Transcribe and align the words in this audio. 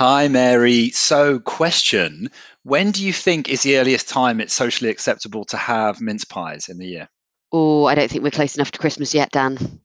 Hi, 0.00 0.28
Mary. 0.28 0.90
So, 0.90 1.38
question 1.38 2.30
When 2.62 2.90
do 2.90 3.04
you 3.04 3.12
think 3.12 3.48
is 3.50 3.62
the 3.62 3.76
earliest 3.76 4.08
time 4.08 4.40
it's 4.40 4.54
socially 4.54 4.90
acceptable 4.90 5.44
to 5.44 5.58
have 5.58 6.00
mince 6.00 6.24
pies 6.24 6.68
in 6.70 6.78
the 6.78 6.86
year? 6.86 7.08
Oh, 7.52 7.84
I 7.84 7.94
don't 7.94 8.10
think 8.10 8.24
we're 8.24 8.30
close 8.30 8.56
enough 8.56 8.70
to 8.72 8.78
Christmas 8.78 9.14
yet, 9.14 9.30
Dan. 9.30 9.80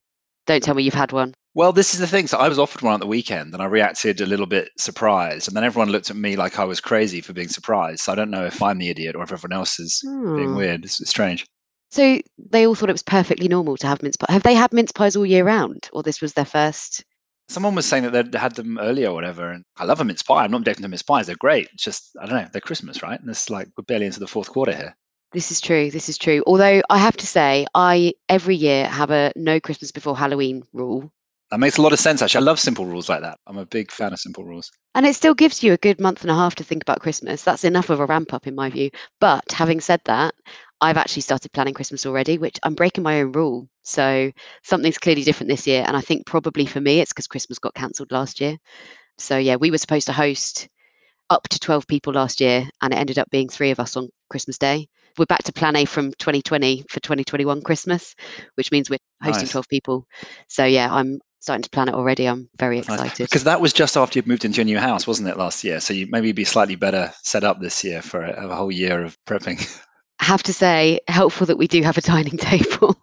Don't 0.48 0.64
tell 0.64 0.74
me 0.74 0.84
you've 0.84 0.94
had 0.94 1.12
one. 1.12 1.36
Well, 1.54 1.72
this 1.74 1.94
is 1.94 2.00
the 2.00 2.08
thing. 2.08 2.28
So 2.28 2.38
I 2.38 2.48
was 2.48 2.58
offered 2.58 2.82
one 2.82 2.94
at 2.94 3.02
the 3.02 3.08
weekend 3.08 3.54
and 3.54 3.62
I 3.62 3.66
reacted 3.66 4.22
a 4.22 4.26
little 4.26 4.46
bit 4.46 4.70
surprised. 4.78 5.48
And 5.48 5.56
then 5.58 5.64
everyone 5.64 5.90
looked 5.90 6.10
at 6.10 6.16
me 6.16 6.36
like 6.36 6.60
I 6.60 6.64
was 6.64 6.80
crazy 6.80 7.22
for 7.22 7.34
being 7.34 7.50
surprised. 7.50 8.00
So 8.00 8.12
I 8.12 8.16
don't 8.16 8.32
know 8.32 8.46
if 8.46 8.62
I'm 8.64 8.78
the 8.78 8.90
idiot 8.90 9.16
or 9.16 9.24
if 9.24 9.32
everyone 9.32 9.58
else 9.58 9.80
is 9.80 10.02
being 10.34 10.54
Hmm. 10.54 10.56
weird. 10.56 10.86
It's, 10.86 11.02
it's 11.02 11.10
strange. 11.10 11.46
So 11.92 12.20
they 12.38 12.68
all 12.68 12.76
thought 12.76 12.90
it 12.90 12.94
was 12.94 13.04
perfectly 13.04 13.48
normal 13.48 13.78
to 13.78 13.88
have 13.88 14.02
mince 14.04 14.18
pie. 14.18 14.32
Have 14.32 14.44
they 14.44 14.56
had 14.56 14.72
mince 14.72 14.92
pies 14.92 15.16
all 15.16 15.26
year 15.26 15.44
round, 15.44 15.90
or 15.94 16.04
this 16.04 16.22
was 16.22 16.34
their 16.34 16.46
first? 16.46 17.04
Someone 17.48 17.76
was 17.76 17.86
saying 17.86 18.04
that 18.04 18.12
they'd 18.12 18.36
had 18.40 18.56
them 18.56 18.80
earlier 18.80 19.10
or 19.10 19.14
whatever. 19.14 19.52
And 19.52 19.64
I 19.78 19.86
love 19.86 20.02
a 20.02 20.04
mince 20.04 20.24
pie. 20.24 20.44
I'm 20.44 20.52
not 20.52 20.58
objecting 20.58 20.84
to 20.84 20.90
mince 20.90 21.04
pies. 21.04 21.28
They're 21.28 21.36
great. 21.36 21.70
It's 21.74 21.84
just, 21.84 22.16
I 22.22 22.26
don't 22.26 22.42
know, 22.42 22.48
they're 22.52 22.62
Christmas, 22.62 23.04
right? 23.04 23.20
And 23.20 23.30
it's 23.30 23.50
like 23.50 23.68
we're 23.78 23.84
barely 23.84 24.08
into 24.08 24.20
the 24.20 24.28
fourth 24.28 24.50
quarter 24.50 24.74
here. 24.76 24.96
This 25.32 25.52
is 25.52 25.60
true. 25.62 25.92
This 25.92 26.08
is 26.10 26.18
true. 26.18 26.44
Although 26.48 26.82
I 26.90 26.98
have 26.98 27.18
to 27.18 27.28
say, 27.28 27.66
I 27.76 28.14
every 28.30 28.56
year 28.56 28.88
have 28.88 29.12
a 29.12 29.32
no 29.36 29.60
Christmas 29.60 29.92
before 29.92 30.16
Halloween 30.18 30.64
rule, 30.74 31.12
That 31.52 31.60
makes 31.60 31.78
a 31.78 31.82
lot 31.82 31.94
of 31.94 32.00
sense, 32.00 32.22
actually. 32.22 32.44
I 32.44 32.50
love 32.50 32.60
simple 32.60 32.86
rules 32.86 33.10
like 33.10 33.22
that. 33.22 33.38
I'm 33.46 33.58
a 33.58 33.66
big 33.66 33.92
fan 33.92 34.14
of 34.14 34.20
simple 34.20 34.44
rules. 34.46 34.72
and 34.96 35.06
it 35.06 35.14
still 35.16 35.34
gives 35.36 35.62
you 35.62 35.74
a 35.74 35.78
good 35.78 36.00
month 36.00 36.22
and 36.22 36.32
a 36.32 36.36
half 36.36 36.56
to 36.56 36.64
think 36.64 36.82
about 36.82 37.02
Christmas. 37.02 37.44
That's 37.44 37.64
enough 37.66 37.90
of 37.90 38.00
a 38.00 38.06
ramp 38.06 38.34
up, 38.34 38.48
in 38.48 38.56
my 38.56 38.70
view. 38.70 38.90
But 39.20 39.44
having 39.52 39.82
said 39.82 40.02
that, 40.06 40.34
I've 40.82 40.98
actually 40.98 41.22
started 41.22 41.52
planning 41.52 41.74
Christmas 41.74 42.06
already, 42.06 42.38
which 42.38 42.60
I'm 42.64 42.76
breaking 42.76 43.04
my 43.04 43.22
own 43.22 43.32
rule. 43.32 43.70
So 43.84 44.32
something's 44.64 44.98
clearly 44.98 45.24
different 45.24 45.50
this 45.50 45.68
year, 45.68 45.84
and 45.86 45.96
I 45.96 46.02
think 46.02 46.26
probably 46.26 46.66
for 46.66 46.82
me, 46.82 47.00
it's 47.00 47.14
because 47.14 47.28
Christmas 47.28 47.60
got 47.60 47.74
cancelled 47.74 48.12
last 48.12 48.42
year. 48.42 48.58
So 49.18 49.38
yeah, 49.38 49.56
we 49.56 49.72
were 49.72 49.78
supposed 49.78 50.08
to 50.08 50.14
host 50.14 50.68
up 51.30 51.48
to 51.50 51.60
12 51.60 51.88
people 51.88 52.14
last 52.14 52.42
year, 52.42 52.68
and 52.82 52.94
it 52.94 52.98
ended 52.98 53.20
up 53.20 53.30
being 53.30 53.50
three 53.50 53.72
of 53.72 53.80
us 53.80 53.96
on 53.96 54.10
Christmas 54.30 54.58
Day. 54.58 54.88
We're 55.18 55.26
back 55.26 55.44
to 55.44 55.54
plan 55.54 55.78
A 55.78 55.86
from 55.86 56.12
2020 56.12 56.86
for 56.90 57.00
2021 57.00 57.62
Christmas, 57.62 58.16
which 58.56 58.72
means 58.72 58.90
we're 58.90 59.00
hosting 59.22 59.44
Nice. 59.44 59.52
12 59.52 59.70
people. 59.70 60.08
So 60.50 60.66
yeah, 60.66 60.94
I'm 60.94 61.20
starting 61.40 61.64
to 61.64 61.70
plan 61.70 61.88
it 61.88 61.94
already. 61.94 62.28
I'm 62.28 62.50
very 62.58 62.80
excited. 62.80 63.24
Because 63.24 63.46
that 63.46 63.62
was 63.62 63.72
just 63.72 63.96
after 63.96 64.20
you'd 64.20 64.28
moved 64.28 64.44
into 64.44 64.58
your 64.58 64.66
new 64.66 64.80
house, 64.80 65.08
wasn't 65.08 65.30
it, 65.30 65.38
last 65.38 65.64
year? 65.64 65.80
So 65.80 65.94
you 65.94 66.08
maybe 66.10 66.34
be 66.34 66.44
slightly 66.44 66.76
better 66.76 67.14
set 67.24 67.46
up 67.46 67.62
this 67.62 67.84
year 67.84 68.02
for 68.02 68.22
a, 68.22 68.50
a 68.50 68.56
whole 68.56 68.72
year 68.72 69.04
of 69.04 69.18
prepping. 69.26 69.66
have 70.20 70.44
to 70.44 70.54
say, 70.54 71.00
helpful 71.08 71.48
that 71.48 71.58
we 71.58 71.68
do 71.68 71.82
have 71.84 71.98
a 71.98 72.02
dining 72.02 72.38
table. 72.38 72.96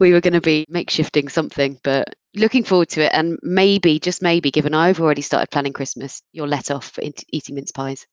we 0.00 0.12
were 0.12 0.20
going 0.20 0.34
to 0.34 0.40
be 0.40 0.66
makeshifting 0.70 1.30
something, 1.30 1.78
but 1.82 2.14
looking 2.34 2.64
forward 2.64 2.88
to 2.90 3.02
it. 3.02 3.12
And 3.12 3.38
maybe, 3.42 3.98
just 3.98 4.22
maybe, 4.22 4.50
given 4.50 4.74
I've 4.74 5.00
already 5.00 5.22
started 5.22 5.50
planning 5.50 5.72
Christmas, 5.72 6.22
you're 6.32 6.48
let 6.48 6.70
off 6.70 6.90
for 6.90 7.02
eating 7.02 7.54
mince 7.54 7.72
pies. 7.72 8.06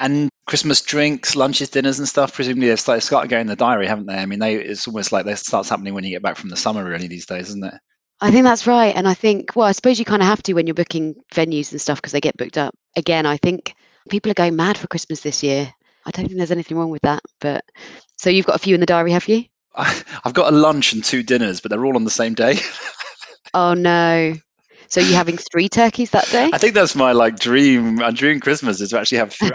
And 0.00 0.30
Christmas 0.46 0.80
drinks, 0.80 1.34
lunches, 1.34 1.70
dinners, 1.70 1.98
and 1.98 2.08
stuff. 2.08 2.34
Presumably 2.34 2.68
they've 2.68 2.78
started, 2.78 3.00
started 3.02 3.28
going 3.28 3.42
in 3.42 3.46
the 3.48 3.56
diary, 3.56 3.86
haven't 3.86 4.06
they? 4.06 4.16
I 4.16 4.26
mean, 4.26 4.38
they, 4.38 4.54
it's 4.54 4.86
almost 4.86 5.12
like 5.12 5.26
that 5.26 5.38
starts 5.38 5.68
happening 5.68 5.92
when 5.92 6.04
you 6.04 6.10
get 6.10 6.22
back 6.22 6.36
from 6.36 6.50
the 6.50 6.56
summer, 6.56 6.84
really, 6.84 7.08
these 7.08 7.26
days, 7.26 7.48
isn't 7.48 7.64
it? 7.64 7.74
I 8.20 8.30
think 8.30 8.44
that's 8.44 8.66
right. 8.66 8.94
And 8.94 9.08
I 9.08 9.14
think, 9.14 9.54
well, 9.54 9.66
I 9.66 9.72
suppose 9.72 9.98
you 9.98 10.04
kind 10.04 10.22
of 10.22 10.28
have 10.28 10.42
to 10.44 10.52
when 10.52 10.66
you're 10.66 10.74
booking 10.74 11.14
venues 11.32 11.70
and 11.70 11.80
stuff 11.80 11.98
because 11.98 12.12
they 12.12 12.20
get 12.20 12.36
booked 12.36 12.58
up. 12.58 12.74
Again, 12.96 13.26
I 13.26 13.36
think 13.36 13.74
people 14.08 14.30
are 14.30 14.34
going 14.34 14.56
mad 14.56 14.76
for 14.76 14.88
Christmas 14.88 15.20
this 15.20 15.42
year. 15.42 15.72
I 16.08 16.10
don't 16.10 16.26
think 16.26 16.38
there's 16.38 16.50
anything 16.50 16.78
wrong 16.78 16.90
with 16.90 17.02
that. 17.02 17.22
But 17.38 17.64
so 18.16 18.30
you've 18.30 18.46
got 18.46 18.56
a 18.56 18.58
few 18.58 18.74
in 18.74 18.80
the 18.80 18.86
diary, 18.86 19.12
have 19.12 19.28
you? 19.28 19.44
I, 19.76 20.02
I've 20.24 20.34
got 20.34 20.52
a 20.52 20.56
lunch 20.56 20.94
and 20.94 21.04
two 21.04 21.22
dinners, 21.22 21.60
but 21.60 21.70
they're 21.70 21.84
all 21.84 21.96
on 21.96 22.04
the 22.04 22.10
same 22.10 22.34
day. 22.34 22.58
Oh, 23.54 23.72
no. 23.72 24.34
So 24.88 25.00
you're 25.00 25.16
having 25.16 25.38
three 25.38 25.70
turkeys 25.70 26.10
that 26.10 26.28
day? 26.30 26.50
I 26.52 26.58
think 26.58 26.74
that's 26.74 26.94
my 26.94 27.12
like 27.12 27.38
dream. 27.38 27.94
My 27.94 28.10
dream 28.10 28.40
Christmas 28.40 28.78
is 28.82 28.90
to 28.90 29.00
actually 29.00 29.18
have. 29.18 29.32
Three. 29.32 29.50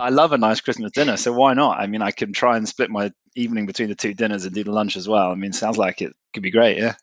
I 0.00 0.10
love 0.10 0.32
a 0.32 0.38
nice 0.38 0.60
Christmas 0.60 0.92
dinner, 0.92 1.16
so 1.16 1.32
why 1.32 1.52
not? 1.52 1.80
I 1.80 1.88
mean, 1.88 2.00
I 2.00 2.12
can 2.12 2.32
try 2.32 2.56
and 2.56 2.68
split 2.68 2.90
my 2.90 3.10
evening 3.34 3.66
between 3.66 3.88
the 3.88 3.96
two 3.96 4.14
dinners 4.14 4.44
and 4.44 4.54
do 4.54 4.62
the 4.62 4.70
lunch 4.70 4.96
as 4.96 5.08
well. 5.08 5.32
I 5.32 5.34
mean, 5.34 5.52
sounds 5.52 5.78
like 5.78 6.00
it 6.00 6.12
could 6.32 6.44
be 6.44 6.52
great. 6.52 6.78
Yeah. 6.78 6.94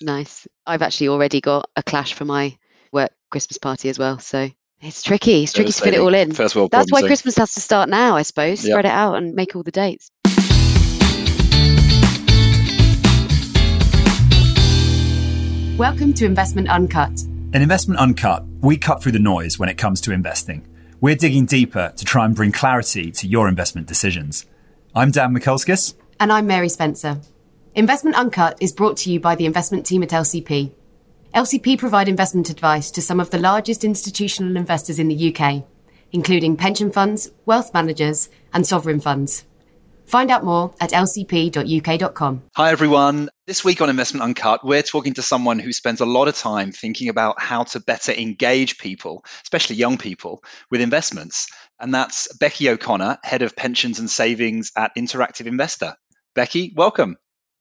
Nice. 0.00 0.48
I've 0.66 0.82
actually 0.82 1.08
already 1.08 1.40
got 1.40 1.70
a 1.76 1.84
clash 1.84 2.14
for 2.14 2.24
my 2.24 2.58
work 2.92 3.12
Christmas 3.30 3.58
party 3.58 3.88
as 3.88 3.98
well. 3.98 4.18
So 4.18 4.50
it's 4.82 5.02
tricky. 5.02 5.42
It's 5.42 5.52
tricky 5.52 5.72
to 5.72 5.82
fit 5.82 5.94
it 5.94 6.00
all 6.00 6.14
in. 6.14 6.32
First 6.32 6.56
world 6.56 6.70
That's 6.70 6.90
why 6.90 7.00
eh? 7.00 7.06
Christmas 7.06 7.36
has 7.36 7.52
to 7.52 7.60
start 7.60 7.90
now, 7.90 8.16
I 8.16 8.22
suppose. 8.22 8.64
Yep. 8.64 8.72
Spread 8.72 8.84
it 8.86 8.90
out 8.90 9.14
and 9.14 9.34
make 9.34 9.54
all 9.54 9.62
the 9.62 9.70
dates. 9.70 10.10
Welcome 15.76 16.14
to 16.14 16.24
Investment 16.24 16.68
Uncut. 16.70 17.20
In 17.52 17.62
Investment 17.62 18.00
Uncut, 18.00 18.44
we 18.60 18.78
cut 18.78 19.02
through 19.02 19.12
the 19.12 19.18
noise 19.18 19.58
when 19.58 19.68
it 19.68 19.76
comes 19.76 20.00
to 20.02 20.12
investing. 20.12 20.66
We're 21.00 21.16
digging 21.16 21.44
deeper 21.44 21.92
to 21.96 22.04
try 22.04 22.24
and 22.24 22.34
bring 22.34 22.52
clarity 22.52 23.10
to 23.12 23.26
your 23.26 23.48
investment 23.48 23.86
decisions. 23.86 24.46
I'm 24.94 25.10
Dan 25.10 25.34
Mikulskis. 25.34 25.94
And 26.18 26.32
I'm 26.32 26.46
Mary 26.46 26.68
Spencer. 26.70 27.20
Investment 27.74 28.16
Uncut 28.16 28.56
is 28.60 28.72
brought 28.72 28.96
to 28.98 29.12
you 29.12 29.20
by 29.20 29.34
the 29.34 29.46
investment 29.46 29.84
team 29.84 30.02
at 30.02 30.10
LCP. 30.10 30.72
LCP 31.34 31.78
provide 31.78 32.08
investment 32.08 32.50
advice 32.50 32.90
to 32.90 33.00
some 33.00 33.20
of 33.20 33.30
the 33.30 33.38
largest 33.38 33.84
institutional 33.84 34.56
investors 34.56 34.98
in 34.98 35.06
the 35.06 35.32
UK, 35.32 35.64
including 36.10 36.56
pension 36.56 36.90
funds, 36.90 37.30
wealth 37.46 37.72
managers, 37.72 38.28
and 38.52 38.66
sovereign 38.66 38.98
funds. 39.00 39.44
Find 40.06 40.28
out 40.32 40.42
more 40.42 40.74
at 40.80 40.90
lcp.uk.com. 40.90 42.42
Hi, 42.56 42.72
everyone. 42.72 43.28
This 43.46 43.64
week 43.64 43.80
on 43.80 43.88
Investment 43.88 44.24
Uncut, 44.24 44.66
we're 44.66 44.82
talking 44.82 45.14
to 45.14 45.22
someone 45.22 45.60
who 45.60 45.72
spends 45.72 46.00
a 46.00 46.04
lot 46.04 46.26
of 46.26 46.34
time 46.34 46.72
thinking 46.72 47.08
about 47.08 47.40
how 47.40 47.62
to 47.62 47.78
better 47.78 48.10
engage 48.10 48.78
people, 48.78 49.24
especially 49.44 49.76
young 49.76 49.96
people, 49.96 50.42
with 50.72 50.80
investments. 50.80 51.46
And 51.78 51.94
that's 51.94 52.26
Becky 52.38 52.68
O'Connor, 52.68 53.18
Head 53.22 53.42
of 53.42 53.54
Pensions 53.54 54.00
and 54.00 54.10
Savings 54.10 54.72
at 54.76 54.90
Interactive 54.98 55.46
Investor. 55.46 55.94
Becky, 56.34 56.72
welcome. 56.74 57.16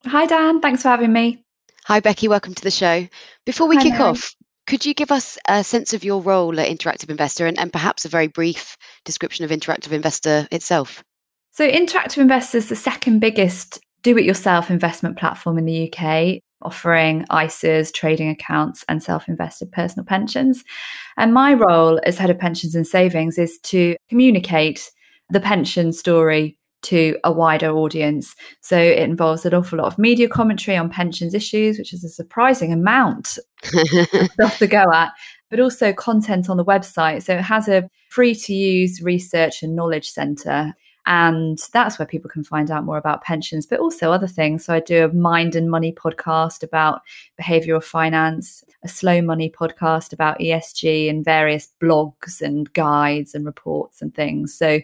Hi, 0.07 0.25
Dan. 0.25 0.59
Thanks 0.59 0.81
for 0.81 0.88
having 0.88 1.13
me. 1.13 1.46
Hi, 1.89 2.01
Becky. 2.01 2.27
Welcome 2.27 2.53
to 2.53 2.61
the 2.61 2.69
show. 2.69 3.07
Before 3.47 3.67
we 3.67 3.75
Hi, 3.77 3.81
kick 3.81 3.94
Mary. 3.94 4.03
off, 4.03 4.35
could 4.67 4.85
you 4.85 4.94
give 4.94 5.11
us 5.11 5.39
a 5.47 5.63
sense 5.63 5.91
of 5.91 6.03
your 6.03 6.22
role 6.22 6.59
at 6.59 6.69
Interactive 6.69 7.09
Investor 7.09 7.47
and, 7.47 7.57
and 7.57 7.73
perhaps 7.73 8.05
a 8.05 8.09
very 8.09 8.27
brief 8.27 8.77
description 9.05 9.44
of 9.44 9.50
Interactive 9.50 9.91
Investor 9.91 10.47
itself? 10.51 11.03
So, 11.50 11.67
Interactive 11.67 12.19
Investor 12.19 12.59
is 12.59 12.69
the 12.69 12.75
second 12.75 13.22
biggest 13.22 13.79
do 14.03 14.16
it 14.19 14.23
yourself 14.23 14.69
investment 14.69 15.17
platform 15.17 15.57
in 15.57 15.66
the 15.66 15.91
UK, 15.91 16.41
offering 16.61 17.25
ISAs, 17.31 17.91
trading 17.91 18.29
accounts, 18.29 18.85
and 18.88 19.01
self 19.01 19.27
invested 19.27 19.71
personal 19.71 20.06
pensions. 20.06 20.63
And 21.17 21.33
my 21.33 21.56
role 21.56 22.00
as 22.03 22.19
head 22.19 22.29
of 22.29 22.38
pensions 22.38 22.75
and 22.75 22.85
savings 22.85 23.39
is 23.39 23.57
to 23.63 23.95
communicate 24.09 24.91
the 25.31 25.39
pension 25.39 25.91
story 25.91 26.58
to 26.84 27.17
a 27.23 27.31
wider 27.31 27.69
audience. 27.72 28.35
So, 28.62 28.78
it 28.78 29.00
involves 29.00 29.45
an 29.45 29.53
awful 29.53 29.79
lot 29.79 29.88
of 29.88 29.97
media 29.97 30.28
commentary 30.28 30.78
on 30.78 30.90
pensions 30.90 31.34
issues, 31.34 31.78
which 31.78 31.94
is 31.94 32.03
a 32.03 32.09
surprising 32.09 32.73
amount 32.73 33.38
stuff 33.63 34.57
to 34.59 34.67
go 34.67 34.85
at, 34.94 35.12
but 35.50 35.59
also 35.59 35.94
content 35.94 36.50
on 36.50 36.57
the 36.57 36.66
website. 36.66 37.23
So 37.23 37.35
it 37.35 37.41
has 37.41 37.68
a 37.68 37.89
free 38.09 38.35
to 38.35 38.53
use 38.53 39.01
research 39.01 39.63
and 39.63 39.75
knowledge 39.75 40.09
center. 40.09 40.73
And 41.05 41.59
that's 41.73 41.97
where 41.97 42.05
people 42.05 42.29
can 42.29 42.43
find 42.43 42.69
out 42.69 42.85
more 42.85 42.97
about 42.97 43.23
pensions, 43.23 43.65
but 43.65 43.79
also 43.79 44.11
other 44.11 44.27
things. 44.27 44.65
So 44.65 44.73
I 44.73 44.79
do 44.79 45.05
a 45.05 45.13
mind 45.13 45.55
and 45.55 45.69
money 45.69 45.91
podcast 45.91 46.63
about 46.63 47.01
behavioral 47.41 47.83
finance, 47.83 48.63
a 48.83 48.87
slow 48.87 49.21
money 49.21 49.49
podcast 49.49 50.13
about 50.13 50.39
ESG, 50.39 51.09
and 51.09 51.25
various 51.25 51.69
blogs 51.81 52.41
and 52.41 52.71
guides 52.73 53.33
and 53.33 53.45
reports 53.45 54.01
and 54.01 54.13
things. 54.13 54.53
So 54.53 54.79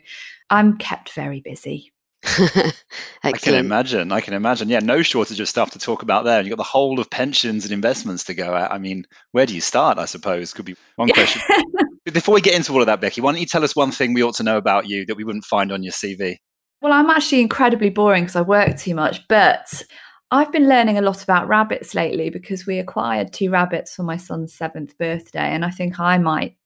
I'm 0.49 0.77
kept 0.77 1.11
very 1.11 1.41
busy. 1.41 1.91
I 3.23 3.31
can 3.31 3.53
imagine. 3.53 4.11
I 4.11 4.21
can 4.21 4.33
imagine. 4.33 4.69
Yeah, 4.69 4.79
no 4.79 5.01
shortage 5.01 5.39
of 5.39 5.47
stuff 5.47 5.71
to 5.71 5.79
talk 5.79 6.01
about 6.01 6.25
there. 6.25 6.39
And 6.39 6.47
you've 6.47 6.55
got 6.57 6.63
the 6.63 6.67
whole 6.67 6.99
of 6.99 7.09
pensions 7.09 7.63
and 7.63 7.71
investments 7.71 8.23
to 8.25 8.33
go 8.33 8.55
at. 8.55 8.71
I 8.71 8.77
mean, 8.77 9.05
where 9.31 9.45
do 9.45 9.53
you 9.53 9.61
start? 9.61 9.97
I 9.97 10.05
suppose 10.05 10.53
could 10.53 10.65
be 10.65 10.75
one 10.95 11.09
question. 11.09 11.41
Before 12.05 12.35
we 12.35 12.41
get 12.41 12.55
into 12.55 12.71
all 12.73 12.81
of 12.81 12.87
that, 12.87 13.01
Becky, 13.01 13.21
why 13.21 13.31
don't 13.31 13.41
you 13.41 13.47
tell 13.47 13.63
us 13.63 13.75
one 13.75 13.91
thing 13.91 14.13
we 14.13 14.23
ought 14.23 14.35
to 14.35 14.43
know 14.43 14.57
about 14.57 14.87
you 14.87 15.05
that 15.05 15.15
we 15.15 15.23
wouldn't 15.23 15.45
find 15.45 15.71
on 15.71 15.83
your 15.83 15.93
CV? 15.93 16.37
Well, 16.81 16.93
I'm 16.93 17.09
actually 17.09 17.41
incredibly 17.41 17.89
boring 17.89 18.23
because 18.23 18.35
I 18.35 18.41
work 18.41 18.77
too 18.77 18.93
much, 18.93 19.27
but 19.27 19.81
I've 20.29 20.51
been 20.51 20.69
learning 20.69 20.97
a 20.97 21.01
lot 21.01 21.23
about 21.23 21.47
rabbits 21.47 21.95
lately 21.95 22.29
because 22.29 22.65
we 22.65 22.77
acquired 22.77 23.33
two 23.33 23.49
rabbits 23.49 23.95
for 23.95 24.03
my 24.03 24.17
son's 24.17 24.53
seventh 24.53 24.97
birthday, 24.97 25.39
and 25.39 25.65
I 25.65 25.71
think 25.71 25.99
I 25.99 26.17
might 26.17 26.57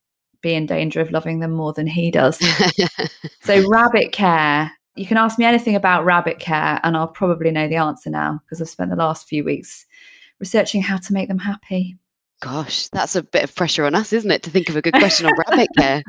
be 0.42 0.54
in 0.54 0.66
danger 0.66 1.00
of 1.00 1.10
loving 1.10 1.40
them 1.40 1.52
more 1.52 1.72
than 1.72 1.86
he 1.86 2.10
does. 2.10 2.38
so, 3.42 3.68
rabbit 3.68 4.12
care. 4.12 4.72
You 5.00 5.06
can 5.06 5.16
ask 5.16 5.38
me 5.38 5.46
anything 5.46 5.76
about 5.76 6.04
rabbit 6.04 6.38
care, 6.40 6.78
and 6.82 6.94
I'll 6.94 7.08
probably 7.08 7.50
know 7.50 7.66
the 7.66 7.76
answer 7.76 8.10
now 8.10 8.40
because 8.44 8.60
I've 8.60 8.68
spent 8.68 8.90
the 8.90 8.96
last 8.96 9.26
few 9.26 9.42
weeks 9.42 9.86
researching 10.40 10.82
how 10.82 10.98
to 10.98 11.14
make 11.14 11.26
them 11.26 11.38
happy. 11.38 11.96
Gosh, 12.42 12.88
that's 12.88 13.16
a 13.16 13.22
bit 13.22 13.44
of 13.44 13.54
pressure 13.54 13.86
on 13.86 13.94
us, 13.94 14.12
isn't 14.12 14.30
it, 14.30 14.42
to 14.42 14.50
think 14.50 14.68
of 14.68 14.76
a 14.76 14.82
good 14.82 14.92
question 14.92 15.24
on 15.24 15.32
rabbit 15.48 15.68
care? 15.78 16.02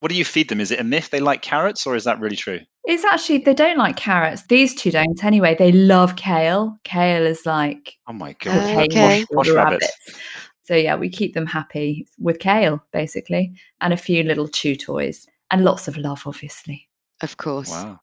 What 0.00 0.08
do 0.10 0.16
you 0.16 0.24
feed 0.24 0.48
them? 0.48 0.60
Is 0.60 0.72
it 0.72 0.80
a 0.80 0.84
myth 0.84 1.10
they 1.10 1.20
like 1.20 1.42
carrots, 1.42 1.86
or 1.86 1.94
is 1.94 2.02
that 2.02 2.18
really 2.18 2.34
true? 2.34 2.58
It's 2.84 3.04
actually, 3.04 3.38
they 3.38 3.54
don't 3.54 3.78
like 3.78 3.96
carrots. 3.96 4.44
These 4.48 4.74
two 4.74 4.90
don't 4.90 5.22
anyway. 5.22 5.54
They 5.56 5.70
love 5.70 6.16
kale. 6.16 6.80
Kale 6.82 7.24
is 7.24 7.46
like 7.46 7.94
Oh 8.08 8.12
my 8.12 8.30
Uh, 8.30 8.34
god! 8.40 8.76
okay. 8.90 9.24
Posh, 9.24 9.36
posh 9.36 9.46
the 9.46 9.54
rabbits. 9.54 9.86
rabbits. 10.08 10.20
So, 10.64 10.74
yeah, 10.74 10.96
we 10.96 11.08
keep 11.08 11.34
them 11.34 11.46
happy 11.46 12.08
with 12.18 12.40
kale, 12.40 12.82
basically, 12.92 13.52
and 13.80 13.92
a 13.92 13.96
few 13.96 14.24
little 14.24 14.48
chew 14.48 14.74
toys 14.74 15.28
and 15.52 15.62
lots 15.64 15.86
of 15.86 15.96
love, 15.96 16.22
obviously. 16.26 16.88
Of 17.22 17.36
course. 17.36 17.70
Wow. 17.70 18.00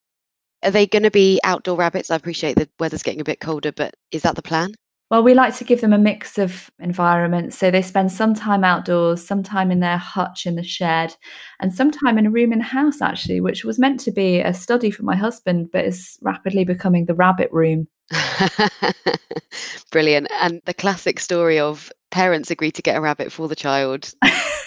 Are 0.64 0.72
they 0.72 0.88
going 0.88 1.04
to 1.04 1.12
be 1.12 1.40
outdoor 1.44 1.78
rabbits? 1.78 2.12
I 2.12 2.16
appreciate 2.16 2.56
the 2.56 2.70
weather's 2.80 3.04
getting 3.04 3.22
a 3.22 3.26
bit 3.26 3.40
colder, 3.40 3.72
but 3.72 3.96
is 4.12 4.24
that 4.24 4.36
the 4.36 4.42
plan? 4.42 4.74
Well, 5.10 5.24
we 5.24 5.34
like 5.34 5.56
to 5.58 5.64
give 5.64 5.82
them 5.82 5.94
a 5.94 5.98
mix 5.98 6.38
of 6.38 6.70
environments. 6.78 7.58
So 7.58 7.72
they 7.72 7.82
spend 7.82 8.12
some 8.12 8.36
time 8.36 8.64
outdoors, 8.64 9.26
some 9.26 9.42
time 9.42 9.72
in 9.72 9.80
their 9.80 9.98
hutch 9.98 10.46
in 10.46 10.56
the 10.56 10.64
shed, 10.64 11.16
and 11.60 11.74
some 11.74 11.90
time 11.90 12.20
in 12.20 12.28
a 12.28 12.30
room 12.30 12.54
in 12.54 12.60
the 12.60 12.66
house, 12.66 13.02
actually, 13.02 13.42
which 13.42 13.64
was 13.64 13.80
meant 13.80 14.00
to 14.02 14.12
be 14.12 14.40
a 14.40 14.54
study 14.54 14.92
for 14.92 15.04
my 15.04 15.16
husband, 15.16 15.70
but 15.72 15.86
is 15.86 16.20
rapidly 16.22 16.64
becoming 16.64 17.06
the 17.06 17.16
rabbit 17.16 17.50
room. 17.52 17.88
Brilliant. 19.92 20.28
And 20.40 20.62
the 20.66 20.76
classic 20.76 21.20
story 21.20 21.58
of 21.58 21.92
parents 22.12 22.52
agree 22.52 22.72
to 22.72 22.82
get 22.84 22.96
a 22.98 23.02
rabbit 23.02 23.32
for 23.32 23.48
the 23.48 23.56
child 23.56 24.14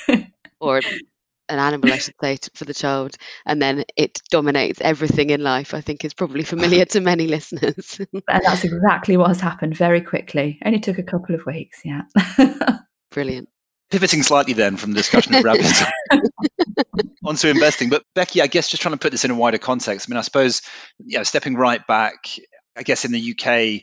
or 0.60 0.80
an 1.52 1.58
animal, 1.58 1.92
I 1.92 1.98
should 1.98 2.14
say, 2.20 2.38
for 2.54 2.64
the 2.64 2.74
child, 2.74 3.16
and 3.46 3.60
then 3.60 3.84
it 3.96 4.20
dominates 4.30 4.80
everything 4.80 5.30
in 5.30 5.42
life, 5.42 5.74
I 5.74 5.80
think 5.80 6.04
is 6.04 6.14
probably 6.14 6.42
familiar 6.42 6.84
to 6.86 7.00
many 7.00 7.26
listeners. 7.28 8.00
and 8.28 8.42
that's 8.44 8.64
exactly 8.64 9.16
what 9.16 9.28
has 9.28 9.40
happened 9.40 9.76
very 9.76 10.00
quickly. 10.00 10.58
Only 10.64 10.80
took 10.80 10.98
a 10.98 11.02
couple 11.02 11.34
of 11.34 11.44
weeks, 11.46 11.80
yeah. 11.84 12.02
Brilliant. 13.10 13.48
Pivoting 13.90 14.22
slightly 14.22 14.54
then 14.54 14.78
from 14.78 14.92
the 14.92 14.96
discussion 14.96 15.34
of 15.34 15.44
rabbits 15.44 15.82
onto 17.24 17.48
investing. 17.48 17.90
But 17.90 18.02
Becky, 18.14 18.40
I 18.40 18.46
guess 18.46 18.68
just 18.70 18.82
trying 18.82 18.94
to 18.94 18.98
put 18.98 19.12
this 19.12 19.24
in 19.24 19.30
a 19.30 19.34
wider 19.34 19.58
context. 19.58 20.08
I 20.08 20.10
mean, 20.10 20.18
I 20.18 20.22
suppose, 20.22 20.62
you 21.04 21.18
know, 21.18 21.24
stepping 21.24 21.56
right 21.56 21.86
back, 21.86 22.24
I 22.74 22.82
guess 22.82 23.04
in 23.04 23.12
the 23.12 23.32
UK, 23.32 23.82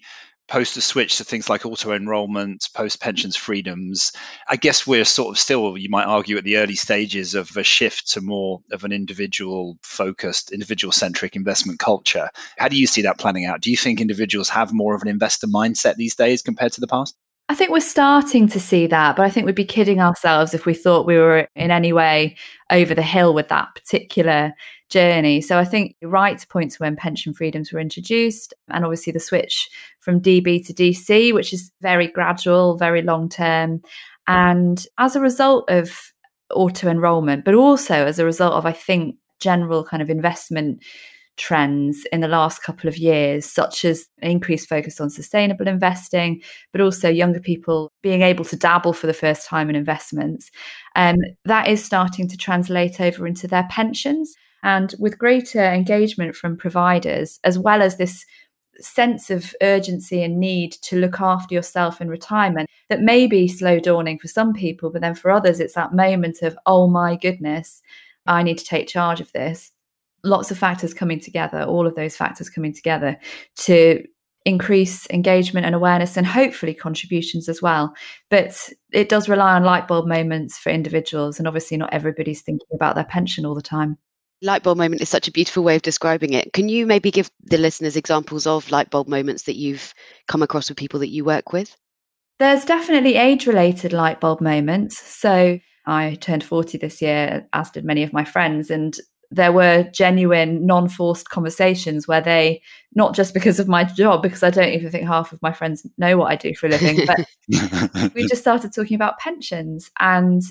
post 0.49 0.75
the 0.75 0.81
switch 0.81 1.17
to 1.17 1.23
things 1.23 1.49
like 1.49 1.65
auto 1.65 1.93
enrollment, 1.93 2.69
post 2.73 2.99
pensions 2.99 3.35
freedoms, 3.35 4.11
I 4.47 4.55
guess 4.55 4.87
we're 4.87 5.05
sort 5.05 5.29
of 5.29 5.39
still, 5.39 5.77
you 5.77 5.89
might 5.89 6.05
argue, 6.05 6.37
at 6.37 6.43
the 6.43 6.57
early 6.57 6.75
stages 6.75 7.35
of 7.35 7.55
a 7.55 7.63
shift 7.63 8.11
to 8.13 8.21
more 8.21 8.61
of 8.71 8.83
an 8.83 8.91
individual 8.91 9.77
focused, 9.83 10.51
individual 10.51 10.91
centric 10.91 11.35
investment 11.35 11.79
culture. 11.79 12.29
How 12.57 12.67
do 12.67 12.77
you 12.77 12.87
see 12.87 13.03
that 13.03 13.19
planning 13.19 13.45
out? 13.45 13.61
Do 13.61 13.69
you 13.69 13.77
think 13.77 14.01
individuals 14.01 14.49
have 14.49 14.73
more 14.73 14.95
of 14.95 15.01
an 15.03 15.07
investor 15.07 15.47
mindset 15.47 15.95
these 15.97 16.15
days 16.15 16.41
compared 16.41 16.73
to 16.73 16.81
the 16.81 16.87
past? 16.87 17.18
I 17.49 17.55
think 17.55 17.71
we're 17.71 17.79
starting 17.79 18.47
to 18.49 18.59
see 18.59 18.85
that, 18.85 19.15
but 19.15 19.25
I 19.25 19.29
think 19.31 19.47
we'd 19.47 19.55
be 19.55 19.65
kidding 19.65 19.99
ourselves 19.99 20.53
if 20.53 20.67
we 20.67 20.75
thought 20.75 21.07
we 21.07 21.17
were 21.17 21.47
in 21.55 21.71
any 21.71 21.91
way 21.91 22.37
over 22.69 22.93
the 22.93 23.01
hill 23.01 23.33
with 23.33 23.47
that 23.49 23.73
particular 23.73 24.53
journey. 24.89 25.41
So 25.41 25.57
I 25.57 25.65
think 25.65 25.95
you're 25.99 26.11
right 26.11 26.37
to 26.37 26.47
point 26.47 26.73
to 26.73 26.77
when 26.77 26.95
pension 26.95 27.33
freedoms 27.33 27.73
were 27.73 27.79
introduced, 27.79 28.53
and 28.69 28.85
obviously 28.85 29.13
the 29.13 29.19
switch 29.19 29.67
from 29.99 30.21
DB 30.21 30.63
to 30.67 30.73
DC, 30.73 31.33
which 31.33 31.51
is 31.51 31.71
very 31.81 32.07
gradual, 32.07 32.77
very 32.77 33.01
long 33.01 33.27
term. 33.27 33.81
And 34.27 34.85
as 34.99 35.15
a 35.15 35.19
result 35.19 35.67
of 35.71 36.13
auto 36.53 36.87
enrollment, 36.87 37.45
but 37.45 37.55
also 37.55 38.05
as 38.05 38.19
a 38.19 38.25
result 38.25 38.53
of, 38.53 38.67
I 38.67 38.73
think, 38.73 39.15
general 39.39 39.83
kind 39.83 40.03
of 40.03 40.11
investment 40.11 40.83
trends 41.39 42.05
in 42.11 42.19
the 42.19 42.27
last 42.27 42.61
couple 42.61 42.87
of 42.87 42.97
years, 42.97 43.45
such 43.45 43.85
as 43.85 44.05
increased 44.21 44.69
focus 44.69 44.99
on 44.99 45.09
sustainable 45.09 45.67
investing, 45.67 46.41
but 46.71 46.81
also 46.81 47.09
younger 47.09 47.39
people 47.39 47.91
being 48.03 48.21
able 48.21 48.45
to 48.45 48.55
dabble 48.55 48.93
for 48.93 49.07
the 49.07 49.13
first 49.13 49.47
time 49.47 49.69
in 49.69 49.75
investments. 49.75 50.51
Um, 50.95 51.15
that 51.45 51.67
is 51.67 51.83
starting 51.83 52.27
to 52.27 52.37
translate 52.37 53.01
over 53.01 53.25
into 53.25 53.47
their 53.47 53.67
pensions. 53.71 54.35
And 54.61 54.93
with 54.99 55.17
greater 55.17 55.63
engagement 55.63 56.35
from 56.35 56.57
providers, 56.57 57.39
as 57.45 57.57
well 57.57 57.81
as 57.81 57.97
this 57.97 58.25
sense 58.81 59.29
of 59.29 59.55
urgency 59.61 60.21
and 60.21 60.39
need 60.39 60.73
to 60.73 60.97
look 60.97 61.19
after 61.19 61.53
yourself 61.53 62.01
in 62.01 62.09
retirement 62.09 62.69
that 62.89 63.01
may 63.01 63.27
be 63.27 63.47
slow 63.47 63.79
dawning 63.79 64.19
for 64.19 64.27
some 64.27 64.53
people, 64.53 64.89
but 64.91 65.01
then 65.01 65.15
for 65.15 65.31
others, 65.31 65.59
it's 65.59 65.75
that 65.75 65.93
moment 65.93 66.41
of, 66.41 66.57
oh 66.65 66.87
my 66.89 67.15
goodness, 67.15 67.81
I 68.25 68.43
need 68.43 68.57
to 68.57 68.65
take 68.65 68.87
charge 68.87 69.21
of 69.21 69.31
this 69.31 69.71
lots 70.23 70.51
of 70.51 70.57
factors 70.57 70.93
coming 70.93 71.19
together, 71.19 71.63
all 71.63 71.87
of 71.87 71.95
those 71.95 72.15
factors 72.15 72.49
coming 72.49 72.73
together 72.73 73.17
to 73.57 74.03
increase 74.45 75.07
engagement 75.09 75.65
and 75.65 75.75
awareness 75.75 76.17
and 76.17 76.25
hopefully 76.25 76.73
contributions 76.73 77.49
as 77.49 77.61
well. 77.61 77.93
But 78.29 78.69
it 78.91 79.09
does 79.09 79.29
rely 79.29 79.55
on 79.55 79.63
light 79.63 79.87
bulb 79.87 80.07
moments 80.07 80.57
for 80.57 80.69
individuals. 80.69 81.39
And 81.39 81.47
obviously, 81.47 81.77
not 81.77 81.93
everybody's 81.93 82.41
thinking 82.41 82.67
about 82.73 82.95
their 82.95 83.05
pension 83.05 83.45
all 83.45 83.55
the 83.55 83.61
time. 83.61 83.97
Light 84.41 84.63
bulb 84.63 84.77
moment 84.77 85.01
is 85.01 85.09
such 85.09 85.27
a 85.27 85.33
beautiful 85.33 85.63
way 85.63 85.75
of 85.75 85.81
describing 85.81 86.33
it. 86.33 86.53
Can 86.53 86.69
you 86.69 86.85
maybe 86.85 87.11
give 87.11 87.29
the 87.43 87.57
listeners 87.57 87.97
examples 87.97 88.47
of 88.47 88.71
light 88.71 88.89
bulb 88.89 89.09
moments 89.09 89.43
that 89.43 89.57
you've 89.57 89.93
come 90.29 90.41
across 90.41 90.69
with 90.69 90.77
people 90.77 91.01
that 91.01 91.09
you 91.09 91.25
work 91.25 91.51
with? 91.51 91.75
There's 92.39 92.63
definitely 92.63 93.15
age 93.15 93.45
related 93.45 93.91
light 93.91 94.21
bulb 94.21 94.39
moments. 94.39 94.97
So 94.97 95.59
I 95.85 96.15
turned 96.21 96.45
40 96.45 96.77
this 96.77 97.01
year, 97.01 97.49
as 97.51 97.69
did 97.69 97.83
many 97.83 98.01
of 98.01 98.13
my 98.13 98.23
friends. 98.23 98.69
And 98.71 98.95
there 99.31 99.51
were 99.51 99.83
genuine 99.93 100.65
non-forced 100.65 101.29
conversations 101.29 102.07
where 102.07 102.21
they 102.21 102.61
not 102.95 103.13
just 103.13 103.33
because 103.33 103.59
of 103.59 103.67
my 103.67 103.83
job 103.83 104.21
because 104.21 104.43
i 104.43 104.49
don't 104.49 104.73
even 104.73 104.89
think 104.89 105.07
half 105.07 105.31
of 105.31 105.41
my 105.41 105.51
friends 105.51 105.85
know 105.97 106.17
what 106.17 106.31
i 106.31 106.35
do 106.35 106.53
for 106.55 106.67
a 106.67 106.69
living 106.69 107.05
but 107.05 108.13
we 108.15 108.27
just 108.27 108.41
started 108.41 108.73
talking 108.73 108.95
about 108.95 109.19
pensions. 109.19 109.91
And 109.99 110.41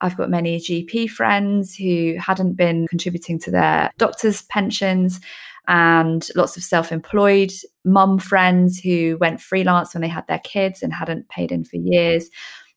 i've 0.00 0.16
got 0.16 0.30
many 0.30 0.58
gp 0.58 1.08
friends 1.08 1.74
who 1.74 2.16
hadn't 2.18 2.54
been 2.54 2.86
contributing 2.88 3.38
to 3.38 3.50
their 3.50 3.90
doctors 3.98 4.42
pensions 4.42 5.20
and 5.66 6.28
lots 6.34 6.56
of 6.56 6.62
self-employed 6.62 7.50
mum 7.84 8.18
friends 8.18 8.78
who 8.78 9.16
went 9.18 9.40
freelance 9.40 9.94
when 9.94 10.02
they 10.02 10.08
had 10.08 10.26
their 10.26 10.40
kids 10.40 10.82
and 10.82 10.92
hadn't 10.92 11.28
paid 11.28 11.50
in 11.50 11.64
for 11.64 11.76
years 11.76 12.28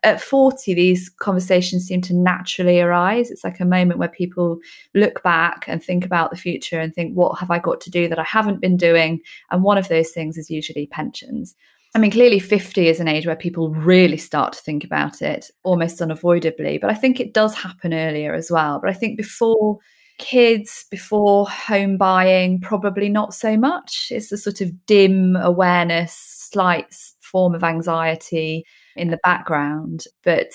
at 0.04 0.22
40, 0.22 0.74
these 0.74 1.10
conversations 1.10 1.86
seem 1.86 2.02
to 2.02 2.16
naturally 2.16 2.80
arise. 2.80 3.32
It's 3.32 3.44
like 3.44 3.60
a 3.60 3.66
moment 3.66 4.00
where 4.00 4.08
people 4.08 4.60
look 4.94 5.24
back 5.24 5.66
and 5.68 5.84
think 5.84 6.06
about 6.06 6.30
the 6.30 6.38
future 6.38 6.80
and 6.80 6.94
think, 6.94 7.16
what 7.16 7.40
have 7.40 7.50
I 7.50 7.60
got 7.60 7.82
to 7.82 7.90
do 7.90 8.08
that 8.08 8.20
I 8.20 8.24
haven't 8.24 8.62
been 8.62 8.78
doing? 8.78 9.22
And 9.50 9.64
one 9.64 9.78
of 9.78 9.88
those 9.88 10.12
things 10.12 10.38
is 10.38 10.50
usually 10.50 10.88
pensions. 10.88 11.56
I 11.96 12.00
mean, 12.00 12.12
clearly 12.12 12.40
50 12.40 12.88
is 12.88 13.00
an 13.00 13.08
age 13.08 13.26
where 13.26 13.36
people 13.36 13.70
really 13.72 14.18
start 14.18 14.54
to 14.54 14.62
think 14.62 14.84
about 14.84 15.22
it 15.22 15.50
almost 15.64 16.02
unavoidably, 16.02 16.78
but 16.78 16.92
I 16.92 16.94
think 16.94 17.20
it 17.20 17.34
does 17.34 17.56
happen 17.56 17.94
earlier 17.94 18.34
as 18.34 18.52
well. 18.52 18.80
But 18.80 18.92
I 18.92 18.94
think 18.94 19.18
before 19.18 19.80
kids, 20.20 20.86
before 20.92 21.50
home 21.50 21.98
buying, 21.98 22.60
probably 22.60 23.10
not 23.10 23.34
so 23.34 23.58
much. 23.58 24.10
It's 24.12 24.32
a 24.32 24.38
sort 24.38 24.62
of 24.62 24.86
dim 24.86 25.36
awareness, 25.38 26.14
slight 26.14 26.94
form 27.22 27.56
of 27.56 27.64
anxiety 27.64 28.64
in 28.98 29.12
the 29.12 29.20
background. 29.24 30.06
But 30.24 30.52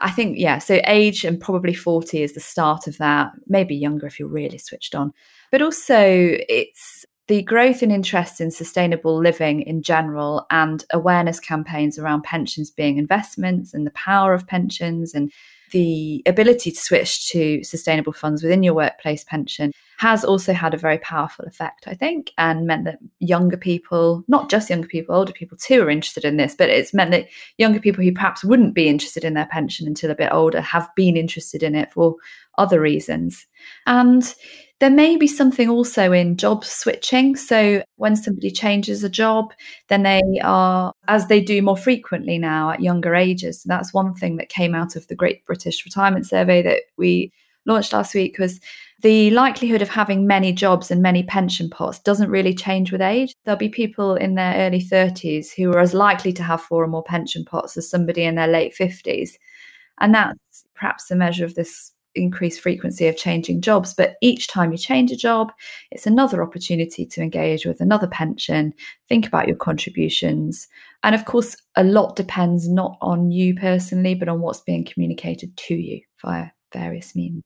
I 0.00 0.10
think, 0.10 0.38
yeah, 0.38 0.58
so 0.58 0.80
age 0.86 1.24
and 1.24 1.40
probably 1.40 1.74
40 1.74 2.22
is 2.22 2.34
the 2.34 2.40
start 2.40 2.86
of 2.86 2.98
that, 2.98 3.32
maybe 3.46 3.74
younger 3.74 4.06
if 4.06 4.18
you're 4.18 4.28
really 4.28 4.58
switched 4.58 4.94
on. 4.94 5.12
But 5.50 5.62
also, 5.62 5.96
it's 5.98 7.06
the 7.26 7.42
growth 7.42 7.82
in 7.82 7.90
interest 7.90 8.40
in 8.40 8.50
sustainable 8.50 9.18
living 9.18 9.62
in 9.62 9.82
general 9.82 10.46
and 10.50 10.84
awareness 10.92 11.40
campaigns 11.40 11.98
around 11.98 12.22
pensions 12.22 12.70
being 12.70 12.98
investments 12.98 13.72
and 13.72 13.86
the 13.86 13.92
power 13.92 14.34
of 14.34 14.46
pensions 14.46 15.14
and 15.14 15.32
the 15.74 16.22
ability 16.24 16.70
to 16.70 16.80
switch 16.80 17.28
to 17.30 17.64
sustainable 17.64 18.12
funds 18.12 18.44
within 18.44 18.62
your 18.62 18.74
workplace 18.74 19.24
pension 19.24 19.72
has 19.98 20.24
also 20.24 20.52
had 20.52 20.72
a 20.72 20.78
very 20.78 20.98
powerful 20.98 21.44
effect, 21.46 21.88
I 21.88 21.94
think, 21.94 22.32
and 22.38 22.64
meant 22.64 22.84
that 22.84 23.00
younger 23.18 23.56
people, 23.56 24.22
not 24.28 24.48
just 24.48 24.70
younger 24.70 24.86
people, 24.86 25.16
older 25.16 25.32
people 25.32 25.58
too, 25.58 25.82
are 25.82 25.90
interested 25.90 26.24
in 26.24 26.36
this. 26.36 26.54
But 26.56 26.70
it's 26.70 26.94
meant 26.94 27.10
that 27.10 27.26
younger 27.58 27.80
people 27.80 28.04
who 28.04 28.12
perhaps 28.12 28.44
wouldn't 28.44 28.74
be 28.74 28.88
interested 28.88 29.24
in 29.24 29.34
their 29.34 29.46
pension 29.46 29.88
until 29.88 30.12
a 30.12 30.16
bit 30.16 30.32
older 30.32 30.60
have 30.60 30.88
been 30.94 31.16
interested 31.16 31.64
in 31.64 31.74
it 31.74 31.92
for 31.92 32.14
other 32.58 32.80
reasons. 32.80 33.46
And 33.86 34.34
there 34.80 34.90
may 34.90 35.16
be 35.16 35.26
something 35.26 35.68
also 35.68 36.12
in 36.12 36.36
job 36.36 36.64
switching. 36.64 37.36
So 37.36 37.82
when 37.96 38.16
somebody 38.16 38.50
changes 38.50 39.04
a 39.04 39.08
job, 39.08 39.52
then 39.88 40.02
they 40.02 40.22
are, 40.42 40.92
as 41.08 41.28
they 41.28 41.40
do 41.40 41.62
more 41.62 41.76
frequently 41.76 42.38
now 42.38 42.70
at 42.70 42.82
younger 42.82 43.14
ages. 43.14 43.62
So 43.62 43.68
that's 43.68 43.94
one 43.94 44.14
thing 44.14 44.36
that 44.36 44.48
came 44.48 44.74
out 44.74 44.96
of 44.96 45.06
the 45.06 45.14
Great 45.14 45.44
British 45.46 45.84
Retirement 45.84 46.26
Survey 46.26 46.60
that 46.62 46.82
we 46.96 47.32
launched 47.66 47.92
last 47.92 48.14
week 48.14 48.38
was 48.38 48.60
the 49.00 49.30
likelihood 49.30 49.82
of 49.82 49.88
having 49.88 50.26
many 50.26 50.52
jobs 50.52 50.90
and 50.90 51.02
many 51.02 51.22
pension 51.22 51.70
pots 51.70 51.98
doesn't 51.98 52.30
really 52.30 52.54
change 52.54 52.92
with 52.92 53.00
age. 53.00 53.34
There'll 53.44 53.58
be 53.58 53.68
people 53.68 54.16
in 54.16 54.34
their 54.34 54.54
early 54.66 54.82
30s 54.82 55.54
who 55.54 55.70
are 55.72 55.80
as 55.80 55.94
likely 55.94 56.32
to 56.34 56.42
have 56.42 56.60
four 56.60 56.84
or 56.84 56.88
more 56.88 57.02
pension 57.02 57.44
pots 57.44 57.76
as 57.76 57.88
somebody 57.88 58.24
in 58.24 58.34
their 58.34 58.48
late 58.48 58.74
50s. 58.78 59.30
And 59.98 60.14
that's 60.14 60.66
perhaps 60.74 61.10
a 61.10 61.16
measure 61.16 61.44
of 61.44 61.54
this 61.54 61.93
increased 62.14 62.60
frequency 62.60 63.06
of 63.06 63.16
changing 63.16 63.60
jobs. 63.60 63.94
But 63.94 64.14
each 64.20 64.48
time 64.48 64.72
you 64.72 64.78
change 64.78 65.10
a 65.10 65.16
job, 65.16 65.52
it's 65.90 66.06
another 66.06 66.42
opportunity 66.42 67.06
to 67.06 67.22
engage 67.22 67.64
with 67.66 67.80
another 67.80 68.06
pension, 68.06 68.72
think 69.08 69.26
about 69.26 69.48
your 69.48 69.56
contributions. 69.56 70.68
And 71.02 71.14
of 71.14 71.24
course, 71.24 71.56
a 71.76 71.84
lot 71.84 72.16
depends 72.16 72.68
not 72.68 72.96
on 73.00 73.30
you 73.30 73.54
personally, 73.54 74.14
but 74.14 74.28
on 74.28 74.40
what's 74.40 74.60
being 74.60 74.84
communicated 74.84 75.56
to 75.56 75.74
you 75.74 76.00
via 76.22 76.48
various 76.72 77.14
means. 77.14 77.42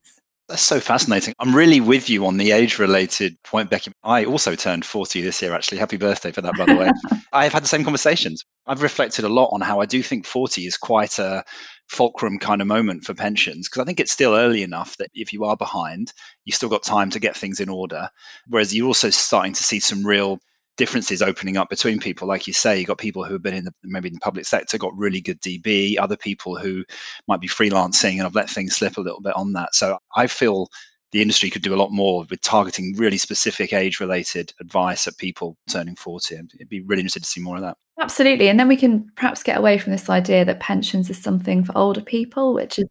That's 0.48 0.62
so 0.62 0.80
fascinating. 0.80 1.34
I'm 1.40 1.54
really 1.54 1.78
with 1.78 2.08
you 2.08 2.24
on 2.24 2.38
the 2.38 2.52
age 2.52 2.78
related 2.78 3.36
point, 3.42 3.68
Becky. 3.68 3.92
I 4.02 4.24
also 4.24 4.54
turned 4.54 4.82
40 4.82 5.20
this 5.20 5.42
year, 5.42 5.52
actually. 5.52 5.76
Happy 5.76 5.98
birthday 5.98 6.32
for 6.32 6.40
that, 6.40 6.56
by 6.56 6.64
the 6.64 6.74
way. 6.74 6.90
I've 7.34 7.52
had 7.52 7.62
the 7.62 7.68
same 7.68 7.84
conversations. 7.84 8.46
I've 8.66 8.80
reflected 8.80 9.26
a 9.26 9.28
lot 9.28 9.50
on 9.52 9.60
how 9.60 9.80
I 9.80 9.86
do 9.86 10.02
think 10.02 10.24
40 10.24 10.64
is 10.64 10.78
quite 10.78 11.18
a 11.18 11.44
fulcrum 11.88 12.38
kind 12.38 12.60
of 12.60 12.66
moment 12.66 13.04
for 13.04 13.14
pensions 13.14 13.68
because 13.68 13.82
I 13.82 13.84
think 13.84 13.98
it's 13.98 14.12
still 14.12 14.34
early 14.34 14.62
enough 14.62 14.96
that 14.98 15.10
if 15.14 15.32
you 15.32 15.44
are 15.44 15.56
behind, 15.56 16.12
you've 16.44 16.56
still 16.56 16.68
got 16.68 16.82
time 16.82 17.10
to 17.10 17.18
get 17.18 17.36
things 17.36 17.60
in 17.60 17.68
order. 17.68 18.08
Whereas 18.48 18.74
you're 18.74 18.86
also 18.86 19.10
starting 19.10 19.54
to 19.54 19.62
see 19.62 19.80
some 19.80 20.06
real 20.06 20.38
differences 20.76 21.22
opening 21.22 21.56
up 21.56 21.68
between 21.68 21.98
people. 21.98 22.28
Like 22.28 22.46
you 22.46 22.52
say, 22.52 22.78
you've 22.78 22.88
got 22.88 22.98
people 22.98 23.24
who 23.24 23.34
have 23.34 23.42
been 23.42 23.54
in 23.54 23.64
the 23.64 23.72
maybe 23.82 24.08
in 24.08 24.14
the 24.14 24.20
public 24.20 24.46
sector, 24.46 24.78
got 24.78 24.96
really 24.96 25.20
good 25.20 25.40
DB, 25.40 25.98
other 25.98 26.16
people 26.16 26.56
who 26.56 26.84
might 27.26 27.40
be 27.40 27.48
freelancing 27.48 28.12
and 28.12 28.22
have 28.22 28.34
let 28.34 28.48
things 28.48 28.76
slip 28.76 28.96
a 28.96 29.02
little 29.02 29.20
bit 29.20 29.34
on 29.34 29.52
that. 29.54 29.74
So 29.74 29.98
I 30.14 30.26
feel 30.26 30.68
the 31.12 31.22
industry 31.22 31.48
could 31.48 31.62
do 31.62 31.74
a 31.74 31.76
lot 31.76 31.90
more 31.90 32.26
with 32.28 32.40
targeting 32.42 32.94
really 32.96 33.16
specific 33.16 33.72
age 33.72 33.98
related 33.98 34.52
advice 34.60 35.06
at 35.06 35.16
people 35.16 35.56
turning 35.68 35.96
40. 35.96 36.34
And 36.34 36.50
It'd 36.54 36.68
be 36.68 36.82
really 36.82 37.00
interested 37.00 37.22
to 37.24 37.28
see 37.28 37.40
more 37.40 37.56
of 37.56 37.62
that. 37.62 37.78
Absolutely. 38.00 38.48
And 38.48 38.60
then 38.60 38.68
we 38.68 38.76
can 38.76 39.10
perhaps 39.16 39.42
get 39.42 39.58
away 39.58 39.78
from 39.78 39.92
this 39.92 40.08
idea 40.08 40.44
that 40.44 40.60
pensions 40.60 41.10
is 41.10 41.20
something 41.20 41.64
for 41.64 41.76
older 41.76 42.02
people, 42.02 42.54
which 42.54 42.78
is 42.78 42.86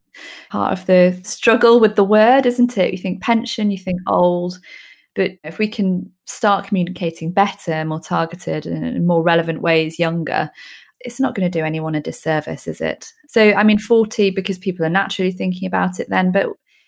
part 0.49 0.77
of 0.77 0.85
the 0.85 1.19
struggle 1.23 1.79
with 1.79 1.95
the 1.95 2.03
word, 2.03 2.45
isn't 2.45 2.77
it? 2.77 2.91
You 2.91 2.97
think 2.97 3.21
pension, 3.21 3.71
you 3.71 3.77
think 3.77 4.01
old. 4.07 4.59
But 5.15 5.31
if 5.43 5.59
we 5.59 5.67
can 5.67 6.11
start 6.25 6.67
communicating 6.67 7.31
better, 7.31 7.85
more 7.85 7.99
targeted, 7.99 8.65
and 8.65 8.85
in 8.85 9.07
more 9.07 9.23
relevant 9.23 9.61
ways 9.61 9.97
younger, 9.97 10.49
it's 11.01 11.19
not 11.19 11.35
going 11.35 11.49
to 11.49 11.59
do 11.59 11.63
anyone 11.63 11.95
a 11.95 12.01
disservice, 12.01 12.67
is 12.67 12.81
it? 12.81 13.11
So, 13.27 13.53
I 13.53 13.63
mean, 13.63 13.79
40 13.79 14.31
because 14.31 14.57
people 14.57 14.85
are 14.85 14.89
naturally 14.89 15.31
thinking 15.31 15.67
about 15.67 15.99
it 15.99 16.09
then, 16.09 16.31
but 16.31 16.47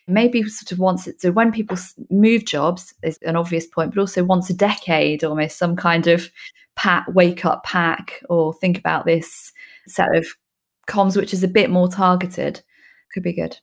maybe 0.10 0.44
sort 0.44 0.72
of 0.72 0.80
once 0.80 1.08
so 1.18 1.32
when 1.32 1.52
people 1.52 1.78
move 2.10 2.46
jobs 2.46 2.94
is 3.04 3.18
an 3.22 3.36
obvious 3.36 3.66
point 3.68 3.94
but 3.94 4.00
also 4.00 4.24
once 4.24 4.50
a 4.50 4.54
decade 4.54 5.24
almost 5.24 5.58
some 5.58 5.76
kind 5.76 6.08
of 6.08 6.30
pat 6.76 7.04
wake 7.14 7.46
up 7.46 7.64
pack 7.64 8.22
or 8.30 8.54
think 8.54 8.78
about 8.78 9.06
this 9.06 9.52
set 9.88 10.16
of 10.16 10.28
comms 10.88 11.16
which 11.16 11.34
is 11.34 11.44
a 11.44 11.48
bit 11.48 11.70
more 11.70 11.88
targeted 11.88 12.62
could 13.14 13.24
be 13.24 13.34
good 13.34 13.58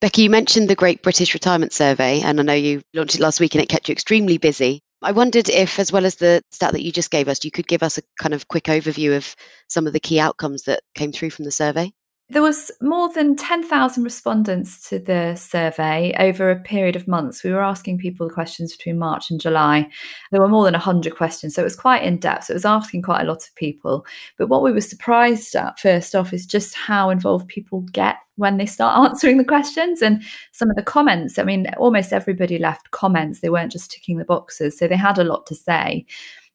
becky 0.00 0.22
you 0.22 0.30
mentioned 0.30 0.68
the 0.68 0.74
great 0.74 1.02
british 1.02 1.34
retirement 1.34 1.72
survey 1.72 2.20
and 2.20 2.40
i 2.40 2.42
know 2.42 2.52
you 2.52 2.82
launched 2.94 3.16
it 3.16 3.20
last 3.20 3.40
week 3.40 3.54
and 3.54 3.62
it 3.62 3.68
kept 3.68 3.88
you 3.88 3.92
extremely 3.92 4.38
busy 4.38 4.80
I 5.02 5.12
wondered 5.12 5.48
if, 5.48 5.78
as 5.78 5.90
well 5.90 6.04
as 6.04 6.16
the 6.16 6.42
stat 6.50 6.72
that 6.72 6.82
you 6.82 6.92
just 6.92 7.10
gave 7.10 7.26
us, 7.26 7.42
you 7.42 7.50
could 7.50 7.66
give 7.66 7.82
us 7.82 7.96
a 7.96 8.02
kind 8.20 8.34
of 8.34 8.48
quick 8.48 8.64
overview 8.64 9.16
of 9.16 9.34
some 9.66 9.86
of 9.86 9.94
the 9.94 10.00
key 10.00 10.20
outcomes 10.20 10.64
that 10.64 10.82
came 10.94 11.10
through 11.10 11.30
from 11.30 11.46
the 11.46 11.50
survey. 11.50 11.90
There 12.30 12.42
was 12.42 12.70
more 12.80 13.12
than 13.12 13.34
10,000 13.34 14.04
respondents 14.04 14.88
to 14.88 15.00
the 15.00 15.34
survey 15.34 16.14
over 16.16 16.48
a 16.48 16.60
period 16.60 16.94
of 16.94 17.08
months. 17.08 17.42
We 17.42 17.50
were 17.50 17.60
asking 17.60 17.98
people 17.98 18.30
questions 18.30 18.76
between 18.76 19.00
March 19.00 19.32
and 19.32 19.40
July. 19.40 19.90
There 20.30 20.40
were 20.40 20.46
more 20.46 20.64
than 20.64 20.74
100 20.74 21.16
questions, 21.16 21.56
so 21.56 21.62
it 21.62 21.64
was 21.64 21.74
quite 21.74 22.04
in 22.04 22.18
depth. 22.18 22.44
So 22.44 22.52
it 22.52 22.54
was 22.54 22.64
asking 22.64 23.02
quite 23.02 23.22
a 23.22 23.28
lot 23.28 23.42
of 23.42 23.54
people. 23.56 24.06
But 24.38 24.46
what 24.46 24.62
we 24.62 24.70
were 24.70 24.80
surprised 24.80 25.56
at 25.56 25.80
first 25.80 26.14
off 26.14 26.32
is 26.32 26.46
just 26.46 26.76
how 26.76 27.10
involved 27.10 27.48
people 27.48 27.80
get 27.90 28.18
when 28.36 28.58
they 28.58 28.66
start 28.66 28.96
answering 29.10 29.38
the 29.38 29.44
questions 29.44 30.00
and 30.00 30.22
some 30.52 30.70
of 30.70 30.76
the 30.76 30.84
comments. 30.84 31.36
I 31.36 31.42
mean, 31.42 31.66
almost 31.78 32.12
everybody 32.12 32.58
left 32.58 32.92
comments, 32.92 33.40
they 33.40 33.50
weren't 33.50 33.72
just 33.72 33.90
ticking 33.90 34.18
the 34.18 34.24
boxes. 34.24 34.78
So 34.78 34.86
they 34.86 34.96
had 34.96 35.18
a 35.18 35.24
lot 35.24 35.46
to 35.46 35.56
say. 35.56 36.06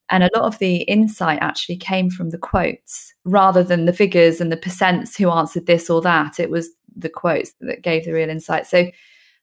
And 0.10 0.24
a 0.24 0.30
lot 0.36 0.46
of 0.46 0.60
the 0.60 0.78
insight 0.84 1.40
actually 1.42 1.78
came 1.78 2.10
from 2.10 2.30
the 2.30 2.38
quotes 2.38 3.14
rather 3.24 3.64
than 3.64 3.86
the 3.86 3.94
figures 3.94 4.40
and 4.40 4.52
the 4.52 4.58
percents 4.58 5.18
who 5.18 5.32
answered 5.32 5.66
this 5.66 5.90
or 5.90 6.02
that. 6.02 6.40
It 6.40 6.50
was 6.50 6.70
the 6.96 7.10
quotes 7.10 7.54
that 7.62 7.82
gave 7.82 8.06
the 8.06 8.14
real 8.14 8.30
insight. 8.30 8.68
So 8.68 8.92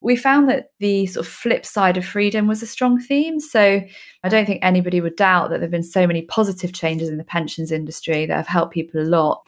we 0.00 0.16
found 0.16 0.48
that 0.48 0.70
the 0.80 1.06
sort 1.06 1.26
of 1.26 1.32
flip 1.32 1.64
side 1.64 1.96
of 1.96 2.04
freedom 2.04 2.48
was 2.48 2.62
a 2.62 2.66
strong 2.66 3.00
theme. 3.00 3.40
So 3.40 3.80
I 4.24 4.28
don't 4.28 4.46
think 4.46 4.64
anybody 4.64 5.00
would 5.00 5.16
doubt 5.16 5.50
that 5.50 5.56
there 5.56 5.66
have 5.66 5.70
been 5.70 5.82
so 5.82 6.06
many 6.06 6.22
positive 6.22 6.72
changes 6.72 7.08
in 7.08 7.18
the 7.18 7.24
pensions 7.24 7.70
industry 7.70 8.26
that 8.26 8.36
have 8.36 8.48
helped 8.48 8.72
people 8.72 9.00
a 9.00 9.04
lot. 9.04 9.42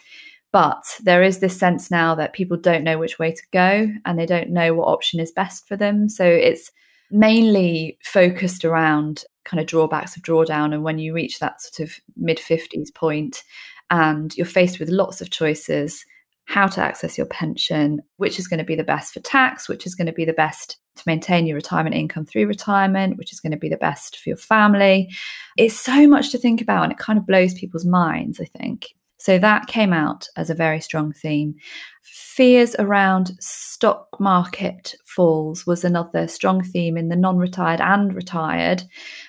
But 0.52 0.84
there 1.02 1.24
is 1.24 1.40
this 1.40 1.58
sense 1.58 1.90
now 1.90 2.14
that 2.14 2.32
people 2.32 2.56
don't 2.56 2.84
know 2.84 2.98
which 2.98 3.18
way 3.18 3.32
to 3.32 3.42
go 3.52 3.88
and 4.04 4.18
they 4.18 4.26
don't 4.26 4.50
know 4.50 4.74
what 4.74 4.86
option 4.86 5.18
is 5.18 5.32
best 5.32 5.66
for 5.66 5.76
them. 5.76 6.08
So 6.08 6.24
it's 6.24 6.70
mainly 7.10 7.98
focused 8.04 8.64
around 8.64 9.24
kind 9.44 9.60
of 9.60 9.66
drawbacks 9.66 10.16
of 10.16 10.22
drawdown. 10.22 10.72
And 10.72 10.82
when 10.82 10.98
you 10.98 11.14
reach 11.14 11.38
that 11.38 11.60
sort 11.60 11.88
of 11.88 11.94
mid 12.16 12.38
50s 12.38 12.94
point 12.94 13.42
and 13.90 14.34
you're 14.36 14.46
faced 14.46 14.78
with 14.80 14.88
lots 14.88 15.20
of 15.20 15.30
choices, 15.30 16.04
how 16.46 16.66
to 16.66 16.80
access 16.80 17.16
your 17.16 17.26
pension, 17.26 18.00
which 18.16 18.38
is 18.38 18.48
going 18.48 18.58
to 18.58 18.64
be 18.64 18.74
the 18.74 18.84
best 18.84 19.14
for 19.14 19.20
tax, 19.20 19.68
which 19.68 19.86
is 19.86 19.94
going 19.94 20.06
to 20.06 20.12
be 20.12 20.24
the 20.24 20.32
best 20.32 20.76
to 20.96 21.02
maintain 21.06 21.46
your 21.46 21.56
retirement 21.56 21.94
income 21.94 22.26
through 22.26 22.46
retirement, 22.46 23.16
which 23.16 23.32
is 23.32 23.40
going 23.40 23.52
to 23.52 23.58
be 23.58 23.68
the 23.68 23.76
best 23.76 24.18
for 24.18 24.28
your 24.28 24.36
family. 24.36 25.08
It's 25.56 25.78
so 25.78 26.06
much 26.06 26.30
to 26.32 26.38
think 26.38 26.60
about 26.60 26.84
and 26.84 26.92
it 26.92 26.98
kind 26.98 27.18
of 27.18 27.26
blows 27.26 27.54
people's 27.54 27.86
minds, 27.86 28.40
I 28.40 28.44
think. 28.58 28.94
So 29.24 29.38
that 29.38 29.68
came 29.68 29.94
out 29.94 30.28
as 30.36 30.50
a 30.50 30.54
very 30.54 30.82
strong 30.82 31.14
theme. 31.14 31.54
Fears 32.02 32.76
around 32.78 33.30
stock 33.40 34.08
market 34.20 34.94
falls 35.06 35.66
was 35.66 35.82
another 35.82 36.28
strong 36.28 36.62
theme 36.62 36.98
in 36.98 37.08
the 37.08 37.16
non 37.16 37.38
retired 37.38 37.80
and 37.80 38.14
retired. 38.14 38.82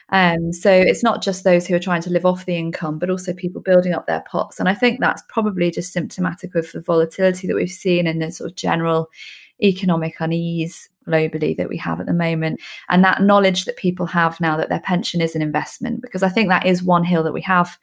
Um, 0.09 0.51
so 0.51 0.69
it's 0.69 1.01
not 1.01 1.23
just 1.23 1.45
those 1.45 1.65
who 1.65 1.75
are 1.75 1.79
trying 1.79 2.01
to 2.01 2.09
live 2.09 2.25
off 2.25 2.45
the 2.45 2.57
income, 2.57 2.99
but 2.99 3.09
also 3.09 3.31
people 3.31 3.61
building 3.61 3.93
up 3.93 4.05
their 4.05 4.25
pots. 4.29 4.59
And 4.59 4.67
I 4.67 4.73
think 4.73 4.99
that's 4.99 5.23
probably 5.29 5.71
just 5.71 5.93
symptomatic 5.93 6.55
of 6.55 6.69
the 6.73 6.81
volatility 6.81 7.47
that 7.47 7.55
we've 7.55 7.69
seen 7.69 8.05
and 8.05 8.21
the 8.21 8.33
sort 8.33 8.49
of 8.49 8.57
general 8.57 9.09
economic 9.63 10.19
unease 10.19 10.89
globally 11.07 11.55
that 11.55 11.69
we 11.69 11.77
have 11.77 12.01
at 12.01 12.05
the 12.05 12.13
moment 12.13 12.59
and 12.89 13.01
that 13.05 13.21
knowledge 13.21 13.63
that 13.63 13.77
people 13.77 14.07
have 14.07 14.41
now 14.41 14.57
that 14.57 14.67
their 14.67 14.81
pension 14.81 15.21
is 15.21 15.35
an 15.35 15.41
investment 15.41 16.01
because 16.01 16.23
i 16.23 16.29
think 16.29 16.49
that 16.49 16.65
is 16.65 16.81
one 16.81 17.03
hill 17.03 17.21
that 17.21 17.31
we 17.31 17.41
have 17.41 17.77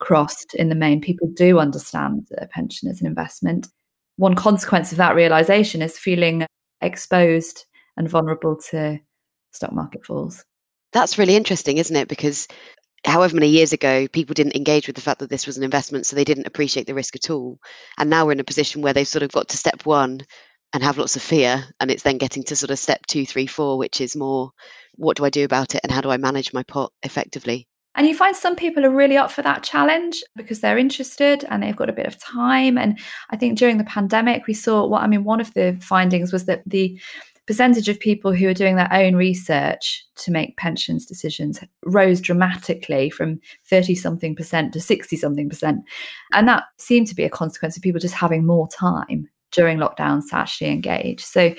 crossed 0.00 0.54
in 0.54 0.68
the 0.68 0.74
main. 0.74 1.00
People 1.00 1.28
do 1.34 1.58
understand 1.58 2.26
that 2.30 2.42
a 2.42 2.48
pension 2.48 2.88
is 2.88 3.00
an 3.00 3.06
investment. 3.06 3.68
One 4.16 4.34
consequence 4.34 4.92
of 4.92 4.98
that 4.98 5.14
realization 5.14 5.82
is 5.82 5.98
feeling 5.98 6.46
exposed 6.80 7.66
and 7.96 8.08
vulnerable 8.08 8.56
to 8.70 8.98
stock 9.52 9.72
market 9.72 10.04
falls. 10.04 10.44
That's 10.92 11.18
really 11.18 11.36
interesting, 11.36 11.78
isn't 11.78 11.94
it? 11.94 12.08
Because 12.08 12.48
however 13.06 13.34
many 13.34 13.48
years 13.48 13.72
ago, 13.72 14.08
people 14.08 14.34
didn't 14.34 14.56
engage 14.56 14.86
with 14.86 14.96
the 14.96 15.02
fact 15.02 15.20
that 15.20 15.30
this 15.30 15.46
was 15.46 15.56
an 15.56 15.62
investment, 15.62 16.06
so 16.06 16.16
they 16.16 16.24
didn't 16.24 16.46
appreciate 16.46 16.86
the 16.86 16.94
risk 16.94 17.14
at 17.14 17.30
all. 17.30 17.58
And 17.98 18.10
now 18.10 18.26
we're 18.26 18.32
in 18.32 18.40
a 18.40 18.44
position 18.44 18.82
where 18.82 18.92
they've 18.92 19.06
sort 19.06 19.22
of 19.22 19.32
got 19.32 19.48
to 19.48 19.56
step 19.56 19.86
one 19.86 20.20
and 20.72 20.82
have 20.82 20.98
lots 20.98 21.16
of 21.16 21.22
fear. 21.22 21.64
And 21.80 21.90
it's 21.90 22.02
then 22.02 22.18
getting 22.18 22.42
to 22.44 22.56
sort 22.56 22.70
of 22.70 22.78
step 22.78 23.06
two, 23.06 23.26
three, 23.26 23.46
four, 23.46 23.78
which 23.78 24.00
is 24.00 24.16
more 24.16 24.50
what 24.94 25.16
do 25.16 25.24
I 25.24 25.30
do 25.30 25.44
about 25.44 25.74
it 25.74 25.80
and 25.82 25.92
how 25.92 26.00
do 26.00 26.10
I 26.10 26.16
manage 26.16 26.52
my 26.52 26.62
pot 26.62 26.92
effectively? 27.02 27.66
And 27.96 28.06
you 28.06 28.14
find 28.14 28.36
some 28.36 28.54
people 28.54 28.86
are 28.86 28.90
really 28.90 29.16
up 29.16 29.30
for 29.30 29.42
that 29.42 29.62
challenge 29.62 30.22
because 30.36 30.60
they're 30.60 30.78
interested 30.78 31.44
and 31.48 31.62
they've 31.62 31.76
got 31.76 31.90
a 31.90 31.94
bit 31.94 32.06
of 32.06 32.18
time. 32.18 32.78
And 32.78 32.98
I 33.30 33.36
think 33.36 33.58
during 33.58 33.78
the 33.78 33.84
pandemic, 33.84 34.46
we 34.46 34.54
saw 34.54 34.86
what 34.86 35.02
I 35.02 35.06
mean, 35.06 35.24
one 35.24 35.40
of 35.40 35.52
the 35.54 35.76
findings 35.80 36.32
was 36.32 36.44
that 36.44 36.62
the 36.66 37.00
percentage 37.46 37.88
of 37.88 37.98
people 37.98 38.32
who 38.32 38.48
are 38.48 38.54
doing 38.54 38.76
their 38.76 38.92
own 38.92 39.16
research 39.16 40.04
to 40.14 40.30
make 40.30 40.56
pensions 40.56 41.04
decisions 41.04 41.58
rose 41.84 42.20
dramatically 42.20 43.10
from 43.10 43.40
30 43.68 43.96
something 43.96 44.36
percent 44.36 44.72
to 44.72 44.80
60 44.80 45.16
something 45.16 45.48
percent. 45.48 45.80
And 46.32 46.46
that 46.46 46.64
seemed 46.78 47.08
to 47.08 47.14
be 47.16 47.24
a 47.24 47.30
consequence 47.30 47.76
of 47.76 47.82
people 47.82 47.98
just 47.98 48.14
having 48.14 48.46
more 48.46 48.68
time 48.68 49.28
during 49.50 49.78
lockdowns 49.78 50.28
to 50.30 50.36
actually 50.36 50.70
engage. 50.70 51.24
So 51.24 51.52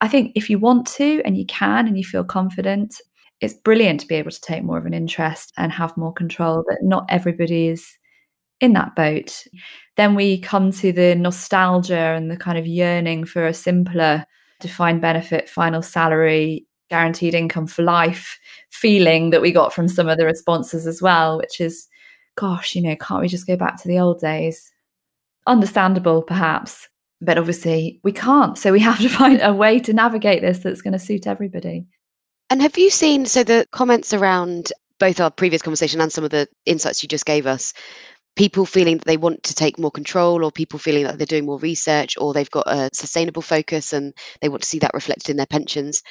I 0.00 0.06
think 0.06 0.30
if 0.36 0.48
you 0.48 0.60
want 0.60 0.86
to 0.92 1.22
and 1.24 1.36
you 1.36 1.46
can 1.46 1.88
and 1.88 1.98
you 1.98 2.04
feel 2.04 2.22
confident, 2.22 3.00
it's 3.42 3.54
brilliant 3.54 4.00
to 4.00 4.06
be 4.06 4.14
able 4.14 4.30
to 4.30 4.40
take 4.40 4.62
more 4.62 4.78
of 4.78 4.86
an 4.86 4.94
interest 4.94 5.52
and 5.58 5.72
have 5.72 5.96
more 5.96 6.12
control, 6.12 6.64
but 6.66 6.78
not 6.80 7.04
everybody 7.08 7.68
is 7.68 7.98
in 8.60 8.72
that 8.74 8.94
boat. 8.94 9.44
Then 9.96 10.14
we 10.14 10.38
come 10.38 10.70
to 10.72 10.92
the 10.92 11.16
nostalgia 11.16 12.14
and 12.16 12.30
the 12.30 12.36
kind 12.36 12.56
of 12.56 12.66
yearning 12.66 13.24
for 13.24 13.44
a 13.44 13.52
simpler 13.52 14.24
defined 14.60 15.00
benefit, 15.00 15.48
final 15.48 15.82
salary, 15.82 16.66
guaranteed 16.88 17.34
income 17.34 17.66
for 17.66 17.82
life 17.82 18.38
feeling 18.70 19.30
that 19.30 19.42
we 19.42 19.50
got 19.50 19.72
from 19.72 19.88
some 19.88 20.08
of 20.08 20.18
the 20.18 20.24
responses 20.24 20.86
as 20.86 21.02
well, 21.02 21.36
which 21.36 21.60
is, 21.60 21.88
gosh, 22.36 22.76
you 22.76 22.82
know, 22.82 22.94
can't 22.96 23.22
we 23.22 23.28
just 23.28 23.46
go 23.46 23.56
back 23.56 23.80
to 23.82 23.88
the 23.88 23.98
old 23.98 24.20
days? 24.20 24.70
Understandable, 25.48 26.22
perhaps, 26.22 26.88
but 27.20 27.38
obviously 27.38 27.98
we 28.04 28.12
can't. 28.12 28.56
So 28.56 28.70
we 28.70 28.80
have 28.80 29.00
to 29.00 29.08
find 29.20 29.40
a 29.42 29.52
way 29.52 29.80
to 29.80 29.92
navigate 29.92 30.42
this 30.42 30.58
that's 30.60 30.82
going 30.82 30.92
to 30.92 30.98
suit 31.00 31.26
everybody. 31.26 31.86
And 32.52 32.60
have 32.60 32.76
you 32.76 32.90
seen 32.90 33.24
so 33.24 33.42
the 33.42 33.66
comments 33.70 34.12
around 34.12 34.74
both 34.98 35.20
our 35.20 35.30
previous 35.30 35.62
conversation 35.62 36.02
and 36.02 36.12
some 36.12 36.22
of 36.22 36.28
the 36.28 36.46
insights 36.66 37.02
you 37.02 37.08
just 37.08 37.24
gave 37.24 37.46
us? 37.46 37.72
People 38.36 38.66
feeling 38.66 38.98
that 38.98 39.06
they 39.06 39.16
want 39.16 39.42
to 39.44 39.54
take 39.54 39.78
more 39.78 39.90
control, 39.90 40.44
or 40.44 40.52
people 40.52 40.78
feeling 40.78 41.04
that 41.04 41.16
they're 41.16 41.24
doing 41.24 41.46
more 41.46 41.58
research, 41.60 42.14
or 42.18 42.34
they've 42.34 42.50
got 42.50 42.66
a 42.66 42.90
sustainable 42.92 43.40
focus 43.40 43.94
and 43.94 44.12
they 44.42 44.50
want 44.50 44.62
to 44.64 44.68
see 44.68 44.78
that 44.80 44.92
reflected 44.92 45.30
in 45.30 45.38
their 45.38 45.46
pensions. 45.46 46.02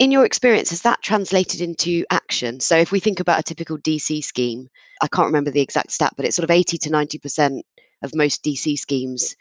In 0.00 0.10
your 0.10 0.26
experience, 0.26 0.70
has 0.70 0.82
that 0.82 1.02
translated 1.02 1.60
into 1.60 2.04
action? 2.10 2.58
So, 2.58 2.76
if 2.76 2.90
we 2.90 2.98
think 2.98 3.20
about 3.20 3.38
a 3.38 3.44
typical 3.44 3.78
DC 3.78 4.24
scheme, 4.24 4.68
I 5.02 5.06
can't 5.06 5.26
remember 5.26 5.52
the 5.52 5.60
exact 5.60 5.92
stat, 5.92 6.14
but 6.16 6.26
it's 6.26 6.34
sort 6.34 6.42
of 6.42 6.50
80 6.50 6.78
to 6.78 6.90
90% 6.90 7.60
of 8.02 8.12
most 8.12 8.42
DC 8.42 8.76
schemes 8.76 9.36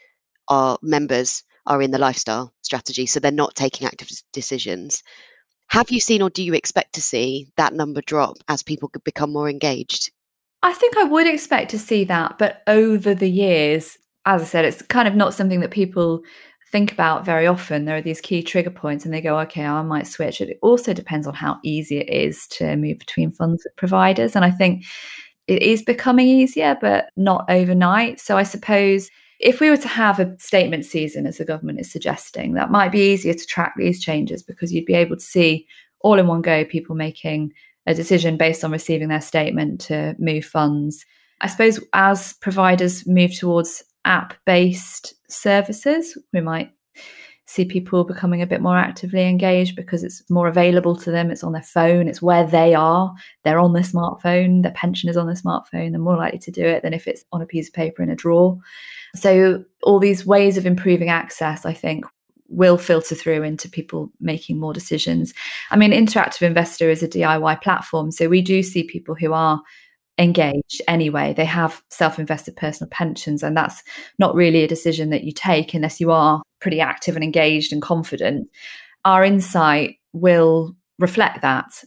are 0.48 0.78
members 0.84 1.42
are 1.66 1.82
in 1.82 1.90
the 1.90 1.98
lifestyle 1.98 2.54
strategy. 2.62 3.08
So, 3.08 3.20
they're 3.20 3.32
not 3.32 3.56
taking 3.56 3.88
active 3.88 4.10
decisions. 4.32 5.02
Have 5.68 5.92
you 5.92 6.00
seen 6.00 6.22
or 6.22 6.30
do 6.30 6.44
you 6.44 6.54
expect 6.54 6.94
to 6.94 7.02
see 7.02 7.48
that 7.58 7.74
number 7.74 8.02
drop 8.02 8.38
as 8.48 8.64
people 8.64 8.92
become 9.04 9.34
more 9.34 9.50
engaged? 9.50 10.12
I 10.64 10.74
think 10.74 10.98
I 10.98 11.04
would 11.04 11.28
expect 11.28 11.72
to 11.72 11.80
see 11.80 12.06
that, 12.06 12.38
but 12.38 12.64
over 12.68 13.14
the 13.14 13.30
years, 13.30 13.98
as 14.26 14.42
I 14.42 14.46
said, 14.46 14.66
it's 14.66 14.82
kind 14.82 15.08
of 15.08 15.16
not 15.16 15.34
something 15.34 15.60
that 15.60 15.72
people 15.72 16.24
think 16.72 16.92
about 16.92 17.24
very 17.24 17.46
often. 17.46 17.86
There 17.86 17.96
are 17.96 18.02
these 18.02 18.22
key 18.22 18.42
trigger 18.42 18.72
points 18.72 19.06
and 19.06 19.14
they 19.14 19.22
go, 19.22 19.40
okay, 19.42 19.66
I 19.66 19.82
might 19.84 20.08
switch. 20.08 20.42
It 20.42 20.58
also 20.62 20.94
depends 20.94 21.28
on 21.28 21.34
how 21.34 21.60
easy 21.64 22.00
it 22.00 22.10
is 22.10 22.48
to 22.48 22.76
move 22.76 22.98
between 22.98 23.32
funds 23.32 23.68
providers. 23.78 24.36
And 24.36 24.44
I 24.44 24.52
think 24.52 24.84
it 25.48 25.62
is 25.62 25.84
becoming 25.84 26.28
easier, 26.28 26.78
but 26.82 27.10
not 27.16 27.46
overnight. 27.50 28.20
So 28.20 28.36
I 28.36 28.44
suppose 28.44 29.10
if 29.40 29.60
we 29.60 29.70
were 29.70 29.78
to 29.78 29.88
have 29.88 30.20
a 30.20 30.36
statement 30.40 30.86
season, 30.86 31.26
as 31.26 31.38
the 31.38 31.46
government 31.46 31.80
is 31.80 31.92
suggesting, 31.92 32.54
that 32.54 32.72
might 32.72 32.92
be 32.92 33.12
easier 33.12 33.34
to 33.34 33.46
track 33.46 33.74
these 33.78 34.04
changes 34.04 34.44
because 34.44 34.74
you'd 34.74 34.86
be 34.86 34.94
able 34.94 35.16
to 35.16 35.22
see 35.22 35.68
all 36.02 36.20
in 36.20 36.28
one 36.28 36.42
go 36.42 36.64
people 36.64 36.96
making 36.96 37.52
a 37.88 37.94
decision 37.94 38.38
based 38.38 38.64
on 38.64 38.72
receiving 38.72 39.10
their 39.10 39.22
statement 39.22 39.82
to 39.82 40.16
move 40.18 40.46
funds. 40.46 41.06
I 41.42 41.48
suppose 41.48 41.80
as 41.94 42.34
providers 42.34 43.06
move 43.08 43.38
towards 43.38 43.84
app 44.06 44.36
based 44.46 45.14
services, 45.30 46.18
we 46.34 46.42
might 46.42 46.72
see 47.48 47.64
people 47.64 48.04
becoming 48.04 48.42
a 48.42 48.48
bit 48.48 48.62
more 48.62 48.78
actively 48.78 49.28
engaged 49.28 49.76
because 49.76 50.04
it's 50.04 50.28
more 50.30 50.48
available 50.48 50.96
to 50.96 51.12
them. 51.12 51.30
It's 51.30 51.44
on 51.44 51.52
their 51.52 51.62
phone, 51.62 52.08
it's 52.08 52.22
where 52.22 52.46
they 52.46 52.74
are. 52.74 53.14
They're 53.44 53.60
on 53.60 53.74
their 53.74 53.84
smartphone, 53.84 54.64
their 54.64 54.72
pension 54.72 55.10
is 55.10 55.18
on 55.18 55.28
their 55.28 55.36
smartphone. 55.36 55.92
They're 55.92 56.00
more 56.00 56.18
likely 56.18 56.40
to 56.40 56.52
do 56.52 56.66
it 56.66 56.82
than 56.82 56.94
if 56.94 57.08
it's 57.08 57.24
on 57.32 57.42
a 57.42 57.46
piece 57.46 57.68
of 57.68 57.74
paper 57.74 58.02
in 58.02 58.10
a 58.10 58.16
drawer. 58.16 58.58
So, 59.16 59.64
all 59.84 60.00
these 60.00 60.26
ways 60.26 60.58
of 60.58 60.66
improving 60.66 61.10
access, 61.10 61.66
I 61.66 61.74
think, 61.74 62.06
will 62.48 62.78
filter 62.78 63.16
through 63.16 63.44
into 63.44 63.70
people 63.70 64.12
making 64.20 64.60
more 64.60 64.74
decisions. 64.74 65.34
I 65.72 65.78
mean, 65.78 65.92
Interactive 65.92 66.42
Investor 66.42 66.90
is 66.90 67.04
a 67.04 67.08
DIY 67.08 67.62
platform. 67.62 68.12
So, 68.12 68.28
we 68.28 68.42
do 68.42 68.64
see 68.64 68.84
people 68.84 69.16
who 69.16 69.34
are 69.34 69.62
engaged 70.18 70.82
anyway. 70.88 71.34
They 71.34 71.46
have 71.46 71.82
self 71.90 72.20
invested 72.20 72.56
personal 72.56 72.90
pensions, 72.90 73.44
and 73.44 73.56
that's 73.56 73.84
not 74.18 74.36
really 74.36 74.64
a 74.64 74.68
decision 74.68 75.12
that 75.12 75.24
you 75.24 75.32
take 75.32 75.74
unless 75.74 76.00
you 76.00 76.12
are 76.12 76.42
pretty 76.66 76.82
active 76.82 77.14
and 77.14 77.24
engaged 77.24 77.72
and 77.72 77.80
confident. 77.80 78.50
Our 79.06 79.24
insight 79.24 79.98
will 80.14 80.76
reflect 80.98 81.44
that. 81.44 81.84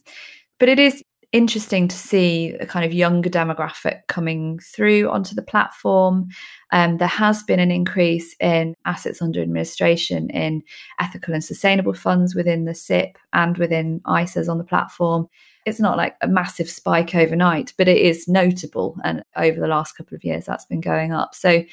But 0.61 0.69
it 0.69 0.79
is 0.79 1.03
interesting 1.33 1.89
to 1.89 1.97
see 1.97 2.53
a 2.61 2.65
kind 2.65 2.87
of 2.87 2.93
younger 2.95 3.29
demographic 3.29 4.03
coming 4.07 4.61
through 4.61 5.11
onto 5.11 5.35
the 5.35 5.43
platform. 5.43 6.29
Um, 6.71 6.99
there 6.99 7.09
has 7.09 7.43
been 7.43 7.59
an 7.59 7.73
increase 7.73 8.37
in 8.39 8.77
assets 8.87 9.21
under 9.21 9.43
administration 9.43 10.31
in 10.31 10.63
ethical 11.01 11.35
and 11.35 11.43
sustainable 11.43 11.93
funds 11.93 12.37
within 12.37 12.65
the 12.65 12.75
SIPP 12.75 13.19
and 13.33 13.59
within 13.59 13.99
ISAs 14.07 14.49
on 14.49 14.59
the 14.59 14.65
platform. 14.65 15.27
It's 15.67 15.81
not 15.81 15.97
like 15.97 16.15
a 16.23 16.29
massive 16.29 16.71
spike 16.71 17.17
overnight, 17.17 17.73
but 17.77 17.89
it 17.89 17.99
is 17.99 18.29
notable. 18.29 18.97
And 19.03 19.25
over 19.35 19.59
the 19.59 19.67
last 19.67 19.97
couple 19.97 20.15
of 20.15 20.23
years, 20.23 20.47
that's 20.47 20.67
been 20.67 20.81
going 20.81 21.13
up. 21.13 21.35
So 21.35 21.65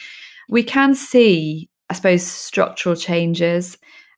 we 0.49 0.63
can 0.63 0.95
see, 0.95 1.69
I 1.89 1.93
suppose, 1.93 2.23
structural 2.23 2.95
changes 2.95 3.77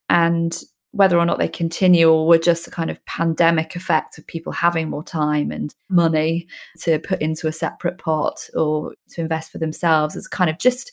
and 0.09 0.57
whether 0.91 1.17
or 1.17 1.25
not 1.25 1.37
they 1.37 1.47
continue 1.47 2.09
or 2.09 2.27
were 2.27 2.37
just 2.37 2.67
a 2.67 2.71
kind 2.71 2.89
of 2.89 3.05
pandemic 3.05 3.75
effect 3.75 4.17
of 4.17 4.25
people 4.25 4.51
having 4.51 4.89
more 4.89 5.03
time 5.03 5.51
and 5.51 5.75
money 5.89 6.47
to 6.79 6.97
put 6.99 7.21
into 7.21 7.47
a 7.47 7.51
separate 7.51 7.97
pot 7.97 8.49
or 8.55 8.95
to 9.09 9.21
invest 9.21 9.51
for 9.51 9.57
themselves 9.57 10.15
is 10.15 10.27
kind 10.27 10.49
of 10.49 10.57
just 10.57 10.91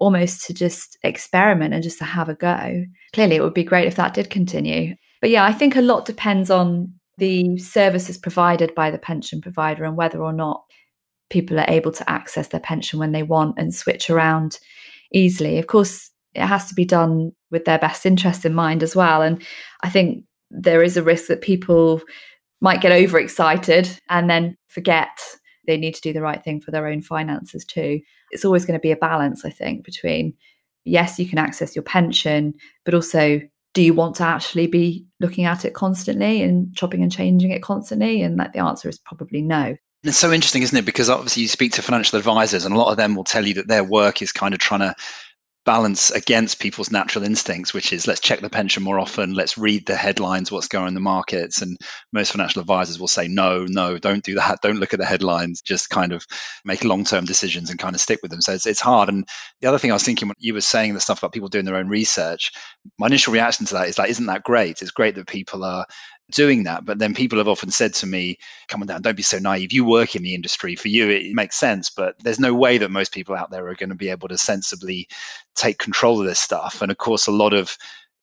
almost 0.00 0.46
to 0.46 0.54
just 0.54 0.96
experiment 1.02 1.74
and 1.74 1.82
just 1.82 1.98
to 1.98 2.04
have 2.04 2.28
a 2.28 2.34
go. 2.34 2.84
Clearly, 3.12 3.36
it 3.36 3.42
would 3.42 3.54
be 3.54 3.64
great 3.64 3.88
if 3.88 3.96
that 3.96 4.14
did 4.14 4.30
continue. 4.30 4.94
But 5.20 5.30
yeah, 5.30 5.44
I 5.44 5.52
think 5.52 5.76
a 5.76 5.82
lot 5.82 6.06
depends 6.06 6.50
on 6.50 6.94
the 7.18 7.58
services 7.58 8.16
provided 8.16 8.74
by 8.74 8.90
the 8.90 8.98
pension 8.98 9.40
provider 9.40 9.84
and 9.84 9.96
whether 9.96 10.22
or 10.22 10.32
not 10.32 10.62
people 11.30 11.58
are 11.58 11.66
able 11.68 11.90
to 11.92 12.08
access 12.08 12.48
their 12.48 12.60
pension 12.60 12.98
when 12.98 13.12
they 13.12 13.24
want 13.24 13.56
and 13.58 13.74
switch 13.74 14.08
around 14.08 14.58
easily. 15.12 15.58
Of 15.58 15.66
course, 15.66 16.10
it 16.34 16.46
has 16.46 16.68
to 16.68 16.74
be 16.74 16.84
done 16.84 17.32
with 17.50 17.64
their 17.64 17.78
best 17.78 18.06
interest 18.06 18.44
in 18.44 18.54
mind 18.54 18.82
as 18.82 18.94
well. 18.94 19.22
And 19.22 19.42
I 19.82 19.90
think 19.90 20.24
there 20.50 20.82
is 20.82 20.96
a 20.96 21.02
risk 21.02 21.26
that 21.28 21.40
people 21.40 22.02
might 22.60 22.80
get 22.80 22.92
overexcited 22.92 23.88
and 24.08 24.28
then 24.28 24.56
forget 24.68 25.08
they 25.66 25.76
need 25.76 25.94
to 25.94 26.00
do 26.00 26.12
the 26.12 26.22
right 26.22 26.42
thing 26.42 26.60
for 26.60 26.70
their 26.70 26.86
own 26.86 27.02
finances 27.02 27.64
too. 27.64 28.00
It's 28.30 28.44
always 28.44 28.64
going 28.64 28.78
to 28.78 28.82
be 28.82 28.90
a 28.90 28.96
balance, 28.96 29.44
I 29.44 29.50
think, 29.50 29.84
between 29.84 30.34
yes, 30.84 31.18
you 31.18 31.28
can 31.28 31.38
access 31.38 31.76
your 31.76 31.82
pension, 31.82 32.54
but 32.84 32.94
also 32.94 33.40
do 33.74 33.82
you 33.82 33.94
want 33.94 34.16
to 34.16 34.24
actually 34.24 34.66
be 34.66 35.06
looking 35.20 35.44
at 35.44 35.64
it 35.64 35.74
constantly 35.74 36.42
and 36.42 36.74
chopping 36.74 37.02
and 37.02 37.12
changing 37.12 37.50
it 37.50 37.62
constantly? 37.62 38.22
And 38.22 38.40
that 38.40 38.52
the 38.52 38.60
answer 38.60 38.88
is 38.88 38.98
probably 38.98 39.42
no. 39.42 39.76
It's 40.04 40.16
so 40.16 40.32
interesting, 40.32 40.62
isn't 40.62 40.78
it? 40.78 40.84
Because 40.84 41.10
obviously 41.10 41.42
you 41.42 41.48
speak 41.48 41.72
to 41.72 41.82
financial 41.82 42.18
advisors, 42.18 42.64
and 42.64 42.74
a 42.74 42.78
lot 42.78 42.90
of 42.90 42.96
them 42.96 43.16
will 43.16 43.24
tell 43.24 43.46
you 43.46 43.54
that 43.54 43.68
their 43.68 43.82
work 43.82 44.22
is 44.22 44.30
kind 44.30 44.54
of 44.54 44.60
trying 44.60 44.80
to 44.80 44.94
balance 45.66 46.10
against 46.12 46.60
people's 46.60 46.90
natural 46.90 47.22
instincts, 47.22 47.74
which 47.74 47.92
is 47.92 48.06
let's 48.06 48.20
check 48.20 48.40
the 48.40 48.48
pension 48.48 48.82
more 48.82 48.98
often, 48.98 49.34
let's 49.34 49.58
read 49.58 49.84
the 49.84 49.96
headlines, 49.96 50.50
what's 50.50 50.66
going 50.66 50.84
on 50.84 50.88
in 50.88 50.94
the 50.94 51.00
markets. 51.00 51.60
And 51.60 51.76
most 52.12 52.32
financial 52.32 52.60
advisors 52.62 52.98
will 52.98 53.06
say, 53.08 53.28
no, 53.28 53.66
no, 53.68 53.98
don't 53.98 54.24
do 54.24 54.34
that. 54.36 54.60
Don't 54.62 54.78
look 54.78 54.94
at 54.94 54.98
the 54.98 55.04
headlines. 55.04 55.60
Just 55.60 55.90
kind 55.90 56.12
of 56.12 56.24
make 56.64 56.84
long 56.84 57.04
term 57.04 57.26
decisions 57.26 57.68
and 57.68 57.78
kind 57.78 57.94
of 57.94 58.00
stick 58.00 58.20
with 58.22 58.30
them. 58.30 58.40
So 58.40 58.54
it's, 58.54 58.66
it's 58.66 58.80
hard. 58.80 59.10
And 59.10 59.28
the 59.60 59.68
other 59.68 59.78
thing 59.78 59.90
I 59.90 59.94
was 59.94 60.04
thinking 60.04 60.28
when 60.28 60.36
you 60.38 60.54
were 60.54 60.62
saying 60.62 60.94
the 60.94 61.00
stuff 61.00 61.18
about 61.18 61.34
people 61.34 61.50
doing 61.50 61.66
their 61.66 61.76
own 61.76 61.88
research, 61.88 62.50
my 62.98 63.08
initial 63.08 63.34
reaction 63.34 63.66
to 63.66 63.74
that 63.74 63.88
is 63.88 63.98
like, 63.98 64.08
isn't 64.08 64.26
that 64.26 64.44
great? 64.44 64.80
It's 64.80 64.90
great 64.90 65.16
that 65.16 65.26
people 65.26 65.64
are 65.64 65.84
doing 66.32 66.64
that. 66.64 66.84
But 66.84 66.98
then 66.98 67.14
people 67.14 67.38
have 67.38 67.48
often 67.48 67.70
said 67.70 67.94
to 67.94 68.06
me, 68.06 68.38
come 68.68 68.80
on 68.80 68.86
down, 68.86 69.02
don't 69.02 69.16
be 69.16 69.22
so 69.22 69.38
naive. 69.38 69.72
You 69.72 69.84
work 69.84 70.14
in 70.14 70.22
the 70.22 70.34
industry. 70.34 70.76
For 70.76 70.88
you, 70.88 71.08
it 71.08 71.34
makes 71.34 71.56
sense. 71.56 71.90
But 71.90 72.16
there's 72.20 72.40
no 72.40 72.54
way 72.54 72.78
that 72.78 72.90
most 72.90 73.12
people 73.12 73.34
out 73.34 73.50
there 73.50 73.66
are 73.68 73.74
going 73.74 73.88
to 73.88 73.94
be 73.94 74.10
able 74.10 74.28
to 74.28 74.38
sensibly 74.38 75.08
take 75.54 75.78
control 75.78 76.20
of 76.20 76.26
this 76.26 76.38
stuff. 76.38 76.82
And 76.82 76.90
of 76.90 76.98
course, 76.98 77.26
a 77.26 77.32
lot 77.32 77.54
of 77.54 77.76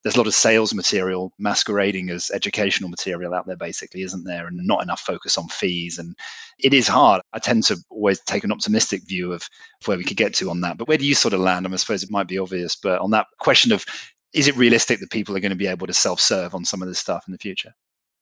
there's 0.03 0.15
a 0.15 0.19
lot 0.19 0.27
of 0.27 0.35
sales 0.35 0.71
material 0.71 1.33
masquerading 1.39 2.11
as 2.11 2.29
educational 2.31 2.91
material 2.91 3.33
out 3.33 3.47
there, 3.47 3.55
basically, 3.55 4.03
isn't 4.03 4.23
there? 4.23 4.45
And 4.45 4.55
not 4.57 4.83
enough 4.83 4.99
focus 4.99 5.35
on 5.35 5.47
fees. 5.47 5.97
And 5.97 6.15
it 6.59 6.75
is 6.75 6.87
hard. 6.87 7.23
I 7.33 7.39
tend 7.39 7.63
to 7.65 7.77
always 7.89 8.19
take 8.19 8.43
an 8.43 8.51
optimistic 8.51 9.01
view 9.07 9.33
of 9.33 9.49
where 9.85 9.97
we 9.97 10.03
could 10.03 10.15
get 10.15 10.35
to 10.35 10.51
on 10.51 10.61
that. 10.61 10.77
But 10.77 10.87
where 10.87 10.99
do 10.99 11.07
you 11.07 11.15
sort 11.15 11.33
of 11.33 11.39
land? 11.39 11.65
I'm, 11.65 11.73
I 11.73 11.77
suppose 11.77 12.03
it 12.03 12.11
might 12.11 12.27
be 12.27 12.37
obvious, 12.37 12.75
but 12.75 13.01
on 13.01 13.09
that 13.11 13.25
question 13.39 13.71
of 13.71 13.83
is 14.31 14.47
it 14.47 14.55
realistic 14.55 14.99
that 14.99 15.09
people 15.09 15.35
are 15.35 15.39
going 15.39 15.49
to 15.49 15.55
be 15.55 15.65
able 15.65 15.87
to 15.87 15.93
self 15.93 16.21
serve 16.21 16.53
on 16.53 16.65
some 16.65 16.83
of 16.83 16.87
this 16.87 16.99
stuff 16.99 17.23
in 17.27 17.31
the 17.31 17.39
future? 17.39 17.73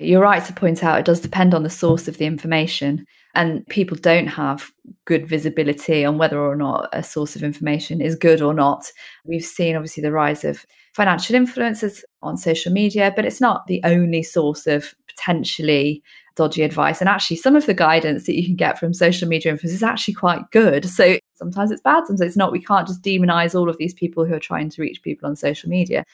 You're 0.04 0.22
right 0.22 0.44
to 0.46 0.54
point 0.54 0.84
out 0.84 1.00
it 1.00 1.06
does 1.06 1.20
depend 1.20 1.54
on 1.54 1.64
the 1.64 1.70
source 1.70 2.08
of 2.08 2.18
the 2.18 2.26
information. 2.26 3.06
And 3.36 3.66
people 3.68 3.98
don't 3.98 4.28
have 4.28 4.72
good 5.06 5.28
visibility 5.28 6.06
on 6.06 6.20
whether 6.20 6.40
or 6.40 6.56
not 6.56 6.90
a 6.94 7.02
source 7.02 7.36
of 7.36 7.44
information 7.44 8.00
is 8.00 8.16
good 8.16 8.42
or 8.42 8.54
not. 8.54 8.92
We've 9.26 9.44
seen 9.44 9.76
obviously 9.76 10.04
the 10.04 10.12
rise 10.12 10.44
of 10.44 10.66
financial 10.94 11.36
influencers 11.36 12.04
on 12.22 12.38
social 12.38 12.72
media, 12.72 13.12
but 13.16 13.26
it's 13.26 13.42
not 13.42 13.66
the 13.66 13.82
only 13.84 14.22
source 14.22 14.68
of 14.68 14.94
potentially 15.08 16.04
dodgy 16.36 16.62
advice. 16.62 17.00
And 17.00 17.10
actually, 17.10 17.38
some 17.38 17.56
of 17.56 17.66
the 17.66 17.74
guidance 17.74 18.26
that 18.26 18.36
you 18.36 18.46
can 18.46 18.56
get 18.56 18.78
from 18.78 18.94
social 18.94 19.28
media 19.28 19.54
influencers 19.54 19.66
is 19.66 19.84
actually 19.84 20.14
quite 20.14 20.42
good. 20.52 20.86
So 20.86 21.18
sometimes 21.34 21.72
it's 21.72 21.82
bad, 21.82 22.06
sometimes 22.06 22.22
it's 22.22 22.38
not. 22.38 22.52
We 22.52 22.62
can't 22.62 22.88
just 22.88 23.02
demonize 23.02 23.60
all 23.60 23.70
of 23.70 23.78
these 23.78 23.94
people 23.96 24.26
who 24.26 24.36
are 24.36 24.40
trying 24.40 24.70
to 24.70 24.82
reach 24.82 25.02
people 25.02 25.28
on 25.28 25.36
social 25.36 25.70
media 25.70 26.06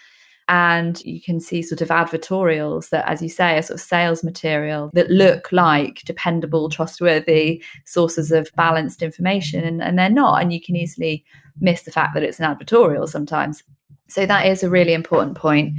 and 0.49 1.05
you 1.05 1.21
can 1.21 1.39
see 1.39 1.61
sort 1.61 1.79
of 1.79 1.89
advertorials 1.89 2.89
that 2.89 3.07
as 3.07 3.21
you 3.21 3.29
say 3.29 3.57
are 3.57 3.61
sort 3.61 3.79
of 3.79 3.85
sales 3.85 4.23
material 4.23 4.89
that 4.93 5.09
look 5.11 5.51
like 5.51 6.01
dependable 6.05 6.69
trustworthy 6.69 7.63
sources 7.85 8.31
of 8.31 8.49
balanced 8.55 9.03
information 9.03 9.63
and, 9.63 9.79
and 9.79 9.97
they're 9.97 10.09
not. 10.09 10.41
And 10.41 10.51
you 10.51 10.59
can 10.59 10.75
easily 10.75 11.23
miss 11.61 11.83
the 11.83 11.91
fact 11.91 12.15
that 12.15 12.23
it's 12.23 12.39
an 12.39 12.51
advertorial 12.51 13.07
sometimes. 13.07 13.63
So 14.07 14.25
that 14.25 14.47
is 14.47 14.63
a 14.63 14.71
really 14.71 14.93
important 14.93 15.37
point. 15.37 15.73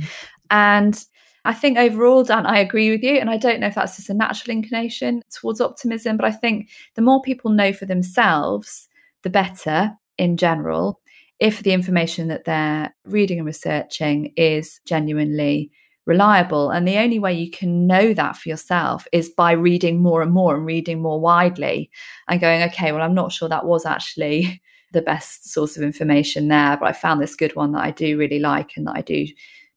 And 0.53 1.05
I 1.45 1.53
think 1.53 1.77
overall, 1.77 2.23
Dan, 2.23 2.47
I 2.47 2.59
agree 2.59 2.93
with 2.93 3.03
you. 3.03 3.17
And 3.17 3.29
I 3.29 3.39
don't 3.39 3.59
know 3.59 3.67
if 3.67 3.75
that's 3.75 3.97
just 3.97 4.11
a 4.11 4.15
natural 4.15 4.57
inclination 4.57 5.25
towards 5.33 5.61
optimism, 5.61 6.17
but 6.17 6.27
I 6.27 6.33
think 6.33 6.69
the 6.95 7.03
more 7.03 7.21
people 7.23 7.51
know 7.51 7.73
for 7.73 7.87
themselves, 7.87 8.89
the 9.23 9.31
better 9.31 9.91
in 10.17 10.37
general 10.37 11.01
if 11.41 11.63
the 11.63 11.73
information 11.73 12.29
that 12.29 12.45
they're 12.45 12.95
reading 13.05 13.39
and 13.39 13.47
researching 13.47 14.33
is 14.37 14.81
genuinely 14.85 15.71
reliable. 16.07 16.71
And 16.71 16.87
the 16.87 16.99
only 16.99 17.19
way 17.19 17.33
you 17.33 17.51
can 17.51 17.87
know 17.87 18.13
that 18.15 18.37
for 18.37 18.49
yourself 18.49 19.07
is 19.13 19.29
by 19.29 19.53
reading 19.53 20.03
more 20.03 20.23
and 20.23 20.33
more 20.33 20.57
and 20.57 20.67
reading 20.67 21.01
more 21.01 21.21
widely 21.21 21.91
and 22.29 22.41
going, 22.41 22.63
okay, 22.65 22.93
well, 22.93 23.03
I'm 23.03 23.15
not 23.15 23.33
sure 23.33 23.49
that 23.49 23.67
was 23.67 23.87
actually 23.87 24.61
the 24.93 25.03
best 25.03 25.51
source 25.51 25.77
of 25.77 25.83
information 25.83 26.49
there, 26.49 26.77
but 26.77 26.89
I 26.89 26.93
found 26.93 27.23
this 27.23 27.37
good 27.37 27.55
one 27.55 27.73
that 27.73 27.85
I 27.85 27.93
do 27.93 28.19
really 28.19 28.41
like 28.41 28.73
and 28.77 28.87
that 28.87 28.97
I 28.97 29.03
do 29.03 29.27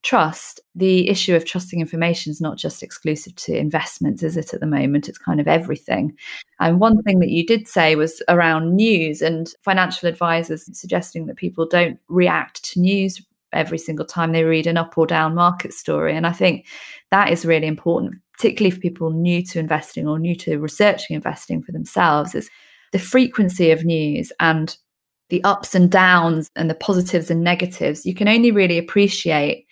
trust, 0.04 0.60
the 0.74 1.08
issue 1.08 1.34
of 1.34 1.44
trusting 1.44 1.80
information 1.80 2.30
is 2.30 2.40
not 2.40 2.58
just 2.58 2.82
exclusive 2.82 3.34
to 3.36 3.56
investments, 3.56 4.22
is 4.22 4.36
it, 4.36 4.54
at 4.54 4.60
the 4.60 4.66
moment? 4.66 5.08
It's 5.08 5.18
kind 5.18 5.40
of 5.40 5.48
everything. 5.48 6.16
And 6.60 6.78
one 6.78 7.02
thing 7.02 7.18
that 7.20 7.30
you 7.30 7.44
did 7.44 7.66
say 7.66 7.96
was 7.96 8.22
around 8.28 8.76
news 8.76 9.22
and 9.22 9.52
financial 9.62 10.08
advisors 10.08 10.68
suggesting 10.78 11.26
that 11.26 11.36
people 11.36 11.66
don't 11.66 11.98
react 12.08 12.62
to 12.64 12.80
news 12.80 13.20
every 13.52 13.78
single 13.78 14.04
time 14.04 14.32
they 14.32 14.44
read 14.44 14.66
an 14.66 14.76
up 14.76 14.96
or 14.98 15.06
down 15.06 15.34
market 15.34 15.72
story. 15.72 16.14
And 16.14 16.26
I 16.26 16.32
think 16.32 16.66
that 17.10 17.30
is 17.30 17.46
really 17.46 17.66
important, 17.66 18.16
particularly 18.34 18.72
for 18.72 18.80
people 18.80 19.10
new 19.10 19.42
to 19.46 19.58
investing 19.58 20.06
or 20.06 20.18
new 20.18 20.34
to 20.36 20.58
researching 20.58 21.16
investing 21.16 21.62
for 21.62 21.72
themselves, 21.72 22.34
is 22.34 22.50
the 22.92 22.98
frequency 22.98 23.70
of 23.70 23.84
news 23.84 24.32
and 24.38 24.76
the 25.30 25.42
ups 25.44 25.74
and 25.74 25.90
downs 25.90 26.50
and 26.56 26.68
the 26.68 26.74
positives 26.74 27.30
and 27.30 27.42
negatives, 27.42 28.04
you 28.04 28.14
can 28.14 28.28
only 28.28 28.50
really 28.50 28.78
appreciate 28.78 29.66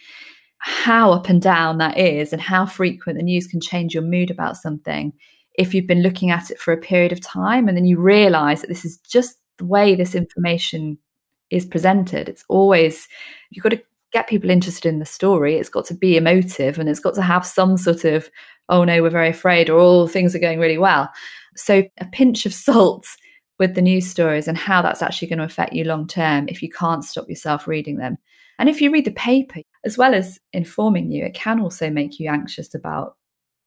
how 0.59 1.12
up 1.12 1.29
and 1.29 1.43
down 1.43 1.79
that 1.79 1.99
is 1.99 2.33
and 2.33 2.41
how 2.41 2.65
frequent 2.65 3.19
the 3.19 3.25
news 3.25 3.47
can 3.47 3.61
change 3.61 3.95
your 3.95 4.03
mood 4.03 4.31
about 4.31 4.57
something 4.57 5.12
if 5.55 5.75
you've 5.75 5.87
been 5.87 6.03
looking 6.03 6.31
at 6.31 6.51
it 6.51 6.59
for 6.59 6.73
a 6.73 6.81
period 6.81 7.12
of 7.12 7.21
time 7.21 7.69
and 7.69 7.77
then 7.77 7.85
you 7.85 7.99
realize 7.99 8.61
that 8.61 8.69
this 8.69 8.85
is 8.85 8.99
just 8.99 9.38
the 9.59 9.65
way 9.65 9.95
this 9.95 10.15
information 10.15 10.97
is 11.51 11.67
presented. 11.67 12.29
It's 12.29 12.45
always, 12.49 13.09
you've 13.51 13.62
got 13.62 13.71
to 13.71 13.83
get 14.12 14.29
people 14.29 14.51
interested 14.51 14.88
in 14.88 14.99
the 14.99 15.05
story. 15.05 15.57
It's 15.57 15.69
got 15.69 15.85
to 15.87 15.95
be 15.95 16.17
emotive 16.17 16.79
and 16.79 16.88
it's 16.88 17.01
got 17.01 17.15
to 17.15 17.23
have 17.23 17.45
some 17.45 17.77
sort 17.77 18.05
of, 18.05 18.31
oh 18.69 18.85
no, 18.85 19.03
we're 19.03 19.11
very 19.11 19.29
afraid 19.29 19.69
or 19.69 19.79
all 19.79 20.07
things 20.07 20.35
are 20.35 20.41
going 20.41 20.59
really 20.59 20.79
well. 20.79 21.11
So 21.57 21.85
a 21.99 22.07
pinch 22.07 22.47
of 22.47 22.55
salt 22.55 23.07
with 23.59 23.75
the 23.75 23.83
news 23.83 24.09
stories 24.09 24.49
and 24.49 24.57
how 24.57 24.83
that's 24.83 25.03
actually 25.03 25.29
going 25.29 25.38
to 25.38 25.45
affect 25.45 25.73
you 25.73 25.85
long 25.85 26.07
term 26.07 26.49
if 26.49 26.62
you 26.62 26.71
can't 26.71 27.05
stop 27.05 27.29
yourself 27.29 27.67
reading 27.67 27.97
them. 27.97 28.19
And 28.59 28.69
if 28.69 28.81
you 28.81 28.91
read 28.91 29.05
the 29.05 29.12
paper, 29.12 29.61
as 29.85 29.99
well 29.99 30.15
as 30.15 30.38
informing 30.53 31.11
you, 31.11 31.25
it 31.25 31.35
can 31.35 31.61
also 31.61 31.91
make 31.91 32.19
you 32.21 32.29
anxious 32.29 32.75
about 32.75 33.17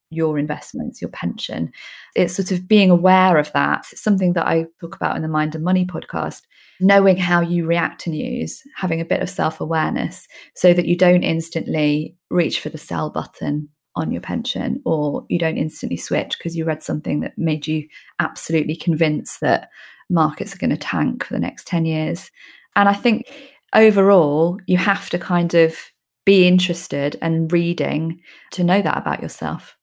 your 0.09 0.37
investments, 0.37 1.01
your 1.01 1.09
pension. 1.09 1.71
It's 2.15 2.35
sort 2.35 2.51
of 2.51 2.67
being 2.67 2.89
aware 2.89 3.37
of 3.37 3.51
that. 3.53 3.85
It's 3.91 4.01
something 4.01 4.33
that 4.33 4.47
I 4.47 4.65
talk 4.79 4.95
about 4.95 5.15
in 5.15 5.21
the 5.21 5.27
Mind 5.27 5.55
and 5.55 5.63
Money 5.63 5.85
podcast. 5.85 6.41
Knowing 6.79 7.17
how 7.17 7.41
you 7.41 7.65
react 7.65 8.01
to 8.01 8.09
news, 8.09 8.61
having 8.75 8.99
a 8.99 9.05
bit 9.05 9.21
of 9.21 9.29
self 9.29 9.61
awareness 9.61 10.27
so 10.55 10.73
that 10.73 10.85
you 10.85 10.97
don't 10.97 11.23
instantly 11.23 12.15
reach 12.29 12.59
for 12.59 12.69
the 12.69 12.77
sell 12.77 13.09
button 13.09 13.69
on 13.95 14.11
your 14.11 14.21
pension 14.21 14.81
or 14.85 15.25
you 15.29 15.39
don't 15.39 15.57
instantly 15.57 15.97
switch 15.97 16.37
because 16.37 16.55
you 16.55 16.65
read 16.65 16.83
something 16.83 17.21
that 17.21 17.37
made 17.37 17.65
you 17.65 17.87
absolutely 18.19 18.75
convinced 18.75 19.41
that 19.41 19.69
markets 20.09 20.53
are 20.53 20.59
going 20.59 20.69
to 20.69 20.77
tank 20.77 21.23
for 21.23 21.33
the 21.33 21.39
next 21.39 21.65
10 21.67 21.85
years. 21.85 22.29
And 22.75 22.89
I 22.89 22.93
think 22.93 23.31
overall, 23.73 24.59
you 24.67 24.77
have 24.77 25.09
to 25.11 25.17
kind 25.17 25.53
of 25.53 25.77
be 26.25 26.47
interested 26.47 27.17
and 27.21 27.51
reading 27.51 28.19
to 28.51 28.63
know 28.63 28.81
that 28.81 28.97
about 28.97 29.21
yourself. 29.21 29.77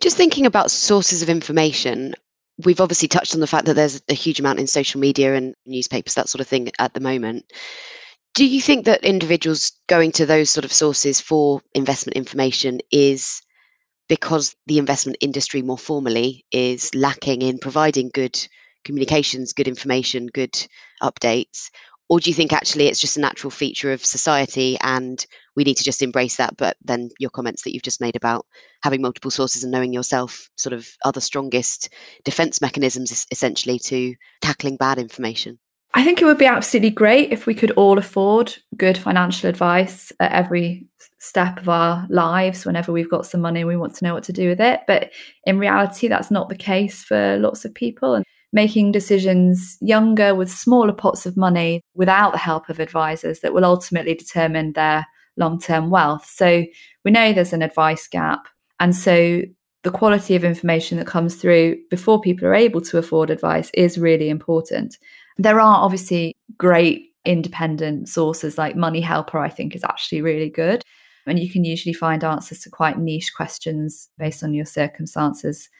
Just 0.00 0.16
thinking 0.16 0.46
about 0.46 0.70
sources 0.70 1.22
of 1.22 1.28
information, 1.28 2.14
we've 2.64 2.80
obviously 2.80 3.08
touched 3.08 3.34
on 3.34 3.40
the 3.40 3.46
fact 3.46 3.66
that 3.66 3.74
there's 3.74 4.02
a 4.08 4.14
huge 4.14 4.40
amount 4.40 4.60
in 4.60 4.66
social 4.66 5.00
media 5.00 5.34
and 5.34 5.54
newspapers, 5.66 6.14
that 6.14 6.28
sort 6.28 6.40
of 6.40 6.46
thing 6.46 6.70
at 6.78 6.94
the 6.94 7.00
moment. 7.00 7.50
Do 8.34 8.44
you 8.44 8.60
think 8.60 8.86
that 8.86 9.04
individuals 9.04 9.70
going 9.86 10.10
to 10.12 10.26
those 10.26 10.50
sort 10.50 10.64
of 10.64 10.72
sources 10.72 11.20
for 11.20 11.62
investment 11.74 12.16
information 12.16 12.80
is 12.90 13.40
because 14.08 14.56
the 14.66 14.78
investment 14.78 15.18
industry 15.20 15.62
more 15.62 15.78
formally 15.78 16.44
is 16.52 16.94
lacking 16.94 17.42
in 17.42 17.58
providing 17.58 18.10
good 18.14 18.38
communications, 18.84 19.52
good 19.52 19.68
information, 19.68 20.26
good 20.28 20.66
updates? 21.02 21.70
Or 22.08 22.20
do 22.20 22.30
you 22.30 22.34
think 22.34 22.52
actually 22.52 22.88
it's 22.88 23.00
just 23.00 23.16
a 23.16 23.20
natural 23.20 23.50
feature 23.50 23.92
of 23.92 24.04
society 24.04 24.76
and 24.82 25.24
we 25.56 25.64
need 25.64 25.76
to 25.78 25.84
just 25.84 26.02
embrace 26.02 26.36
that? 26.36 26.56
But 26.56 26.76
then 26.82 27.10
your 27.18 27.30
comments 27.30 27.62
that 27.62 27.74
you've 27.74 27.84
just 27.84 28.00
made 28.00 28.16
about 28.16 28.46
having 28.82 29.02
multiple 29.02 29.30
sources 29.30 29.62
and 29.64 29.72
knowing 29.72 29.92
yourself 29.92 30.50
sort 30.56 30.72
of 30.72 30.88
are 31.04 31.12
the 31.12 31.20
strongest 31.20 31.88
defense 32.24 32.60
mechanisms 32.60 33.26
essentially 33.30 33.78
to 33.80 34.14
tackling 34.40 34.76
bad 34.76 34.98
information. 34.98 35.58
I 35.92 36.04
think 36.04 36.22
it 36.22 36.24
would 36.24 36.38
be 36.38 36.46
absolutely 36.46 36.90
great 36.90 37.32
if 37.32 37.46
we 37.46 37.54
could 37.54 37.72
all 37.72 37.98
afford 37.98 38.56
good 38.76 38.96
financial 38.96 39.50
advice 39.50 40.12
at 40.20 40.30
every 40.30 40.86
step 41.18 41.58
of 41.58 41.68
our 41.68 42.06
lives 42.08 42.64
whenever 42.64 42.92
we've 42.92 43.10
got 43.10 43.26
some 43.26 43.40
money 43.40 43.60
and 43.60 43.68
we 43.68 43.76
want 43.76 43.94
to 43.96 44.04
know 44.04 44.14
what 44.14 44.22
to 44.24 44.32
do 44.32 44.48
with 44.48 44.60
it. 44.60 44.80
But 44.86 45.10
in 45.44 45.58
reality, 45.58 46.06
that's 46.06 46.30
not 46.30 46.48
the 46.48 46.56
case 46.56 47.02
for 47.02 47.36
lots 47.38 47.64
of 47.64 47.74
people. 47.74 48.14
And 48.14 48.24
making 48.52 48.92
decisions 48.92 49.78
younger 49.80 50.34
with 50.34 50.50
smaller 50.50 50.92
pots 50.92 51.26
of 51.26 51.36
money 51.36 51.82
without 51.94 52.32
the 52.32 52.38
help 52.38 52.68
of 52.68 52.80
advisors 52.80 53.40
that 53.40 53.54
will 53.54 53.64
ultimately 53.64 54.14
determine 54.14 54.72
their 54.72 55.06
long 55.36 55.58
term 55.60 55.90
wealth. 55.90 56.26
So 56.26 56.64
we 57.04 57.10
know 57.10 57.32
there's 57.32 57.52
an 57.52 57.62
advice 57.62 58.08
gap. 58.08 58.46
And 58.78 58.94
so 58.94 59.42
the 59.82 59.90
quality 59.90 60.34
of 60.34 60.44
information 60.44 60.98
that 60.98 61.06
comes 61.06 61.36
through 61.36 61.76
before 61.90 62.20
people 62.20 62.46
are 62.46 62.54
able 62.54 62.80
to 62.82 62.98
afford 62.98 63.30
advice 63.30 63.70
is 63.74 63.98
really 63.98 64.28
important. 64.28 64.98
There 65.40 65.58
are 65.58 65.82
obviously 65.82 66.36
great 66.58 67.14
independent 67.24 68.10
sources 68.10 68.58
like 68.58 68.76
Money 68.76 69.00
Helper, 69.00 69.38
I 69.38 69.48
think 69.48 69.74
is 69.74 69.84
actually 69.84 70.20
really 70.20 70.50
good. 70.50 70.82
And 71.26 71.38
you 71.38 71.50
can 71.50 71.64
usually 71.64 71.94
find 71.94 72.22
answers 72.22 72.60
to 72.60 72.70
quite 72.70 72.98
niche 72.98 73.32
questions 73.34 74.10
based 74.18 74.42
on 74.42 74.52
your 74.52 74.66
circumstances 74.66 75.70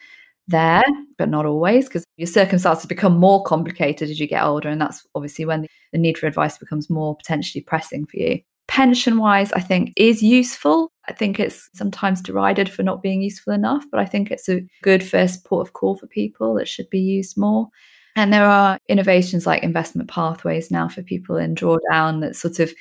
there, 0.47 0.83
but 1.19 1.29
not 1.29 1.45
always, 1.45 1.85
because 1.85 2.03
your 2.17 2.25
circumstances 2.25 2.87
become 2.87 3.19
more 3.19 3.43
complicated 3.43 4.09
as 4.09 4.19
you 4.19 4.27
get 4.27 4.43
older. 4.43 4.67
And 4.67 4.81
that's 4.81 5.05
obviously 5.13 5.45
when 5.45 5.67
the 5.91 5.99
need 5.99 6.17
for 6.17 6.25
advice 6.25 6.57
becomes 6.57 6.89
more 6.89 7.15
potentially 7.15 7.61
pressing 7.61 8.07
for 8.07 8.17
you. 8.17 8.39
Pension 8.67 9.19
wise, 9.19 9.51
I 9.53 9.59
think 9.59 9.93
is 9.95 10.23
useful. 10.23 10.91
I 11.07 11.13
think 11.13 11.39
it's 11.39 11.69
sometimes 11.75 12.21
derided 12.21 12.67
for 12.67 12.81
not 12.81 13.03
being 13.03 13.21
useful 13.21 13.53
enough, 13.53 13.85
but 13.91 13.99
I 13.99 14.05
think 14.05 14.31
it's 14.31 14.49
a 14.49 14.63
good 14.81 15.03
first 15.03 15.45
port 15.45 15.67
of 15.67 15.73
call 15.73 15.97
for 15.97 16.07
people 16.07 16.55
that 16.55 16.67
should 16.67 16.89
be 16.89 16.99
used 16.99 17.37
more. 17.37 17.67
And 18.15 18.33
there 18.33 18.45
are 18.45 18.77
innovations 18.89 19.45
like 19.45 19.63
investment 19.63 20.09
pathways 20.09 20.69
now 20.69 20.89
for 20.89 21.01
people 21.01 21.37
in 21.37 21.55
drawdown 21.55 22.21
that 22.21 22.35
sort 22.35 22.59
of 22.59 22.73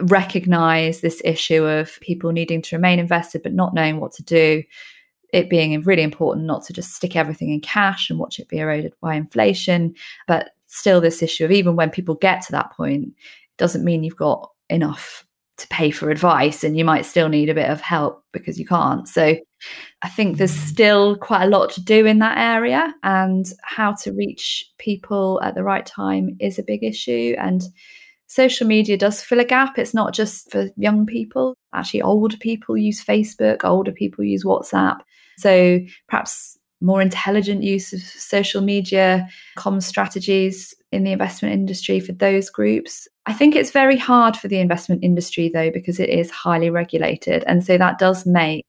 recognize 0.00 1.00
this 1.00 1.20
issue 1.24 1.64
of 1.64 1.98
people 2.00 2.30
needing 2.30 2.62
to 2.62 2.76
remain 2.76 3.00
invested 3.00 3.42
but 3.42 3.52
not 3.52 3.74
knowing 3.74 3.98
what 3.98 4.12
to 4.12 4.22
do 4.22 4.62
it 5.32 5.50
being 5.50 5.80
really 5.82 6.02
important 6.02 6.46
not 6.46 6.64
to 6.64 6.72
just 6.72 6.94
stick 6.94 7.16
everything 7.16 7.50
in 7.50 7.60
cash 7.60 8.08
and 8.10 8.18
watch 8.18 8.38
it 8.38 8.48
be 8.48 8.58
eroded 8.58 8.94
by 9.00 9.14
inflation, 9.14 9.94
but 10.26 10.50
still 10.66 11.00
this 11.00 11.22
issue 11.22 11.44
of 11.44 11.50
even 11.50 11.76
when 11.76 11.90
people 11.90 12.14
get 12.14 12.42
to 12.42 12.52
that 12.52 12.72
point, 12.72 13.12
doesn't 13.56 13.84
mean 13.84 14.02
you've 14.02 14.16
got 14.16 14.50
enough 14.70 15.26
to 15.58 15.68
pay 15.68 15.90
for 15.90 16.10
advice 16.10 16.62
and 16.64 16.76
you 16.76 16.84
might 16.84 17.04
still 17.04 17.28
need 17.28 17.48
a 17.48 17.54
bit 17.54 17.68
of 17.68 17.80
help 17.80 18.22
because 18.32 18.58
you 18.58 18.66
can't. 18.66 19.08
So 19.08 19.36
I 20.02 20.08
think 20.08 20.36
there's 20.36 20.56
mm. 20.56 20.68
still 20.68 21.16
quite 21.16 21.44
a 21.44 21.48
lot 21.48 21.70
to 21.72 21.82
do 21.82 22.06
in 22.06 22.20
that 22.20 22.38
area 22.38 22.94
and 23.02 23.44
how 23.62 23.94
to 24.02 24.12
reach 24.12 24.64
people 24.78 25.40
at 25.42 25.54
the 25.54 25.64
right 25.64 25.84
time 25.84 26.36
is 26.40 26.58
a 26.58 26.62
big 26.62 26.84
issue 26.84 27.34
and 27.38 27.62
social 28.28 28.66
media 28.66 28.96
does 28.96 29.22
fill 29.22 29.40
a 29.40 29.44
gap. 29.44 29.78
It's 29.78 29.94
not 29.94 30.14
just 30.14 30.50
for 30.52 30.68
young 30.76 31.06
people. 31.06 31.56
Actually, 31.74 32.02
older 32.02 32.36
people 32.36 32.76
use 32.76 33.04
Facebook, 33.04 33.64
older 33.64 33.92
people 33.92 34.24
use 34.24 34.44
WhatsApp. 34.44 35.00
So 35.38 35.80
perhaps 36.08 36.57
more 36.80 37.02
intelligent 37.02 37.62
use 37.62 37.92
of 37.92 38.00
social 38.00 38.60
media, 38.60 39.28
common 39.56 39.80
strategies 39.80 40.74
in 40.92 41.04
the 41.04 41.12
investment 41.12 41.54
industry 41.54 42.00
for 42.00 42.12
those 42.12 42.50
groups. 42.50 43.08
I 43.26 43.32
think 43.32 43.54
it's 43.54 43.70
very 43.70 43.96
hard 43.96 44.36
for 44.36 44.48
the 44.48 44.58
investment 44.58 45.04
industry 45.04 45.50
though, 45.52 45.70
because 45.70 46.00
it 46.00 46.08
is 46.08 46.30
highly 46.30 46.70
regulated. 46.70 47.44
And 47.46 47.64
so 47.64 47.76
that 47.78 47.98
does 47.98 48.24
make 48.24 48.64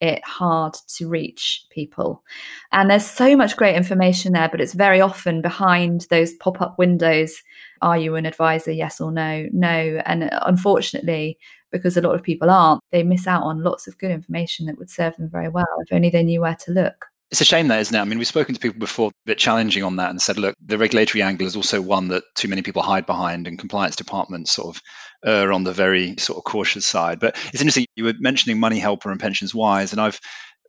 it 0.00 0.24
hard 0.24 0.74
to 0.96 1.08
reach 1.08 1.66
people. 1.70 2.22
And 2.70 2.88
there's 2.88 3.04
so 3.04 3.36
much 3.36 3.56
great 3.56 3.74
information 3.74 4.32
there, 4.32 4.48
but 4.48 4.60
it's 4.60 4.72
very 4.72 5.00
often 5.00 5.42
behind 5.42 6.06
those 6.08 6.34
pop 6.34 6.60
up 6.60 6.78
windows. 6.78 7.42
Are 7.82 7.98
you 7.98 8.14
an 8.14 8.24
advisor? 8.24 8.70
Yes 8.70 9.00
or 9.00 9.10
no? 9.10 9.46
No. 9.52 10.00
And 10.06 10.24
uh, 10.24 10.40
unfortunately, 10.46 11.38
because 11.72 11.96
a 11.96 12.00
lot 12.00 12.14
of 12.14 12.22
people 12.22 12.48
aren't, 12.48 12.80
they 12.92 13.02
miss 13.02 13.26
out 13.26 13.42
on 13.42 13.62
lots 13.62 13.86
of 13.88 13.98
good 13.98 14.10
information 14.10 14.66
that 14.66 14.78
would 14.78 14.90
serve 14.90 15.16
them 15.16 15.28
very 15.28 15.48
well 15.48 15.66
if 15.80 15.92
only 15.92 16.10
they 16.10 16.22
knew 16.22 16.40
where 16.40 16.56
to 16.56 16.70
look. 16.70 17.06
It's 17.30 17.42
a 17.42 17.44
shame 17.44 17.68
that, 17.68 17.80
isn't 17.80 17.94
it? 17.94 18.00
I 18.00 18.04
mean, 18.04 18.18
we've 18.18 18.26
spoken 18.26 18.54
to 18.54 18.60
people 18.60 18.78
before, 18.78 19.10
a 19.10 19.12
bit 19.26 19.38
challenging 19.38 19.82
on 19.82 19.96
that, 19.96 20.08
and 20.08 20.20
said, 20.20 20.38
look, 20.38 20.54
the 20.64 20.78
regulatory 20.78 21.20
angle 21.20 21.46
is 21.46 21.56
also 21.56 21.82
one 21.82 22.08
that 22.08 22.22
too 22.34 22.48
many 22.48 22.62
people 22.62 22.80
hide 22.80 23.04
behind, 23.04 23.46
and 23.46 23.58
compliance 23.58 23.96
departments 23.96 24.52
sort 24.52 24.74
of 24.74 24.82
err 25.26 25.52
on 25.52 25.64
the 25.64 25.72
very 25.72 26.16
sort 26.16 26.38
of 26.38 26.44
cautious 26.44 26.86
side. 26.86 27.20
But 27.20 27.36
it's 27.52 27.60
interesting, 27.60 27.86
you 27.96 28.04
were 28.04 28.14
mentioning 28.18 28.58
Money 28.58 28.78
Helper 28.78 29.10
and 29.10 29.20
Pensions 29.20 29.54
Wise, 29.54 29.92
and 29.92 30.00
I've 30.00 30.18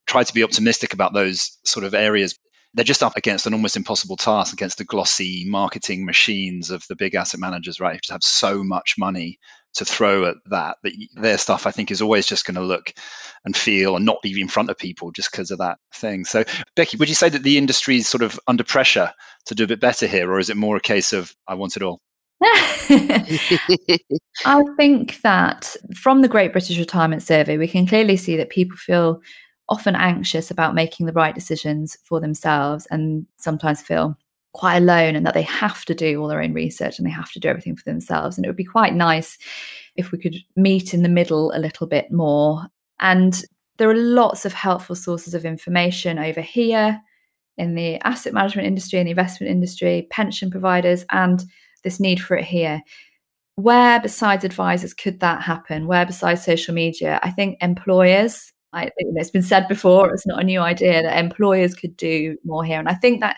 tried 0.05 0.27
to 0.27 0.33
be 0.33 0.43
optimistic 0.43 0.93
about 0.93 1.13
those 1.13 1.57
sort 1.63 1.85
of 1.85 1.93
areas 1.93 2.37
they're 2.73 2.85
just 2.85 3.01
up 3.01 3.17
against 3.17 3.47
an 3.47 3.53
almost 3.53 3.75
impossible 3.75 4.15
task 4.15 4.53
against 4.53 4.77
the 4.77 4.85
glossy 4.85 5.43
marketing 5.47 6.05
machines 6.05 6.69
of 6.69 6.83
the 6.87 6.95
big 6.95 7.15
asset 7.15 7.39
managers, 7.39 7.79
right? 7.79 7.95
You 7.95 7.99
just 7.99 8.11
have 8.11 8.23
so 8.23 8.63
much 8.63 8.93
money 8.97 9.39
to 9.79 9.85
throw 9.85 10.25
at 10.25 10.35
that 10.47 10.77
that 10.83 10.93
their 11.15 11.37
stuff 11.37 11.65
I 11.65 11.71
think 11.71 11.89
is 11.89 12.01
always 12.01 12.27
just 12.27 12.45
going 12.45 12.55
to 12.55 12.61
look 12.61 12.93
and 13.45 13.55
feel 13.55 13.95
and 13.95 14.05
not 14.05 14.21
be 14.21 14.39
in 14.39 14.47
front 14.47 14.69
of 14.69 14.77
people 14.77 15.11
just 15.11 15.31
because 15.31 15.49
of 15.49 15.57
that 15.59 15.79
thing. 15.93 16.25
So 16.25 16.43
Becky, 16.75 16.97
would 16.97 17.09
you 17.09 17.15
say 17.15 17.29
that 17.29 17.43
the 17.43 17.57
industry 17.57 17.97
is 17.97 18.07
sort 18.07 18.21
of 18.21 18.39
under 18.47 18.63
pressure 18.63 19.11
to 19.45 19.55
do 19.55 19.63
a 19.63 19.67
bit 19.67 19.79
better 19.79 20.05
here, 20.05 20.31
or 20.31 20.39
is 20.39 20.49
it 20.49 20.57
more 20.57 20.75
a 20.75 20.81
case 20.81 21.13
of 21.13 21.33
I 21.47 21.55
want 21.55 21.75
it 21.75 21.83
all? 21.83 21.99
I 22.41 23.25
think 24.77 25.21
that 25.21 25.75
from 25.95 26.21
the 26.21 26.29
Great 26.29 26.51
British 26.51 26.77
Retirement 26.77 27.23
Survey, 27.23 27.57
we 27.57 27.67
can 27.67 27.87
clearly 27.87 28.15
see 28.15 28.37
that 28.37 28.49
people 28.49 28.77
feel 28.77 29.21
often 29.67 29.95
anxious 29.95 30.49
about 30.49 30.73
making 30.73 31.05
the 31.05 31.13
right 31.13 31.35
decisions 31.35 31.97
for 32.03 32.19
themselves 32.19 32.87
and 32.91 33.25
sometimes 33.37 33.81
feel 33.81 34.17
quite 34.53 34.77
alone 34.77 35.15
and 35.15 35.25
that 35.25 35.33
they 35.33 35.43
have 35.43 35.85
to 35.85 35.93
do 35.93 36.21
all 36.21 36.27
their 36.27 36.41
own 36.41 36.53
research 36.53 36.97
and 36.97 37.05
they 37.05 37.12
have 37.12 37.31
to 37.31 37.39
do 37.39 37.47
everything 37.47 37.75
for 37.75 37.83
themselves. 37.83 38.38
And 38.38 38.45
it 38.45 38.49
would 38.49 38.55
be 38.55 38.63
quite 38.63 38.93
nice 38.93 39.38
if 39.95 40.12
we 40.12 40.17
could 40.17 40.35
meet 40.55 40.93
in 40.93 41.03
the 41.03 41.09
middle 41.09 41.51
a 41.53 41.59
little 41.59 41.88
bit 41.88 42.12
more. 42.12 42.65
And 42.99 43.43
there 43.77 43.89
are 43.89 43.95
lots 43.95 44.45
of 44.45 44.53
helpful 44.53 44.95
sources 44.95 45.33
of 45.33 45.45
information 45.45 46.19
over 46.19 46.41
here 46.41 46.99
in 47.57 47.75
the 47.75 47.99
asset 48.05 48.33
management 48.33 48.67
industry 48.67 48.99
and 48.99 49.07
the 49.07 49.12
investment 49.12 49.51
industry, 49.51 50.07
pension 50.09 50.49
providers, 50.49 51.05
and 51.12 51.43
this 51.83 51.99
need 51.99 52.21
for 52.21 52.35
it 52.35 52.45
here. 52.45 52.81
Where 53.55 53.99
besides 53.99 54.45
advisors 54.45 54.93
could 54.93 55.19
that 55.19 55.41
happen? 55.41 55.85
Where 55.85 56.05
besides 56.05 56.43
social 56.43 56.73
media? 56.73 57.19
I 57.21 57.31
think 57.31 57.57
employers 57.62 58.53
I, 58.71 58.91
it's 58.97 59.31
been 59.31 59.41
said 59.41 59.67
before, 59.67 60.13
it's 60.13 60.27
not 60.27 60.41
a 60.41 60.45
new 60.45 60.59
idea 60.59 61.01
that 61.01 61.17
employers 61.17 61.73
could 61.73 61.97
do 61.97 62.38
more 62.43 62.63
here. 62.63 62.79
And 62.79 62.88
I 62.88 62.93
think 62.93 63.19
that 63.21 63.38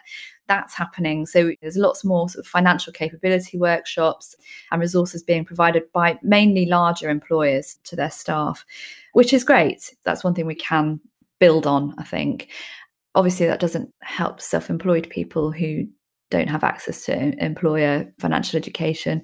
that's 0.52 0.74
happening. 0.74 1.26
So 1.26 1.54
there's 1.62 1.78
lots 1.78 2.04
more 2.04 2.28
sort 2.28 2.46
of 2.46 2.50
financial 2.50 2.92
capability 2.92 3.58
workshops 3.58 4.36
and 4.70 4.82
resources 4.82 5.24
being 5.24 5.46
provided 5.46 5.84
by 5.94 6.20
mainly 6.22 6.66
larger 6.66 7.10
employers 7.10 7.78
to 7.86 7.96
their 7.96 8.12
staff, 8.12 8.66
which 9.14 9.32
is 9.32 9.46
great. 9.46 9.96
That's 10.04 10.26
one 10.26 10.34
thing 10.34 10.46
we 10.46 10.56
can 10.56 11.00
build 11.40 11.66
on, 11.66 11.96
I 11.98 12.04
think. 12.04 12.50
Obviously, 13.16 13.46
that 13.46 13.62
doesn't 13.62 13.94
help 14.02 14.42
self 14.42 14.70
employed 14.70 15.10
people 15.10 15.54
who 15.54 15.88
don't 16.32 16.50
have 16.50 16.66
access 16.66 17.06
to 17.06 17.14
employer 17.44 18.12
financial 18.20 18.58
education. 18.58 19.22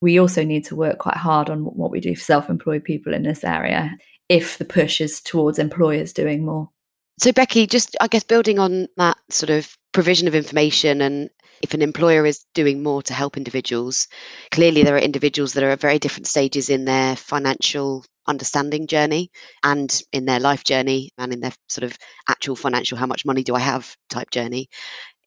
We 0.00 0.20
also 0.20 0.44
need 0.44 0.64
to 0.66 0.76
work 0.76 0.98
quite 0.98 1.16
hard 1.16 1.50
on 1.50 1.64
what 1.64 1.90
we 1.90 1.98
do 1.98 2.14
for 2.14 2.22
self 2.22 2.48
employed 2.48 2.84
people 2.84 3.12
in 3.12 3.24
this 3.24 3.42
area 3.42 3.90
if 4.28 4.58
the 4.58 4.64
push 4.64 5.00
is 5.00 5.20
towards 5.20 5.58
employers 5.58 6.12
doing 6.12 6.44
more. 6.44 6.70
So, 7.18 7.32
Becky, 7.32 7.66
just 7.66 7.96
I 8.00 8.06
guess 8.06 8.22
building 8.22 8.60
on 8.60 8.86
that 8.96 9.16
sort 9.30 9.50
of 9.50 9.76
provision 9.92 10.28
of 10.28 10.34
information 10.34 11.00
and 11.02 11.30
if 11.62 11.74
an 11.74 11.82
employer 11.82 12.24
is 12.24 12.46
doing 12.54 12.82
more 12.82 13.02
to 13.02 13.14
help 13.14 13.36
individuals, 13.36 14.08
clearly 14.50 14.82
there 14.82 14.96
are 14.96 15.00
individuals 15.00 15.52
that 15.52 15.64
are 15.64 15.70
at 15.70 15.80
very 15.80 15.98
different 15.98 16.26
stages 16.26 16.70
in 16.70 16.84
their 16.84 17.16
financial 17.16 18.04
understanding 18.26 18.86
journey 18.86 19.30
and 19.62 20.02
in 20.12 20.24
their 20.24 20.40
life 20.40 20.64
journey 20.64 21.10
and 21.18 21.32
in 21.32 21.40
their 21.40 21.52
sort 21.68 21.84
of 21.84 21.98
actual 22.28 22.56
financial, 22.56 22.96
how 22.96 23.06
much 23.06 23.26
money 23.26 23.42
do 23.42 23.54
I 23.54 23.60
have 23.60 23.94
type 24.08 24.30
journey. 24.30 24.68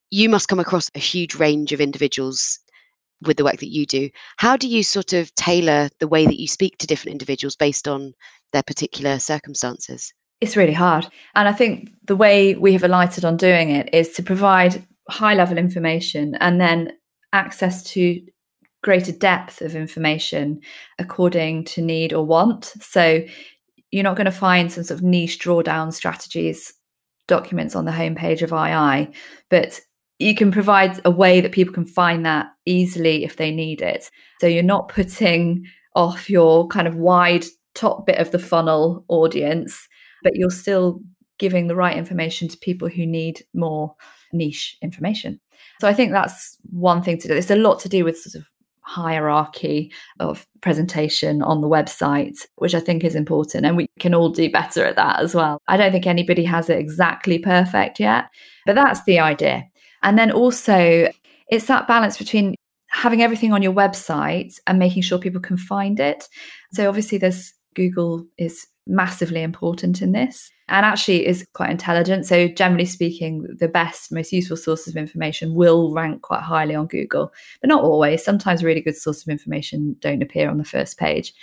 You 0.09 0.29
must 0.29 0.47
come 0.47 0.59
across 0.59 0.89
a 0.95 0.99
huge 0.99 1.35
range 1.35 1.71
of 1.71 1.81
individuals 1.81 2.59
with 3.21 3.37
the 3.37 3.43
work 3.43 3.57
that 3.57 3.71
you 3.71 3.85
do. 3.85 4.09
How 4.37 4.57
do 4.57 4.67
you 4.67 4.83
sort 4.83 5.13
of 5.13 5.33
tailor 5.35 5.89
the 5.99 6.07
way 6.07 6.25
that 6.25 6.39
you 6.39 6.47
speak 6.47 6.77
to 6.79 6.87
different 6.87 7.13
individuals 7.13 7.55
based 7.55 7.87
on 7.87 8.13
their 8.53 8.63
particular 8.63 9.19
circumstances? 9.19 10.13
It's 10.41 10.57
really 10.57 10.73
hard. 10.73 11.07
And 11.35 11.47
I 11.47 11.53
think 11.53 11.89
the 12.05 12.15
way 12.15 12.55
we 12.55 12.73
have 12.73 12.83
alighted 12.83 13.23
on 13.23 13.37
doing 13.37 13.69
it 13.69 13.93
is 13.93 14.11
to 14.13 14.23
provide 14.23 14.85
high 15.09 15.33
level 15.33 15.57
information 15.57 16.35
and 16.35 16.59
then 16.59 16.93
access 17.31 17.83
to 17.83 18.21
greater 18.83 19.11
depth 19.11 19.61
of 19.61 19.75
information 19.75 20.59
according 20.99 21.63
to 21.63 21.81
need 21.81 22.13
or 22.13 22.25
want. 22.25 22.73
So 22.81 23.23
you're 23.91 24.03
not 24.03 24.17
going 24.17 24.25
to 24.25 24.31
find 24.31 24.71
some 24.71 24.83
sort 24.83 24.99
of 24.99 25.05
niche 25.05 25.39
drawdown 25.39 25.93
strategies 25.93 26.73
documents 27.27 27.75
on 27.75 27.85
the 27.85 27.91
homepage 27.91 28.41
of 28.41 28.51
II, 28.51 29.13
but 29.49 29.79
you 30.19 30.35
can 30.35 30.51
provide 30.51 30.99
a 31.05 31.11
way 31.11 31.41
that 31.41 31.51
people 31.51 31.73
can 31.73 31.85
find 31.85 32.25
that 32.25 32.47
easily 32.65 33.23
if 33.23 33.37
they 33.37 33.51
need 33.51 33.81
it. 33.81 34.09
So 34.41 34.47
you're 34.47 34.63
not 34.63 34.89
putting 34.89 35.65
off 35.95 36.29
your 36.29 36.67
kind 36.67 36.87
of 36.87 36.95
wide 36.95 37.45
top 37.75 38.05
bit 38.05 38.17
of 38.17 38.31
the 38.31 38.39
funnel 38.39 39.05
audience, 39.07 39.87
but 40.23 40.35
you're 40.35 40.49
still 40.49 41.01
giving 41.37 41.67
the 41.67 41.75
right 41.75 41.97
information 41.97 42.47
to 42.47 42.57
people 42.57 42.87
who 42.87 43.05
need 43.05 43.43
more 43.53 43.95
niche 44.31 44.77
information. 44.81 45.39
So 45.81 45.87
I 45.87 45.93
think 45.93 46.11
that's 46.11 46.57
one 46.69 47.01
thing 47.01 47.17
to 47.19 47.27
do. 47.27 47.33
It's 47.33 47.51
a 47.51 47.55
lot 47.55 47.79
to 47.81 47.89
do 47.89 48.05
with 48.05 48.17
sort 48.17 48.35
of 48.35 48.49
hierarchy 48.81 49.91
of 50.19 50.45
presentation 50.61 51.41
on 51.41 51.61
the 51.61 51.67
website, 51.67 52.37
which 52.55 52.75
I 52.75 52.79
think 52.79 53.03
is 53.03 53.15
important. 53.15 53.65
And 53.65 53.77
we 53.77 53.87
can 53.99 54.13
all 54.13 54.29
do 54.29 54.51
better 54.51 54.85
at 54.85 54.95
that 54.97 55.19
as 55.19 55.33
well. 55.33 55.59
I 55.67 55.77
don't 55.77 55.91
think 55.91 56.07
anybody 56.07 56.43
has 56.43 56.69
it 56.69 56.79
exactly 56.79 57.39
perfect 57.39 57.99
yet, 57.99 58.25
but 58.65 58.75
that's 58.75 59.03
the 59.05 59.19
idea. 59.19 59.63
And 60.03 60.17
then 60.17 60.31
also, 60.31 61.09
it's 61.49 61.65
that 61.67 61.87
balance 61.87 62.17
between 62.17 62.55
having 62.89 63.21
everything 63.21 63.53
on 63.53 63.63
your 63.63 63.73
website 63.73 64.59
and 64.67 64.77
making 64.77 65.01
sure 65.01 65.17
people 65.17 65.41
can 65.41 65.57
find 65.57 65.99
it. 65.99 66.27
So 66.73 66.87
obviously, 66.87 67.17
there's 67.17 67.53
Google 67.73 68.25
is 68.37 68.67
massively 68.85 69.41
important 69.41 70.01
in 70.01 70.11
this 70.11 70.51
and 70.69 70.85
actually 70.85 71.25
is 71.25 71.45
quite 71.53 71.69
intelligent. 71.69 72.25
So, 72.25 72.47
generally 72.47 72.85
speaking, 72.85 73.45
the 73.59 73.67
best, 73.67 74.11
most 74.11 74.31
useful 74.31 74.57
sources 74.57 74.89
of 74.89 74.97
information 74.97 75.55
will 75.55 75.93
rank 75.93 76.21
quite 76.21 76.41
highly 76.41 76.75
on 76.75 76.87
Google, 76.87 77.33
but 77.61 77.67
not 77.67 77.83
always. 77.83 78.23
Sometimes 78.23 78.63
really 78.63 78.81
good 78.81 78.95
sources 78.95 79.23
of 79.23 79.31
information 79.31 79.95
don't 79.99 80.23
appear 80.23 80.49
on 80.49 80.57
the 80.57 80.63
first 80.63 80.97
page. 80.97 81.33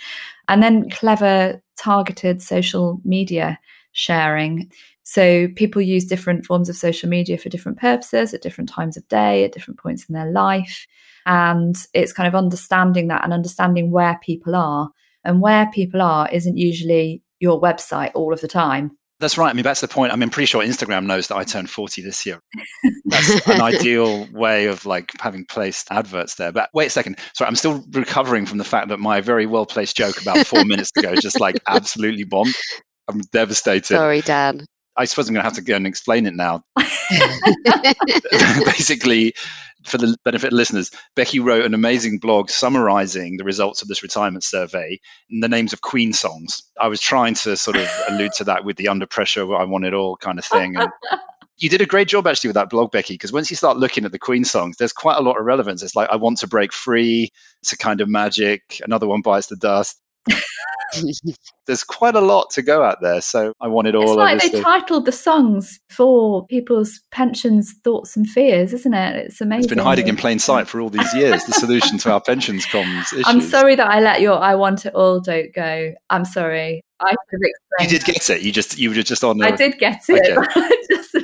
And 0.47 0.61
then 0.61 0.89
clever, 0.89 1.61
targeted 1.77 2.41
social 2.41 2.99
media 3.03 3.59
sharing. 3.91 4.71
So, 5.03 5.47
people 5.55 5.81
use 5.81 6.05
different 6.05 6.45
forms 6.45 6.69
of 6.69 6.75
social 6.75 7.09
media 7.09 7.37
for 7.37 7.49
different 7.49 7.79
purposes 7.79 8.33
at 8.33 8.41
different 8.41 8.69
times 8.69 8.97
of 8.97 9.07
day, 9.07 9.43
at 9.43 9.53
different 9.53 9.79
points 9.79 10.05
in 10.09 10.13
their 10.13 10.31
life. 10.31 10.87
And 11.25 11.75
it's 11.93 12.13
kind 12.13 12.27
of 12.27 12.35
understanding 12.35 13.07
that 13.09 13.23
and 13.23 13.33
understanding 13.33 13.91
where 13.91 14.19
people 14.23 14.55
are 14.55 14.89
and 15.23 15.41
where 15.41 15.69
people 15.71 16.01
are 16.01 16.27
isn't 16.31 16.57
usually 16.57 17.21
your 17.41 17.59
website 17.59 18.11
all 18.13 18.31
of 18.31 18.39
the 18.41 18.47
time. 18.47 18.91
That's 19.19 19.37
right. 19.37 19.49
I 19.51 19.53
mean, 19.53 19.63
that's 19.63 19.81
the 19.81 19.87
point. 19.87 20.11
I 20.11 20.15
mean, 20.15 20.23
I'm 20.23 20.29
pretty 20.31 20.47
sure 20.47 20.63
Instagram 20.63 21.05
knows 21.05 21.27
that 21.27 21.35
I 21.35 21.43
turned 21.43 21.69
40 21.69 22.01
this 22.01 22.25
year. 22.25 22.39
That's 23.05 23.47
an 23.47 23.61
ideal 23.61 24.27
way 24.31 24.65
of 24.65 24.85
like 24.87 25.11
having 25.19 25.45
placed 25.45 25.91
adverts 25.91 26.35
there. 26.35 26.51
But 26.51 26.71
wait 26.73 26.87
a 26.87 26.89
second. 26.89 27.19
Sorry, 27.35 27.47
I'm 27.47 27.55
still 27.55 27.85
recovering 27.91 28.47
from 28.47 28.57
the 28.57 28.63
fact 28.63 28.87
that 28.87 28.97
my 28.97 29.21
very 29.21 29.45
well 29.45 29.67
placed 29.67 29.95
joke 29.95 30.19
about 30.19 30.47
four 30.47 30.65
minutes 30.65 30.89
ago 30.97 31.13
just 31.15 31.39
like 31.39 31.61
absolutely 31.67 32.23
bombed. 32.23 32.55
I'm 33.07 33.21
devastated. 33.31 33.95
Sorry, 33.95 34.21
Dan. 34.21 34.65
I 34.97 35.05
suppose 35.05 35.27
I'm 35.27 35.33
going 35.33 35.43
to 35.43 35.47
have 35.47 35.55
to 35.55 35.61
go 35.61 35.75
and 35.75 35.87
explain 35.87 36.25
it 36.25 36.35
now. 36.35 36.63
Basically, 38.65 39.33
for 39.83 39.97
the 39.97 40.15
benefit 40.23 40.47
of 40.47 40.53
listeners, 40.53 40.91
Becky 41.15 41.39
wrote 41.39 41.65
an 41.65 41.73
amazing 41.73 42.19
blog 42.19 42.49
summarizing 42.49 43.37
the 43.37 43.43
results 43.43 43.81
of 43.81 43.87
this 43.87 44.03
retirement 44.03 44.43
survey 44.43 44.99
in 45.29 45.39
the 45.39 45.47
names 45.47 45.73
of 45.73 45.81
Queen 45.81 46.13
songs. 46.13 46.61
I 46.79 46.87
was 46.87 47.01
trying 47.01 47.33
to 47.35 47.57
sort 47.57 47.77
of 47.77 47.87
allude 48.09 48.33
to 48.33 48.43
that 48.45 48.65
with 48.65 48.77
the 48.77 48.87
under 48.87 49.05
pressure, 49.05 49.55
I 49.55 49.63
want 49.63 49.85
it 49.85 49.93
all 49.93 50.17
kind 50.17 50.39
of 50.39 50.45
thing. 50.45 50.75
And 50.75 50.89
you 51.57 51.69
did 51.69 51.81
a 51.81 51.85
great 51.85 52.07
job 52.07 52.27
actually 52.27 52.49
with 52.49 52.55
that 52.55 52.69
blog, 52.69 52.91
Becky, 52.91 53.15
because 53.15 53.31
once 53.31 53.49
you 53.49 53.55
start 53.55 53.77
looking 53.77 54.05
at 54.05 54.11
the 54.11 54.19
Queen 54.19 54.43
songs, 54.43 54.77
there's 54.77 54.93
quite 54.93 55.17
a 55.17 55.21
lot 55.21 55.39
of 55.39 55.45
relevance. 55.45 55.81
It's 55.83 55.95
like, 55.95 56.09
I 56.09 56.15
want 56.15 56.37
to 56.39 56.47
break 56.47 56.73
free. 56.73 57.31
It's 57.61 57.71
a 57.71 57.77
kind 57.77 58.01
of 58.01 58.09
magic. 58.09 58.81
Another 58.83 59.07
one 59.07 59.21
bites 59.21 59.47
the 59.47 59.55
dust. 59.55 59.99
There's 61.67 61.83
quite 61.83 62.15
a 62.15 62.21
lot 62.21 62.49
to 62.51 62.61
go 62.61 62.83
at 62.83 62.99
there, 63.01 63.21
so 63.21 63.53
I 63.61 63.67
wanted 63.67 63.95
all. 63.95 64.03
It's 64.03 64.11
like 64.13 64.35
obviously. 64.35 64.59
they 64.59 64.63
titled 64.63 65.05
the 65.05 65.11
songs 65.11 65.79
for 65.89 66.45
people's 66.47 67.01
pensions, 67.11 67.73
thoughts, 67.83 68.17
and 68.17 68.27
fears, 68.27 68.73
isn't 68.73 68.93
it? 68.93 69.15
It's 69.15 69.41
amazing. 69.41 69.63
It's 69.63 69.69
been 69.69 69.77
hiding 69.83 70.07
in 70.07 70.17
plain 70.17 70.39
sight 70.39 70.67
for 70.67 70.81
all 70.81 70.89
these 70.89 71.13
years. 71.13 71.43
the 71.45 71.53
solution 71.53 71.97
to 71.99 72.11
our 72.11 72.21
pensions 72.21 72.65
comms 72.65 73.01
issues. 73.13 73.23
I'm 73.27 73.41
sorry 73.41 73.75
that 73.75 73.87
I 73.87 73.99
let 73.99 74.21
your 74.21 74.37
"I 74.39 74.55
want 74.55 74.85
it 74.85 74.93
all" 74.95 75.19
don't 75.19 75.53
go. 75.53 75.93
I'm 76.09 76.25
sorry. 76.25 76.81
I 76.99 77.15
You 77.79 77.87
did 77.87 78.03
get 78.03 78.29
it. 78.29 78.41
You 78.41 78.51
just 78.51 78.77
you 78.77 78.89
were 78.89 78.95
just 78.95 79.23
on. 79.23 79.37
The, 79.37 79.47
I 79.47 79.51
did 79.51 79.79
get 79.79 80.01
it. 80.07 80.37
Okay. 80.37 80.77
just, 80.89 81.15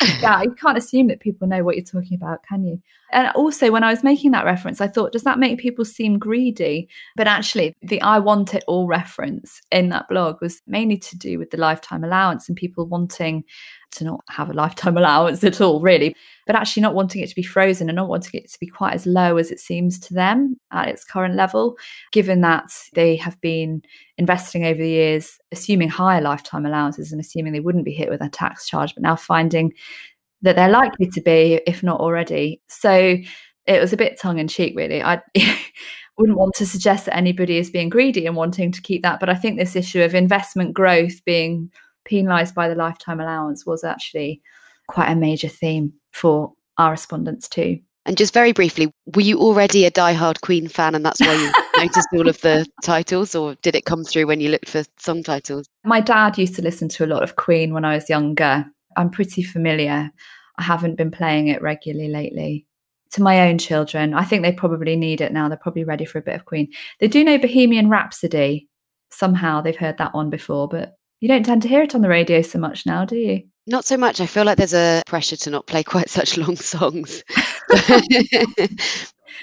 yeah, 0.20 0.42
you 0.42 0.52
can't 0.52 0.78
assume 0.78 1.08
that 1.08 1.20
people 1.20 1.48
know 1.48 1.64
what 1.64 1.76
you're 1.76 1.84
talking 1.84 2.14
about, 2.14 2.40
can 2.48 2.64
you? 2.64 2.80
And 3.10 3.28
also, 3.34 3.70
when 3.70 3.84
I 3.84 3.90
was 3.90 4.04
making 4.04 4.32
that 4.32 4.44
reference, 4.44 4.80
I 4.80 4.88
thought, 4.88 5.12
does 5.12 5.22
that 5.22 5.38
make 5.38 5.58
people 5.58 5.84
seem 5.84 6.18
greedy? 6.18 6.88
But 7.16 7.26
actually, 7.26 7.74
the 7.80 8.00
I 8.02 8.18
want 8.18 8.54
it 8.54 8.64
all 8.66 8.86
reference 8.86 9.62
in 9.70 9.88
that 9.88 10.08
blog 10.08 10.42
was 10.42 10.60
mainly 10.66 10.98
to 10.98 11.16
do 11.16 11.38
with 11.38 11.50
the 11.50 11.56
lifetime 11.56 12.04
allowance 12.04 12.48
and 12.48 12.56
people 12.56 12.86
wanting 12.86 13.44
to 13.92 14.04
not 14.04 14.20
have 14.28 14.50
a 14.50 14.54
lifetime 14.54 14.96
allowance 14.98 15.42
at 15.44 15.60
all, 15.60 15.80
really, 15.80 16.14
but 16.46 16.56
actually 16.56 16.82
not 16.82 16.94
wanting 16.94 17.22
it 17.22 17.28
to 17.28 17.34
be 17.34 17.42
frozen 17.42 17.88
and 17.88 17.96
not 17.96 18.08
wanting 18.08 18.40
it 18.40 18.50
to 18.50 18.58
be 18.60 18.66
quite 18.66 18.94
as 18.94 19.06
low 19.06 19.36
as 19.36 19.50
it 19.50 19.60
seems 19.60 19.98
to 19.98 20.14
them 20.14 20.56
at 20.72 20.88
its 20.88 21.04
current 21.04 21.34
level, 21.34 21.76
given 22.12 22.40
that 22.40 22.70
they 22.94 23.16
have 23.16 23.40
been 23.40 23.82
investing 24.16 24.64
over 24.64 24.80
the 24.80 24.88
years, 24.88 25.38
assuming 25.52 25.88
higher 25.88 26.20
lifetime 26.20 26.66
allowances 26.66 27.12
and 27.12 27.20
assuming 27.20 27.52
they 27.52 27.60
wouldn't 27.60 27.84
be 27.84 27.92
hit 27.92 28.10
with 28.10 28.20
a 28.20 28.28
tax 28.28 28.66
charge, 28.68 28.94
but 28.94 29.02
now 29.02 29.16
finding 29.16 29.72
that 30.42 30.56
they're 30.56 30.68
likely 30.68 31.08
to 31.10 31.20
be, 31.20 31.60
if 31.66 31.82
not 31.82 32.00
already. 32.00 32.60
So 32.68 33.16
it 33.66 33.80
was 33.80 33.92
a 33.92 33.96
bit 33.96 34.18
tongue 34.18 34.38
in 34.38 34.48
cheek, 34.48 34.74
really. 34.76 35.02
I 35.02 35.20
wouldn't 36.18 36.38
want 36.38 36.54
to 36.54 36.66
suggest 36.66 37.06
that 37.06 37.16
anybody 37.16 37.58
is 37.58 37.70
being 37.70 37.88
greedy 37.88 38.26
and 38.26 38.36
wanting 38.36 38.72
to 38.72 38.82
keep 38.82 39.02
that. 39.02 39.20
But 39.20 39.28
I 39.28 39.34
think 39.34 39.58
this 39.58 39.76
issue 39.76 40.02
of 40.02 40.14
investment 40.14 40.74
growth 40.74 41.24
being 41.24 41.70
penalised 42.08 42.54
by 42.54 42.68
the 42.68 42.74
lifetime 42.74 43.20
allowance 43.20 43.66
was 43.66 43.84
actually 43.84 44.42
quite 44.88 45.10
a 45.10 45.14
major 45.14 45.48
theme 45.48 45.92
for 46.12 46.52
our 46.78 46.90
respondents 46.90 47.48
too. 47.48 47.78
And 48.06 48.16
just 48.16 48.32
very 48.32 48.52
briefly, 48.52 48.90
were 49.14 49.22
you 49.22 49.38
already 49.38 49.84
a 49.84 49.90
die-hard 49.90 50.40
Queen 50.40 50.66
fan 50.66 50.94
and 50.94 51.04
that's 51.04 51.20
why 51.20 51.34
you 51.34 51.52
noticed 51.76 52.08
all 52.14 52.26
of 52.26 52.40
the 52.40 52.66
titles, 52.82 53.34
or 53.34 53.54
did 53.56 53.76
it 53.76 53.84
come 53.84 54.02
through 54.02 54.26
when 54.26 54.40
you 54.40 54.48
looked 54.48 54.68
for 54.68 54.82
song 54.98 55.22
titles? 55.22 55.66
My 55.84 56.00
dad 56.00 56.38
used 56.38 56.54
to 56.54 56.62
listen 56.62 56.88
to 56.90 57.04
a 57.04 57.06
lot 57.06 57.22
of 57.22 57.36
Queen 57.36 57.74
when 57.74 57.84
I 57.84 57.94
was 57.94 58.08
younger. 58.08 58.64
I'm 58.96 59.10
pretty 59.10 59.42
familiar. 59.42 60.10
I 60.56 60.62
haven't 60.62 60.96
been 60.96 61.10
playing 61.10 61.48
it 61.48 61.60
regularly 61.60 62.10
lately. 62.10 62.66
To 63.12 63.22
my 63.22 63.48
own 63.48 63.58
children, 63.58 64.14
I 64.14 64.24
think 64.24 64.42
they 64.42 64.52
probably 64.52 64.96
need 64.96 65.20
it 65.20 65.32
now. 65.32 65.48
They're 65.48 65.58
probably 65.58 65.84
ready 65.84 66.06
for 66.06 66.18
a 66.18 66.22
bit 66.22 66.34
of 66.34 66.46
Queen. 66.46 66.68
They 67.00 67.08
do 67.08 67.22
know 67.22 67.38
Bohemian 67.38 67.90
Rhapsody. 67.90 68.68
Somehow 69.10 69.60
they've 69.60 69.76
heard 69.76 69.98
that 69.98 70.14
one 70.14 70.30
before, 70.30 70.66
but 70.68 70.94
you 71.20 71.28
don't 71.28 71.44
tend 71.44 71.62
to 71.62 71.68
hear 71.68 71.82
it 71.82 71.94
on 71.94 72.00
the 72.00 72.08
radio 72.08 72.42
so 72.42 72.58
much 72.58 72.86
now, 72.86 73.04
do 73.04 73.16
you? 73.16 73.42
Not 73.66 73.84
so 73.84 73.96
much. 73.96 74.20
I 74.20 74.26
feel 74.26 74.44
like 74.44 74.56
there's 74.56 74.74
a 74.74 75.02
pressure 75.06 75.36
to 75.36 75.50
not 75.50 75.66
play 75.66 75.82
quite 75.82 76.08
such 76.10 76.36
long 76.36 76.56
songs. 76.56 77.22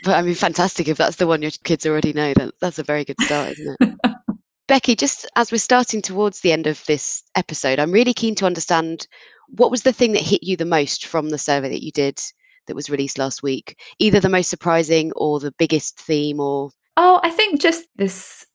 But 0.04 0.18
I 0.18 0.22
mean, 0.22 0.36
fantastic 0.36 0.88
if 0.88 0.98
that's 0.98 1.18
the 1.18 1.28
one 1.28 1.42
your 1.42 1.52
kids 1.64 1.86
already 1.86 2.14
know. 2.14 2.34
That 2.34 2.54
that's 2.60 2.80
a 2.80 2.84
very 2.84 3.06
good 3.06 3.20
start, 3.22 3.52
isn't 3.52 3.78
it? 3.80 4.00
Becky, 4.68 4.96
just 4.96 5.30
as 5.36 5.52
we're 5.52 5.60
starting 5.60 6.02
towards 6.02 6.40
the 6.40 6.52
end 6.52 6.66
of 6.68 6.84
this 6.86 7.24
episode, 7.36 7.80
I'm 7.80 7.92
really 7.92 8.14
keen 8.14 8.34
to 8.36 8.46
understand 8.46 9.08
what 9.50 9.70
was 9.70 9.84
the 9.84 9.94
thing 9.94 10.14
that 10.14 10.24
hit 10.24 10.42
you 10.42 10.58
the 10.58 10.66
most 10.66 11.06
from 11.06 11.30
the 11.30 11.38
survey 11.38 11.70
that 11.70 11.84
you 11.84 11.92
did 11.92 12.20
that 12.66 12.76
was 12.76 12.90
released 12.90 13.20
last 13.20 13.44
week? 13.44 13.80
Either 14.00 14.20
the 14.20 14.28
most 14.28 14.50
surprising 14.50 15.12
or 15.16 15.40
the 15.40 15.54
biggest 15.60 16.00
theme 16.00 16.40
or 16.40 16.72
Oh, 16.98 17.20
I 17.24 17.30
think 17.30 17.62
just 17.62 17.86
this 17.96 18.46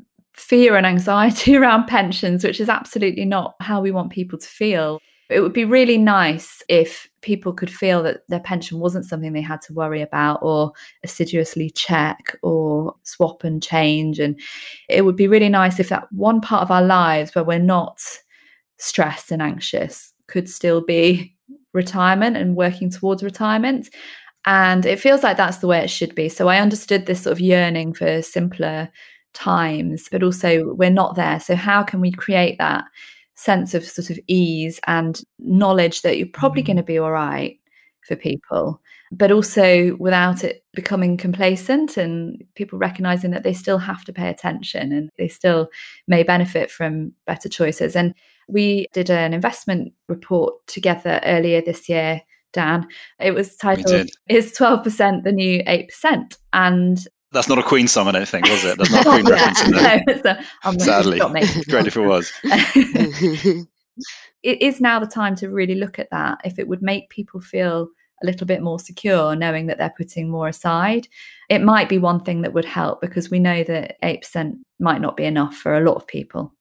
fear 0.41 0.75
and 0.77 0.87
anxiety 0.87 1.57
around 1.59 1.87
pensions, 1.87 2.43
which 2.43 2.61
is 2.61 2.69
absolutely 2.69 3.25
not 3.25 3.55
how 3.61 3.81
we 3.81 3.91
want 3.91 4.11
people 4.11 4.39
to 4.39 4.47
feel. 4.47 4.99
It 5.29 5.41
would 5.41 5.53
be 5.53 5.65
really 5.65 5.99
nice 5.99 6.63
if 6.69 7.09
people 7.21 7.53
could 7.53 7.71
feel 7.71 8.03
that 8.03 8.23
their 8.29 8.41
pension 8.41 8.81
wasn't 8.81 9.05
something 9.05 9.33
they 9.33 9.43
had 9.43 9.61
to 9.63 9.73
worry 9.73 10.03
about 10.03 10.41
or 10.43 10.73
assiduously 11.05 11.71
check 11.71 12.37
or 12.43 12.95
swap 13.05 13.45
and 13.45 13.63
change. 13.63 14.19
And 14.19 14.41
it 14.89 15.05
would 15.05 15.15
be 15.15 15.29
really 15.29 15.51
nice 15.51 15.79
if 15.79 15.91
that 15.91 16.11
one 16.11 16.41
part 16.41 16.63
of 16.63 16.71
our 16.71 16.83
lives 16.83 17.35
where 17.35 17.45
we're 17.45 17.59
not 17.61 18.01
stressed 18.79 19.31
and 19.31 19.43
anxious 19.43 20.13
could 20.27 20.49
still 20.49 20.81
be 20.81 21.37
retirement 21.75 22.37
and 22.37 22.57
working 22.57 22.91
towards 22.91 23.23
retirement. 23.23 23.89
And 24.47 24.87
it 24.87 24.99
feels 24.99 25.23
like 25.23 25.37
that's 25.37 25.59
the 25.59 25.69
way 25.69 25.81
it 25.81 25.91
should 25.91 26.15
be. 26.15 26.29
So 26.29 26.49
I 26.49 26.59
understood 26.59 27.07
this 27.07 27.23
sort 27.23 27.33
of 27.33 27.41
yearning 27.41 27.93
for 27.93 28.23
simpler 28.23 28.89
times, 29.33 30.09
but 30.11 30.23
also 30.23 30.75
we're 30.75 30.91
not 30.91 31.17
there. 31.17 31.41
So, 31.41 31.55
how 31.55 31.83
can 31.83 32.01
we 32.01 32.13
create 32.13 32.59
that 32.59 32.85
sense 33.35 33.75
of 33.75 33.85
sort 33.85 34.11
of 34.11 34.19
ease 34.27 34.81
and 34.87 35.23
knowledge 35.39 36.03
that 36.03 36.19
you're 36.19 36.27
probably 36.27 36.63
mm-hmm. 36.63 36.67
going 36.67 36.77
to 36.77 36.83
be 36.83 36.99
all 36.99 37.13
right 37.13 37.59
for 38.03 38.17
people, 38.17 38.81
but 39.13 39.31
also 39.31 39.97
without 39.97 40.45
it 40.45 40.65
becoming 40.75 41.17
complacent 41.17 41.97
and 41.97 42.43
people 42.55 42.79
recognizing 42.79 43.31
that 43.31 43.43
they 43.43 43.53
still 43.53 43.79
have 43.79 44.05
to 44.05 44.13
pay 44.13 44.29
attention 44.29 44.93
and 44.93 45.11
they 45.19 45.29
still 45.29 45.69
may 46.07 46.23
benefit 46.23 46.71
from 46.71 47.13
better 47.27 47.49
choices. 47.49 47.97
And 47.97 48.15
we 48.49 48.87
did 48.93 49.11
an 49.11 49.33
investment 49.33 49.93
report 50.09 50.55
together 50.67 51.21
earlier 51.25 51.63
this 51.63 51.89
year 51.89 52.23
Dan. 52.53 52.89
It 53.19 53.33
was 53.33 53.57
titled 53.57 54.11
"Is 54.29 54.53
Twelve 54.53 54.83
Percent 54.83 55.25
the 55.25 55.33
New 55.33 55.63
Eight 55.67 55.89
Percent?" 55.89 56.37
And 56.53 56.99
that's 57.33 57.49
not 57.49 57.59
a 57.59 57.63
Queen 57.63 57.87
song, 57.87 58.09
I 58.09 58.13
don't 58.13 58.29
think, 58.29 58.47
was 58.49 58.65
it? 58.65 58.79
That's 58.79 58.91
not 58.91 59.07
a 59.07 59.11
Queen 59.11 59.27
reference 59.27 59.65
in 59.65 59.71
there. 59.73 60.03
No, 60.07 60.31
a, 60.31 60.45
oh, 60.65 60.79
Sadly, 60.79 61.19
great 61.69 61.87
if 61.87 61.97
it 61.97 62.07
was. 62.07 62.33
it 64.43 64.63
is 64.63 64.81
now 64.81 64.99
the 64.99 65.07
time 65.07 65.37
to 65.37 65.49
really 65.49 65.77
look 65.77 65.99
at 65.99 66.11
that. 66.11 66.41
If 66.45 66.59
it 66.59 66.67
would 66.67 66.83
make 66.83 67.09
people 67.09 67.41
feel 67.41 67.89
a 68.23 68.27
little 68.27 68.47
bit 68.47 68.63
more 68.63 68.79
secure, 68.79 69.35
knowing 69.37 69.67
that 69.67 69.79
they're 69.79 69.95
putting 69.97 70.29
more 70.29 70.49
aside, 70.49 71.09
it 71.49 71.63
might 71.63 71.89
be 71.89 71.99
one 71.99 72.21
thing 72.21 72.43
that 72.43 72.53
would 72.53 72.65
help 72.65 73.01
because 73.01 73.31
we 73.31 73.39
know 73.39 73.63
that 73.65 73.97
eight 74.03 74.23
percent 74.23 74.59
might 74.79 75.01
not 75.01 75.17
be 75.17 75.25
enough 75.25 75.55
for 75.57 75.75
a 75.75 75.85
lot 75.85 75.97
of 75.97 76.07
people. 76.07 76.53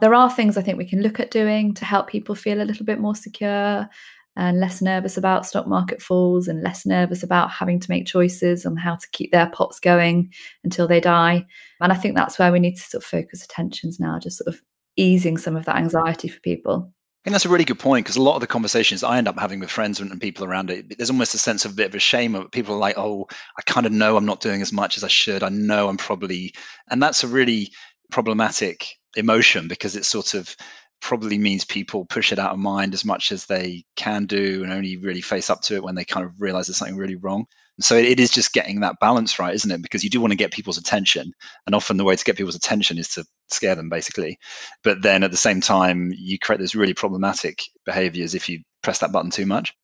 There 0.00 0.14
are 0.14 0.30
things 0.30 0.56
I 0.56 0.62
think 0.62 0.78
we 0.78 0.88
can 0.88 1.02
look 1.02 1.20
at 1.20 1.30
doing 1.30 1.72
to 1.74 1.84
help 1.84 2.08
people 2.08 2.34
feel 2.34 2.60
a 2.60 2.64
little 2.64 2.84
bit 2.84 3.00
more 3.00 3.14
secure 3.14 3.88
and 4.36 4.60
less 4.60 4.82
nervous 4.82 5.16
about 5.16 5.46
stock 5.46 5.66
market 5.66 6.02
falls 6.02 6.46
and 6.46 6.62
less 6.62 6.84
nervous 6.84 7.22
about 7.22 7.50
having 7.50 7.80
to 7.80 7.90
make 7.90 8.06
choices 8.06 8.66
on 8.66 8.76
how 8.76 8.94
to 8.94 9.06
keep 9.12 9.32
their 9.32 9.48
pots 9.48 9.80
going 9.80 10.32
until 10.62 10.86
they 10.86 11.00
die. 11.00 11.46
And 11.80 11.92
I 11.92 11.96
think 11.96 12.16
that's 12.16 12.38
where 12.38 12.52
we 12.52 12.60
need 12.60 12.76
to 12.76 12.82
sort 12.82 13.02
of 13.02 13.08
focus 13.08 13.44
attentions 13.44 13.98
now, 13.98 14.18
just 14.18 14.38
sort 14.38 14.54
of 14.54 14.60
easing 14.96 15.38
some 15.38 15.56
of 15.56 15.64
that 15.64 15.76
anxiety 15.76 16.28
for 16.28 16.40
people. 16.40 16.92
I 17.24 17.28
think 17.28 17.34
that's 17.34 17.44
a 17.44 17.48
really 17.48 17.64
good 17.64 17.80
point 17.80 18.04
because 18.04 18.16
a 18.16 18.22
lot 18.22 18.36
of 18.36 18.40
the 18.40 18.46
conversations 18.46 19.02
I 19.02 19.18
end 19.18 19.26
up 19.26 19.38
having 19.38 19.58
with 19.58 19.70
friends 19.70 20.00
and, 20.00 20.20
people 20.20 20.44
around 20.44 20.70
it, 20.70 20.96
there's 20.96 21.10
almost 21.10 21.34
a 21.34 21.38
sense 21.38 21.64
of 21.64 21.72
a 21.72 21.74
bit 21.74 21.88
of 21.88 21.94
a 21.96 21.98
shame 21.98 22.36
of 22.36 22.50
people 22.52 22.76
are 22.76 22.78
like, 22.78 22.96
oh, 22.96 23.26
I 23.58 23.62
kind 23.62 23.84
of 23.84 23.90
know 23.90 24.16
I'm 24.16 24.26
not 24.26 24.40
doing 24.40 24.62
as 24.62 24.72
much 24.72 24.96
as 24.96 25.02
I 25.02 25.08
should. 25.08 25.42
I 25.42 25.48
know 25.48 25.88
I'm 25.88 25.96
probably, 25.96 26.54
and 26.88 27.02
that's 27.02 27.24
a 27.24 27.28
really 27.28 27.72
problematic 28.12 28.86
emotion 29.16 29.66
because 29.66 29.96
it's 29.96 30.06
sort 30.06 30.34
of 30.34 30.54
probably 31.00 31.38
means 31.38 31.64
people 31.64 32.06
push 32.06 32.32
it 32.32 32.38
out 32.38 32.52
of 32.52 32.58
mind 32.58 32.94
as 32.94 33.04
much 33.04 33.30
as 33.32 33.46
they 33.46 33.84
can 33.96 34.26
do 34.26 34.62
and 34.62 34.72
only 34.72 34.96
really 34.96 35.20
face 35.20 35.50
up 35.50 35.60
to 35.62 35.74
it 35.74 35.82
when 35.82 35.94
they 35.94 36.04
kind 36.04 36.24
of 36.26 36.32
realize 36.40 36.66
there's 36.66 36.78
something 36.78 36.96
really 36.96 37.16
wrong. 37.16 37.46
So 37.78 37.94
it 37.94 38.18
is 38.18 38.30
just 38.30 38.54
getting 38.54 38.80
that 38.80 38.96
balance 39.00 39.38
right, 39.38 39.54
isn't 39.54 39.70
it? 39.70 39.82
Because 39.82 40.02
you 40.02 40.08
do 40.08 40.20
want 40.20 40.32
to 40.32 40.36
get 40.36 40.50
people's 40.50 40.78
attention. 40.78 41.32
And 41.66 41.74
often 41.74 41.98
the 41.98 42.04
way 42.04 42.16
to 42.16 42.24
get 42.24 42.36
people's 42.36 42.54
attention 42.54 42.96
is 42.96 43.08
to 43.10 43.24
scare 43.48 43.74
them, 43.74 43.90
basically. 43.90 44.38
But 44.82 45.02
then 45.02 45.22
at 45.22 45.30
the 45.30 45.36
same 45.36 45.60
time, 45.60 46.12
you 46.16 46.38
create 46.38 46.58
those 46.58 46.74
really 46.74 46.94
problematic 46.94 47.62
behaviors 47.84 48.34
if 48.34 48.48
you 48.48 48.62
press 48.82 49.00
that 49.00 49.12
button 49.12 49.30
too 49.30 49.44
much. 49.44 49.74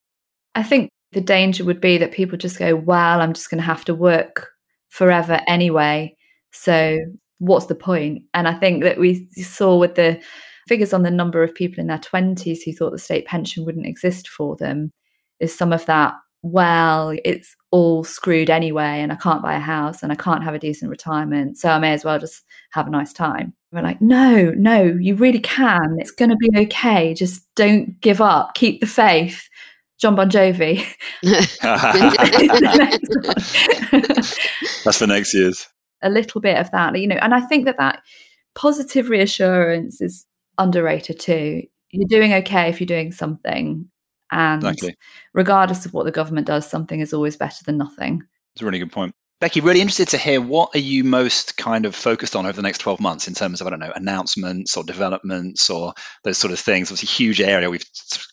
I 0.54 0.62
think 0.62 0.88
the 1.12 1.20
danger 1.20 1.64
would 1.64 1.80
be 1.80 1.98
that 1.98 2.12
people 2.12 2.38
just 2.38 2.58
go, 2.58 2.74
well, 2.74 3.20
I'm 3.20 3.34
just 3.34 3.50
going 3.50 3.60
to 3.60 3.66
have 3.66 3.84
to 3.84 3.94
work 3.94 4.48
forever 4.88 5.40
anyway. 5.46 6.16
So 6.52 6.98
what's 7.38 7.66
the 7.66 7.74
point? 7.74 8.22
And 8.32 8.48
I 8.48 8.54
think 8.54 8.84
that 8.84 8.98
we 8.98 9.28
saw 9.32 9.76
with 9.76 9.96
the 9.96 10.18
figures 10.68 10.92
on 10.92 11.02
the 11.02 11.10
number 11.10 11.42
of 11.42 11.54
people 11.54 11.80
in 11.80 11.86
their 11.86 11.98
20s 11.98 12.58
who 12.64 12.72
thought 12.72 12.90
the 12.90 12.98
state 12.98 13.26
pension 13.26 13.64
wouldn't 13.64 13.86
exist 13.86 14.28
for 14.28 14.56
them 14.56 14.92
is 15.40 15.56
some 15.56 15.72
of 15.72 15.86
that 15.86 16.14
well 16.42 17.16
it's 17.24 17.54
all 17.70 18.02
screwed 18.02 18.50
anyway 18.50 19.00
and 19.00 19.12
i 19.12 19.14
can't 19.14 19.42
buy 19.42 19.54
a 19.54 19.60
house 19.60 20.02
and 20.02 20.10
i 20.10 20.16
can't 20.16 20.42
have 20.42 20.54
a 20.54 20.58
decent 20.58 20.90
retirement 20.90 21.56
so 21.56 21.68
i 21.68 21.78
may 21.78 21.92
as 21.92 22.04
well 22.04 22.18
just 22.18 22.42
have 22.72 22.86
a 22.86 22.90
nice 22.90 23.12
time. 23.12 23.54
We're 23.70 23.82
like 23.82 24.00
no 24.00 24.52
no 24.56 24.82
you 24.82 25.14
really 25.14 25.40
can. 25.40 25.96
It's 25.98 26.10
going 26.10 26.30
to 26.30 26.36
be 26.36 26.50
okay. 26.62 27.14
Just 27.14 27.42
don't 27.54 27.98
give 28.00 28.20
up. 28.20 28.54
Keep 28.54 28.80
the 28.80 28.86
faith. 28.86 29.48
John 29.98 30.16
Bon 30.16 30.28
Jovi. 30.28 30.84
That's 34.84 34.98
for 34.98 35.06
next 35.06 35.32
year's. 35.32 35.68
A 36.02 36.10
little 36.10 36.40
bit 36.40 36.58
of 36.58 36.70
that, 36.72 36.98
you 36.98 37.06
know, 37.06 37.18
and 37.22 37.32
I 37.32 37.40
think 37.40 37.66
that 37.66 37.78
that 37.78 38.02
positive 38.54 39.08
reassurance 39.08 40.00
is 40.00 40.26
underrated 40.62 41.18
too. 41.20 41.64
You're 41.90 42.08
doing 42.08 42.32
okay 42.34 42.68
if 42.68 42.80
you're 42.80 42.86
doing 42.86 43.12
something. 43.12 43.88
And 44.30 44.64
exactly. 44.64 44.96
regardless 45.34 45.84
of 45.84 45.92
what 45.92 46.04
the 46.04 46.10
government 46.10 46.46
does, 46.46 46.66
something 46.68 47.00
is 47.00 47.12
always 47.12 47.36
better 47.36 47.62
than 47.64 47.76
nothing. 47.76 48.22
It's 48.54 48.62
a 48.62 48.64
really 48.64 48.78
good 48.78 48.92
point. 48.92 49.14
Becky, 49.40 49.60
really 49.60 49.80
interested 49.80 50.06
to 50.08 50.18
hear 50.18 50.40
what 50.40 50.70
are 50.72 50.78
you 50.78 51.02
most 51.02 51.56
kind 51.56 51.84
of 51.84 51.96
focused 51.96 52.36
on 52.36 52.46
over 52.46 52.54
the 52.54 52.62
next 52.62 52.78
12 52.78 53.00
months 53.00 53.26
in 53.26 53.34
terms 53.34 53.60
of, 53.60 53.66
I 53.66 53.70
don't 53.70 53.80
know, 53.80 53.92
announcements 53.96 54.76
or 54.76 54.84
developments 54.84 55.68
or 55.68 55.92
those 56.22 56.38
sort 56.38 56.52
of 56.52 56.60
things. 56.60 56.92
It's 56.92 57.02
a 57.02 57.06
huge 57.06 57.40
area. 57.40 57.68
We've 57.68 57.84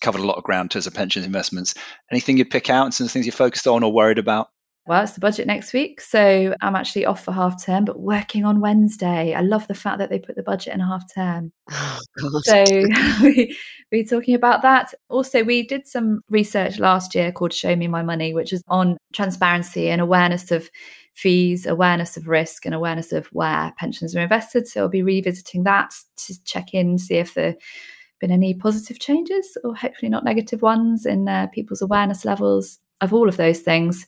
covered 0.02 0.22
a 0.22 0.26
lot 0.26 0.38
of 0.38 0.44
ground 0.44 0.65
in 0.65 0.70
terms 0.70 0.86
of 0.86 0.94
pensions 0.94 1.26
investments. 1.26 1.74
Anything 2.12 2.38
you'd 2.38 2.52
pick 2.52 2.70
out 2.70 2.86
and 2.86 2.94
some 2.94 3.08
things 3.08 3.26
you're 3.26 3.34
focused 3.34 3.65
on 3.65 3.84
or 3.84 3.92
worried 3.92 4.20
about? 4.20 4.50
Well, 4.89 5.04
it's 5.04 5.12
the 5.12 5.19
budget 5.19 5.45
next 5.45 5.71
week. 5.71 6.02
So 6.02 6.56
I'm 6.62 6.75
actually 6.75 7.06
off 7.06 7.23
for 7.23 7.32
half 7.32 7.63
term, 7.63 7.86
but 7.86 7.99
working 7.99 8.43
on 8.43 8.60
Wednesday. 8.60 9.36
I 9.36 9.41
love 9.41 9.67
the 9.67 9.75
fact 9.75 9.99
that 9.99 10.10
they 10.10 10.17
put 10.17 10.36
the 10.36 10.41
budget 10.41 10.73
in 10.73 10.80
half 10.80 11.04
term. 11.13 11.52
Oh, 11.71 11.99
so 12.41 12.63
we, 13.21 13.56
we're 13.91 14.04
talking 14.04 14.34
about 14.34 14.63
that. 14.63 14.95
Also, 15.10 15.43
we 15.43 15.62
did 15.62 15.86
some 15.86 16.21
research 16.32 16.80
last 16.80 17.13
year 17.13 17.32
called 17.32 17.54
Show 17.54 17.75
Me 17.75 17.88
My 17.88 18.02
Money, 18.02 18.34
which 18.34 18.52
is 18.52 18.63
on 18.67 18.97
transparency 19.13 19.91
and 19.91 20.02
awareness 20.02 20.49
of 20.49 20.67
fees, 21.13 21.67
awareness 21.67 22.17
of 22.17 22.28
risk, 22.28 22.65
and 22.65 22.73
awareness 22.73 23.12
of 23.12 23.28
where 23.28 23.71
pensions 23.78 24.15
are 24.15 24.21
invested. 24.21 24.67
So 24.67 24.82
I'll 24.82 24.89
be 24.89 25.04
revisiting 25.04 25.65
that 25.65 25.93
to 26.25 26.43
check 26.45 26.73
in, 26.73 26.97
see 26.97 27.17
if 27.17 27.36
there 27.36 27.49
have 27.49 27.58
been 28.19 28.32
any 28.32 28.56
positive 28.56 28.97
changes 28.97 29.56
or 29.63 29.75
hopefully 29.75 30.10
not 30.10 30.23
negative 30.23 30.63
ones 30.63 31.06
in 31.06 31.30
uh, 31.30 31.45
people's 31.54 31.84
awareness 31.84 32.25
levels 32.25 32.80
of 33.02 33.14
all 33.14 33.30
of 33.30 33.38
those 33.38 33.60
things. 33.60 34.06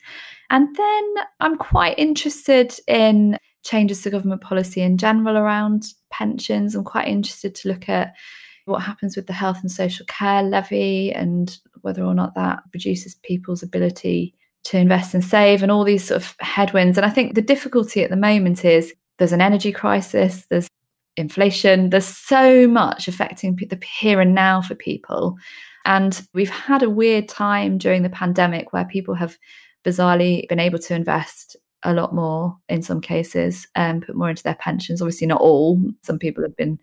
And 0.50 0.76
then 0.76 1.14
I'm 1.40 1.58
quite 1.58 1.98
interested 1.98 2.74
in 2.88 3.38
changes 3.64 4.02
to 4.02 4.10
government 4.10 4.42
policy 4.42 4.82
in 4.82 4.98
general 4.98 5.38
around 5.38 5.86
pensions. 6.10 6.76
I'm 6.76 6.84
quite 6.84 7.08
interested 7.08 7.56
to 7.56 7.70
look 7.70 7.88
at 7.88 8.14
what 8.66 8.82
happens 8.82 9.16
with 9.16 9.28
the 9.28 9.34
health 9.34 9.60
and 9.62 9.72
social 9.72 10.06
care 10.08 10.44
levy 10.44 11.12
and 11.14 11.58
whether 11.82 12.04
or 12.04 12.14
not 12.14 12.36
that 12.36 12.60
reduces 12.74 13.16
people's 13.16 13.64
ability 13.64 14.36
to 14.64 14.78
invest 14.78 15.14
and 15.14 15.24
save 15.24 15.64
and 15.64 15.72
all 15.72 15.84
these 15.84 16.06
sort 16.06 16.22
of 16.22 16.36
headwinds. 16.40 16.98
And 16.98 17.06
I 17.06 17.10
think 17.10 17.34
the 17.34 17.42
difficulty 17.42 18.04
at 18.04 18.10
the 18.10 18.16
moment 18.16 18.64
is 18.64 18.94
there's 19.18 19.32
an 19.32 19.42
energy 19.42 19.72
crisis, 19.72 20.46
there's 20.50 20.68
inflation, 21.18 21.90
there's 21.90 22.06
so 22.06 22.68
much 22.68 23.08
affecting 23.08 23.56
the 23.56 23.80
here 24.00 24.22
and 24.22 24.36
now 24.36 24.62
for 24.62 24.76
people. 24.76 25.38
And 25.86 26.22
we've 26.34 26.50
had 26.50 26.84
a 26.84 26.90
weird 26.90 27.28
time 27.28 27.78
during 27.78 28.04
the 28.04 28.10
pandemic 28.10 28.72
where 28.72 28.86
people 28.86 29.16
have 29.16 29.38
bizarrely 29.84 30.48
been 30.48 30.60
able 30.60 30.80
to 30.80 30.96
invest 30.96 31.56
a 31.84 31.94
lot 31.94 32.14
more 32.14 32.56
in 32.70 32.82
some 32.82 33.02
cases 33.02 33.68
and 33.76 34.06
put 34.06 34.16
more 34.16 34.30
into 34.30 34.44
their 34.44 34.56
pensions. 34.56 35.02
Obviously, 35.02 35.28
not 35.28 35.42
all. 35.42 35.82
Some 36.04 36.20
people 36.20 36.44
have 36.44 36.56
been 36.56 36.80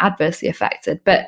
adversely 0.00 0.48
affected, 0.48 1.00
but 1.04 1.26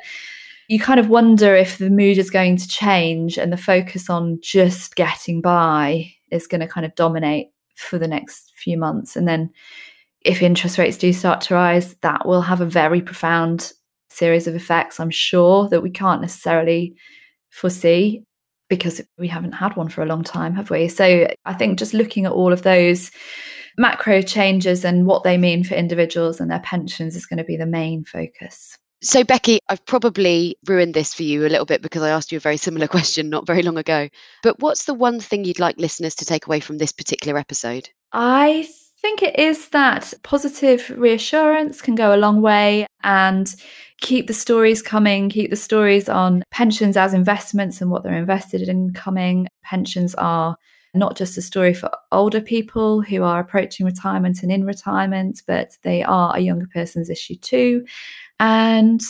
you 0.67 0.79
kind 0.79 0.99
of 0.99 1.09
wonder 1.09 1.55
if 1.55 1.77
the 1.77 1.89
mood 1.89 2.17
is 2.17 2.29
going 2.29 2.57
to 2.57 2.67
change 2.67 3.37
and 3.37 3.51
the 3.51 3.57
focus 3.57 4.09
on 4.09 4.39
just 4.41 4.95
getting 4.95 5.41
by 5.41 6.11
is 6.31 6.47
going 6.47 6.61
to 6.61 6.67
kind 6.67 6.85
of 6.85 6.95
dominate 6.95 7.47
for 7.75 7.97
the 7.97 8.07
next 8.07 8.51
few 8.55 8.77
months. 8.77 9.15
And 9.15 9.27
then 9.27 9.51
if 10.21 10.41
interest 10.41 10.77
rates 10.77 10.97
do 10.97 11.11
start 11.11 11.41
to 11.41 11.53
rise, 11.53 11.95
that 11.95 12.25
will 12.25 12.41
have 12.41 12.61
a 12.61 12.65
very 12.65 13.01
profound 13.01 13.73
series 14.13 14.47
of 14.47 14.55
effects, 14.55 14.99
I'm 14.99 15.11
sure, 15.11 15.67
that 15.69 15.81
we 15.81 15.89
can't 15.89 16.21
necessarily 16.21 16.95
foresee 17.49 18.23
because 18.69 19.01
we 19.17 19.27
haven't 19.27 19.51
had 19.51 19.75
one 19.75 19.89
for 19.89 20.01
a 20.01 20.07
long 20.07 20.23
time, 20.23 20.55
have 20.55 20.69
we? 20.69 20.87
So 20.87 21.27
I 21.45 21.53
think 21.53 21.77
just 21.77 21.93
looking 21.93 22.25
at 22.25 22.31
all 22.31 22.51
of 22.51 22.63
those 22.63 23.11
macro 23.77 24.21
changes 24.21 24.85
and 24.85 25.05
what 25.05 25.23
they 25.23 25.37
mean 25.37 25.63
for 25.63 25.75
individuals 25.75 26.39
and 26.39 26.49
their 26.49 26.59
pensions 26.59 27.15
is 27.15 27.25
going 27.25 27.37
to 27.37 27.43
be 27.43 27.57
the 27.57 27.65
main 27.65 28.03
focus. 28.03 28.77
So, 29.01 29.23
Becky, 29.25 29.59
I've 29.67 29.85
probably 29.85 30.55
ruined 30.65 30.93
this 30.93 31.13
for 31.13 31.23
you 31.23 31.45
a 31.45 31.49
little 31.49 31.65
bit 31.65 31.81
because 31.81 32.01
I 32.01 32.09
asked 32.09 32.31
you 32.31 32.37
a 32.37 32.41
very 32.41 32.55
similar 32.55 32.87
question 32.95 33.29
not 33.29 33.45
very 33.45 33.61
long 33.61 33.77
ago. 33.77 34.07
But 34.43 34.59
what's 34.59 34.85
the 34.85 34.93
one 34.93 35.19
thing 35.19 35.43
you'd 35.43 35.59
like 35.59 35.77
listeners 35.77 36.15
to 36.15 36.25
take 36.25 36.47
away 36.47 36.61
from 36.61 36.77
this 36.77 36.93
particular 36.93 37.37
episode? 37.37 37.89
I 38.13 38.67
think 39.03 39.21
it 39.21 39.37
is 39.37 39.67
that 39.69 40.13
positive 40.23 40.89
reassurance 40.97 41.81
can 41.81 41.93
go 41.93 42.15
a 42.15 42.17
long 42.17 42.41
way 42.41 42.87
and 43.03 43.53
keep 43.99 44.27
the 44.27 44.33
stories 44.33 44.81
coming, 44.81 45.29
keep 45.29 45.49
the 45.49 45.57
stories 45.57 46.07
on 46.07 46.41
pensions 46.51 46.95
as 46.95 47.13
investments 47.13 47.81
and 47.81 47.91
what 47.91 48.03
they're 48.03 48.13
invested 48.13 48.61
in 48.69 48.93
coming. 48.93 49.47
Pensions 49.61 50.15
are 50.15 50.55
not 50.93 51.17
just 51.17 51.37
a 51.37 51.41
story 51.41 51.73
for 51.73 51.91
older 52.13 52.39
people 52.39 53.01
who 53.01 53.23
are 53.23 53.41
approaching 53.41 53.85
retirement 53.85 54.41
and 54.41 54.51
in 54.51 54.63
retirement, 54.63 55.41
but 55.47 55.71
they 55.83 56.01
are 56.01 56.33
a 56.33 56.39
younger 56.39 56.67
person's 56.73 57.09
issue 57.09 57.35
too. 57.35 57.85
And 58.39 59.01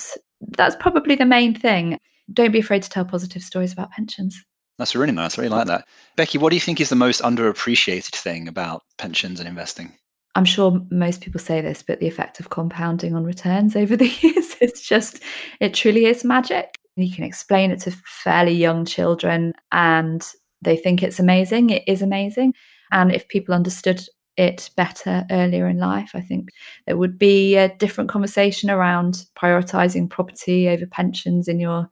that's 0.58 0.76
probably 0.78 1.16
the 1.16 1.26
main 1.26 1.54
thing. 1.54 2.00
Don't 2.32 2.52
be 2.52 2.60
afraid 2.60 2.82
to 2.82 2.90
tell 2.90 3.06
positive 3.06 3.44
stories 3.44 3.74
about 3.74 3.92
pensions. 3.92 4.44
That's 4.78 4.96
really 4.96 5.14
nice. 5.14 5.38
I 5.38 5.44
really 5.44 5.56
like 5.56 5.68
that. 5.68 5.86
Becky, 6.16 6.38
what 6.38 6.50
do 6.50 6.56
you 6.56 6.62
think 6.62 6.82
is 6.82 6.90
the 6.90 6.96
most 6.96 7.22
underappreciated 7.22 8.16
thing 8.16 8.48
about 8.48 8.84
pensions 8.98 9.40
and 9.40 9.48
investing? 9.48 9.94
I'm 10.36 10.46
sure 10.46 10.82
most 10.90 11.22
people 11.22 11.40
say 11.40 11.62
this, 11.62 11.84
but 11.84 12.00
the 12.00 12.08
effect 12.08 12.40
of 12.40 12.50
compounding 12.50 13.16
on 13.16 13.24
returns 13.24 13.76
over 13.76 13.96
the 13.96 14.08
years, 14.22 14.56
it's 14.60 14.82
just, 14.82 15.22
it 15.60 15.74
truly 15.74 16.06
is 16.06 16.24
magic. 16.24 16.76
You 16.96 17.14
can 17.14 17.24
explain 17.24 17.72
it 17.72 17.82
to 17.82 17.92
fairly 18.06 18.54
young 18.54 18.86
children 18.86 19.54
and 19.72 20.28
they 20.62 20.76
think 20.76 21.04
it's 21.04 21.20
amazing. 21.20 21.70
It 21.70 21.84
is 21.88 22.02
amazing. 22.02 22.54
And 22.92 23.12
if 23.14 23.28
people 23.28 23.54
understood 23.54 24.04
it 24.38 24.72
better 24.76 25.26
earlier 25.30 25.68
in 25.68 25.78
life, 25.78 26.12
I 26.14 26.22
think 26.22 26.50
there 26.88 26.98
would 26.98 27.20
be 27.20 27.56
a 27.56 27.76
different 27.76 28.10
conversation 28.10 28.70
around 28.70 29.26
prioritizing 29.40 30.10
property 30.10 30.68
over 30.68 30.86
pensions 30.88 31.48
in 31.48 31.60
your 31.60 31.90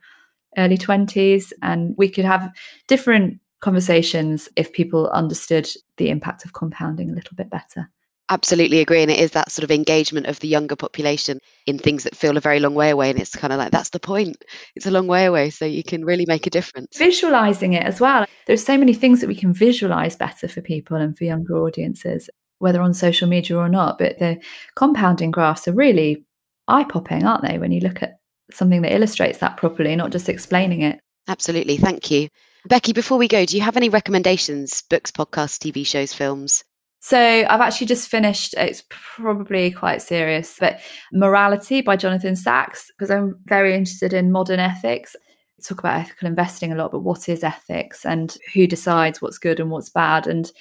early 0.58 0.78
20s. 0.78 1.52
And 1.62 1.95
we 1.97 2.10
could 2.10 2.26
have 2.26 2.52
different 2.88 3.39
conversations 3.62 4.49
if 4.56 4.74
people 4.74 5.10
understood 5.10 5.70
the 5.97 6.10
impact 6.10 6.45
of 6.45 6.54
compounding 6.54 7.10
a 7.12 7.14
little 7.14 7.36
bit 7.36 7.49
better. 7.49 7.89
Absolutely 8.30 8.80
agree 8.80 9.02
and 9.02 9.12
it 9.12 9.20
is 9.20 9.32
that 9.32 9.52
sort 9.52 9.66
of 9.66 9.72
engagement 9.72 10.26
of 10.26 10.39
the 10.39 10.47
younger 10.47 10.78
population 10.78 11.38
in 11.66 11.78
things 11.78 12.06
that 12.06 12.16
feel 12.16 12.38
a 12.38 12.39
very 12.39 12.62
long 12.62 12.74
way 12.74 12.89
away 12.89 13.10
and 13.10 13.20
it's 13.20 13.36
kind 13.36 13.52
of 13.52 13.60
like 13.60 13.72
that's 13.72 13.89
the 13.89 13.99
point. 13.99 14.45
It's 14.74 14.86
a 14.86 14.91
long 14.91 15.06
way 15.08 15.26
away 15.26 15.49
so 15.49 15.66
you 15.66 15.84
can 15.84 16.06
really 16.06 16.24
make 16.26 16.47
a 16.47 16.49
difference. 16.49 16.97
Visualizing 16.97 17.74
it 17.74 17.84
as 17.84 17.99
well. 17.99 18.26
There's 18.47 18.64
so 18.64 18.78
many 18.78 18.93
things 18.93 19.20
that 19.20 19.28
we 19.28 19.36
can 19.36 19.54
visualize 19.54 20.16
better 20.16 20.47
for 20.47 20.62
people 20.62 20.95
and 20.95 21.18
for 21.18 21.26
younger 21.26 21.58
audiences 21.58 22.30
whether 22.62 22.82
on 22.82 22.93
social 22.93 23.28
media 23.28 23.58
or 23.58 23.68
not 23.68 23.97
but 23.97 24.20
the 24.20 24.39
compounding 24.76 25.32
graphs 25.32 25.68
are 25.68 25.74
really 25.74 26.24
eye-popping 26.68 27.26
aren't 27.26 27.43
they 27.43 27.58
when 27.58 27.72
you 27.72 27.82
look 27.82 28.04
at 28.04 28.21
something 28.58 28.82
that 28.82 28.93
illustrates 28.93 29.39
that 29.39 29.58
properly 29.58 29.95
not 29.95 30.12
just 30.12 30.30
explaining 30.30 30.82
it. 30.82 30.99
Absolutely. 31.28 31.78
Thank 31.78 32.12
you. 32.12 32.28
Becky 32.68 32.93
before 32.93 33.18
we 33.18 33.28
go 33.28 33.45
do 33.45 33.58
you 33.58 33.64
have 33.64 33.78
any 33.78 33.89
recommendations 33.89 34.84
books 34.89 35.12
podcasts 35.12 35.58
tv 35.58 35.86
shows 35.86 36.14
films? 36.14 36.64
So 37.04 37.18
I've 37.18 37.62
actually 37.62 37.88
just 37.88 38.10
finished, 38.10 38.54
it's 38.56 38.84
probably 38.89 39.72
quite 39.72 40.04
serious, 40.04 40.58
but 40.60 40.80
Morality 41.12 41.82
by 41.82 41.95
Jonathan 41.95 42.36
Sacks, 42.36 42.91
because 42.91 43.10
I'm 43.10 43.39
very 43.45 43.74
interested 43.74 44.14
in 44.14 44.32
modern 44.32 44.60
ethics. 44.60 45.16
We 45.58 45.64
talk 45.64 45.80
about 45.80 45.99
ethical 45.99 46.28
investing 46.28 46.72
a 46.72 46.76
lot, 46.76 46.91
but 46.91 46.99
what 46.99 47.28
is 47.28 47.43
ethics? 47.43 48.06
And 48.06 48.38
who 48.54 48.68
decides 48.68 49.20
what's 49.20 49.39
good 49.39 49.60
and 49.60 49.72
what's 49.72 49.89
bad? 49.89 50.28
And 50.28 50.52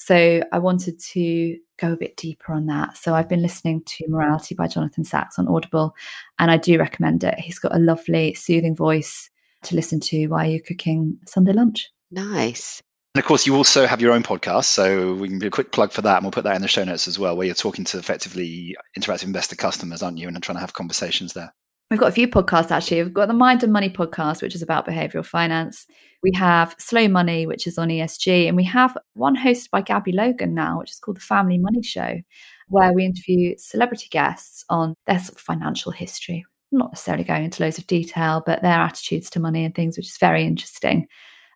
so 0.00 0.42
I 0.50 0.58
wanted 0.58 0.98
to 1.12 1.58
go 1.78 1.92
a 1.92 1.96
bit 1.96 2.16
deeper 2.16 2.54
on 2.54 2.66
that. 2.66 2.96
So 2.96 3.14
I've 3.14 3.28
been 3.28 3.42
listening 3.42 3.82
to 3.84 4.08
Morality 4.08 4.54
by 4.54 4.66
Jonathan 4.66 5.04
Sacks 5.04 5.38
on 5.38 5.46
Audible, 5.46 5.94
and 6.38 6.50
I 6.50 6.56
do 6.56 6.78
recommend 6.78 7.22
it. 7.22 7.38
He's 7.38 7.58
got 7.58 7.76
a 7.76 7.78
lovely, 7.78 8.32
soothing 8.32 8.74
voice 8.74 9.28
to 9.64 9.76
listen 9.76 10.00
to 10.00 10.26
while 10.28 10.48
you're 10.48 10.60
cooking 10.60 11.18
Sunday 11.26 11.52
lunch. 11.52 11.90
Nice. 12.10 12.82
And 13.14 13.22
of 13.22 13.28
course, 13.28 13.46
you 13.46 13.54
also 13.56 13.86
have 13.86 14.00
your 14.00 14.14
own 14.14 14.22
podcast. 14.22 14.64
So 14.64 15.12
we 15.14 15.28
can 15.28 15.38
do 15.38 15.48
a 15.48 15.50
quick 15.50 15.70
plug 15.70 15.92
for 15.92 16.00
that. 16.00 16.16
And 16.16 16.24
we'll 16.24 16.30
put 16.30 16.44
that 16.44 16.56
in 16.56 16.62
the 16.62 16.68
show 16.68 16.84
notes 16.84 17.06
as 17.06 17.18
well, 17.18 17.36
where 17.36 17.44
you're 17.44 17.54
talking 17.54 17.84
to 17.84 17.98
effectively 17.98 18.76
interactive 18.98 19.24
investor 19.24 19.56
customers, 19.56 20.02
aren't 20.02 20.16
you? 20.16 20.28
And 20.28 20.42
trying 20.42 20.56
to 20.56 20.60
have 20.60 20.72
conversations 20.72 21.34
there. 21.34 21.52
We've 21.90 21.98
got 21.98 22.10
a 22.10 22.12
few 22.12 22.28
podcasts 22.28 22.70
actually. 22.70 23.02
We've 23.02 23.12
got 23.12 23.26
the 23.26 23.34
Mind 23.34 23.64
and 23.64 23.72
Money 23.72 23.90
podcast, 23.90 24.42
which 24.42 24.54
is 24.54 24.62
about 24.62 24.86
behavioral 24.86 25.26
finance. 25.26 25.88
We 26.22 26.30
have 26.36 26.76
Slow 26.78 27.08
Money, 27.08 27.48
which 27.48 27.66
is 27.66 27.78
on 27.78 27.88
ESG. 27.88 28.46
And 28.46 28.56
we 28.56 28.62
have 28.62 28.96
one 29.14 29.36
hosted 29.36 29.70
by 29.70 29.80
Gabby 29.80 30.12
Logan 30.12 30.54
now, 30.54 30.78
which 30.78 30.92
is 30.92 31.00
called 31.00 31.16
The 31.16 31.22
Family 31.22 31.58
Money 31.58 31.82
Show, 31.82 32.20
where 32.68 32.92
we 32.92 33.04
interview 33.04 33.56
celebrity 33.58 34.06
guests 34.08 34.64
on 34.70 34.94
their 35.08 35.18
sort 35.18 35.34
of 35.34 35.40
financial 35.40 35.90
history. 35.90 36.44
Not 36.70 36.92
necessarily 36.92 37.24
going 37.24 37.42
into 37.42 37.64
loads 37.64 37.78
of 37.78 37.88
detail, 37.88 38.40
but 38.46 38.62
their 38.62 38.78
attitudes 38.78 39.28
to 39.30 39.40
money 39.40 39.64
and 39.64 39.74
things, 39.74 39.96
which 39.96 40.06
is 40.06 40.18
very 40.18 40.44
interesting. 40.44 41.08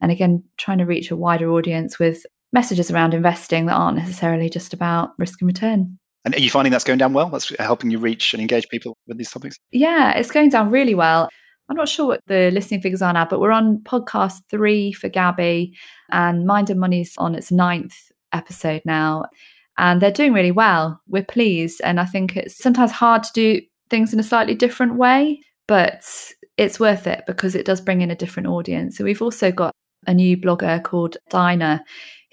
And 0.02 0.10
again, 0.10 0.42
trying 0.56 0.78
to 0.78 0.84
reach 0.84 1.12
a 1.12 1.16
wider 1.16 1.48
audience 1.52 2.00
with 2.00 2.26
messages 2.52 2.90
around 2.90 3.14
investing 3.14 3.66
that 3.66 3.74
aren't 3.74 3.98
necessarily 3.98 4.50
just 4.50 4.74
about 4.74 5.10
risk 5.16 5.40
and 5.40 5.46
return. 5.46 6.00
And 6.24 6.34
are 6.34 6.40
you 6.40 6.50
finding 6.50 6.70
that's 6.70 6.84
going 6.84 6.98
down 6.98 7.12
well? 7.12 7.28
That's 7.28 7.54
helping 7.58 7.90
you 7.90 7.98
reach 7.98 8.32
and 8.32 8.40
engage 8.40 8.68
people 8.68 8.96
with 9.06 9.18
these 9.18 9.30
topics? 9.30 9.58
Yeah, 9.72 10.16
it's 10.16 10.30
going 10.30 10.48
down 10.48 10.70
really 10.70 10.94
well. 10.94 11.28
I'm 11.68 11.76
not 11.76 11.88
sure 11.88 12.06
what 12.06 12.20
the 12.26 12.50
listening 12.50 12.80
figures 12.80 13.02
are 13.02 13.12
now, 13.12 13.24
but 13.24 13.40
we're 13.40 13.50
on 13.50 13.78
podcast 13.84 14.40
three 14.50 14.92
for 14.92 15.08
Gabby, 15.08 15.74
and 16.10 16.46
Mind 16.46 16.70
and 16.70 16.80
Money's 16.80 17.14
on 17.18 17.34
its 17.34 17.50
ninth 17.50 17.94
episode 18.32 18.82
now. 18.84 19.24
And 19.78 20.00
they're 20.00 20.12
doing 20.12 20.32
really 20.32 20.50
well. 20.50 21.00
We're 21.08 21.24
pleased. 21.24 21.80
And 21.82 21.98
I 21.98 22.04
think 22.04 22.36
it's 22.36 22.56
sometimes 22.58 22.92
hard 22.92 23.22
to 23.24 23.32
do 23.32 23.60
things 23.90 24.12
in 24.12 24.20
a 24.20 24.24
slightly 24.24 24.54
different 24.54 24.96
way, 24.96 25.40
but 25.66 26.04
it's 26.56 26.78
worth 26.78 27.06
it 27.06 27.24
because 27.26 27.54
it 27.54 27.66
does 27.66 27.80
bring 27.80 28.00
in 28.00 28.10
a 28.10 28.16
different 28.16 28.48
audience. 28.48 28.96
So 28.96 29.04
we've 29.04 29.22
also 29.22 29.50
got 29.50 29.74
a 30.06 30.14
new 30.14 30.36
blogger 30.36 30.82
called 30.82 31.16
Dinah, 31.30 31.82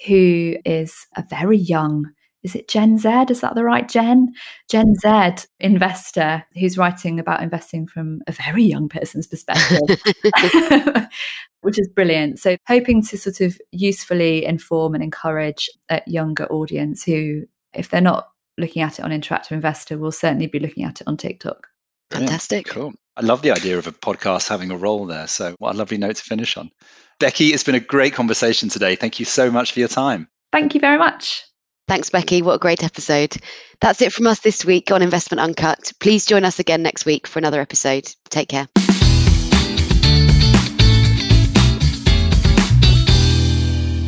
who 0.08 0.56
is 0.66 1.08
a 1.16 1.24
very 1.30 1.58
young 1.58 2.12
is 2.44 2.56
it 2.56 2.68
Gen 2.68 2.98
Z? 2.98 3.26
Is 3.30 3.42
that 3.42 3.56
the 3.56 3.64
right 3.64 3.88
Gen? 3.88 4.34
Gen 4.70 4.96
Z 4.96 5.46
investor 5.60 6.44
who's 6.60 6.78
writing 6.78 7.20
about 7.20 7.44
investing 7.44 7.88
from 7.88 8.22
a 8.28 8.32
very 8.32 8.64
young 8.64 8.89
person's 8.89 9.28
perspective, 9.28 10.02
which 11.62 11.80
is 11.80 11.88
brilliant. 11.89 12.39
So, 12.39 12.58
hoping 12.68 13.04
to 13.04 13.18
sort 13.18 13.42
of 13.42 13.60
usefully 13.72 14.46
inform 14.46 14.96
and 14.96 15.04
encourage 15.04 15.70
a 15.89 16.02
younger 16.08 16.46
audience 16.48 17.04
who, 17.04 17.44
if 17.74 17.89
they're 17.89 18.02
not 18.02 18.30
looking 18.58 18.82
at 18.82 19.00
it 19.00 19.06
on 19.06 19.12
Interactive 19.12 19.52
Investor, 19.52 19.98
will 19.98 20.12
certainly 20.12 20.48
be 20.48 20.60
looking 20.60 20.84
at 20.84 21.02
it 21.02 21.08
on 21.08 21.18
TikTok. 21.18 21.68
Fantastic. 22.12 22.68
Yeah, 22.68 22.74
cool. 22.74 22.94
I 23.18 23.22
love 23.22 23.42
the 23.42 23.52
idea 23.52 23.78
of 23.78 23.88
a 23.88 23.92
podcast 23.92 24.48
having 24.48 24.72
a 24.72 24.78
role 24.78 25.06
there. 25.06 25.28
So, 25.28 25.56
what 25.60 25.76
a 25.76 25.78
lovely 25.78 25.98
note 25.98 26.16
to 26.16 26.24
finish 26.24 26.58
on. 26.58 26.72
Becky, 27.20 27.54
it's 27.54 27.64
been 27.64 27.76
a 27.76 27.80
great 27.80 28.14
conversation 28.14 28.68
today. 28.68 28.96
Thank 28.96 29.20
you 29.20 29.26
so 29.26 29.52
much 29.52 29.74
for 29.74 29.80
your 29.80 29.88
time. 29.88 30.28
Thank 30.52 30.74
you 30.74 30.80
very 30.80 30.98
much. 30.98 31.46
Thanks, 31.92 32.10
Becky. 32.10 32.42
What 32.42 32.54
a 32.54 32.58
great 32.58 32.86
episode. 32.86 33.36
That's 33.82 34.02
it 34.02 34.14
from 34.14 34.26
us 34.26 34.39
this 34.39 34.64
week 34.64 34.92
on 34.92 35.02
Investment 35.02 35.42
Uncut. 35.42 35.92
Please 36.00 36.26
join 36.26 36.46
us 36.46 36.58
again 36.58 36.82
next 36.82 37.06
week 37.06 37.28
for 37.28 37.38
another 37.38 37.60
episode. 37.60 38.10
Take 38.30 38.48
care. 38.48 38.70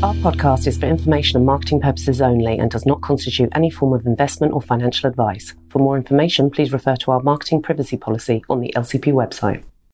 Our 0.02 0.14
podcast 0.24 0.66
is 0.66 0.78
for 0.78 0.86
information 0.86 1.36
and 1.36 1.46
marketing 1.46 1.82
purposes 1.82 2.22
only 2.22 2.58
and 2.58 2.72
does 2.72 2.86
not 2.86 3.02
constitute 3.02 3.50
any 3.54 3.70
form 3.70 3.92
of 3.92 4.06
investment 4.06 4.54
or 4.54 4.62
financial 4.62 5.10
advice. 5.10 5.54
For 5.68 5.80
more 5.80 5.98
information, 5.98 6.52
please 6.52 6.72
refer 6.72 6.96
to 6.96 7.12
our 7.12 7.20
marketing 7.22 7.64
privacy 7.64 7.98
policy 7.98 8.46
on 8.48 8.62
the 8.62 8.72
LCP 8.78 9.12
website. 9.12 9.62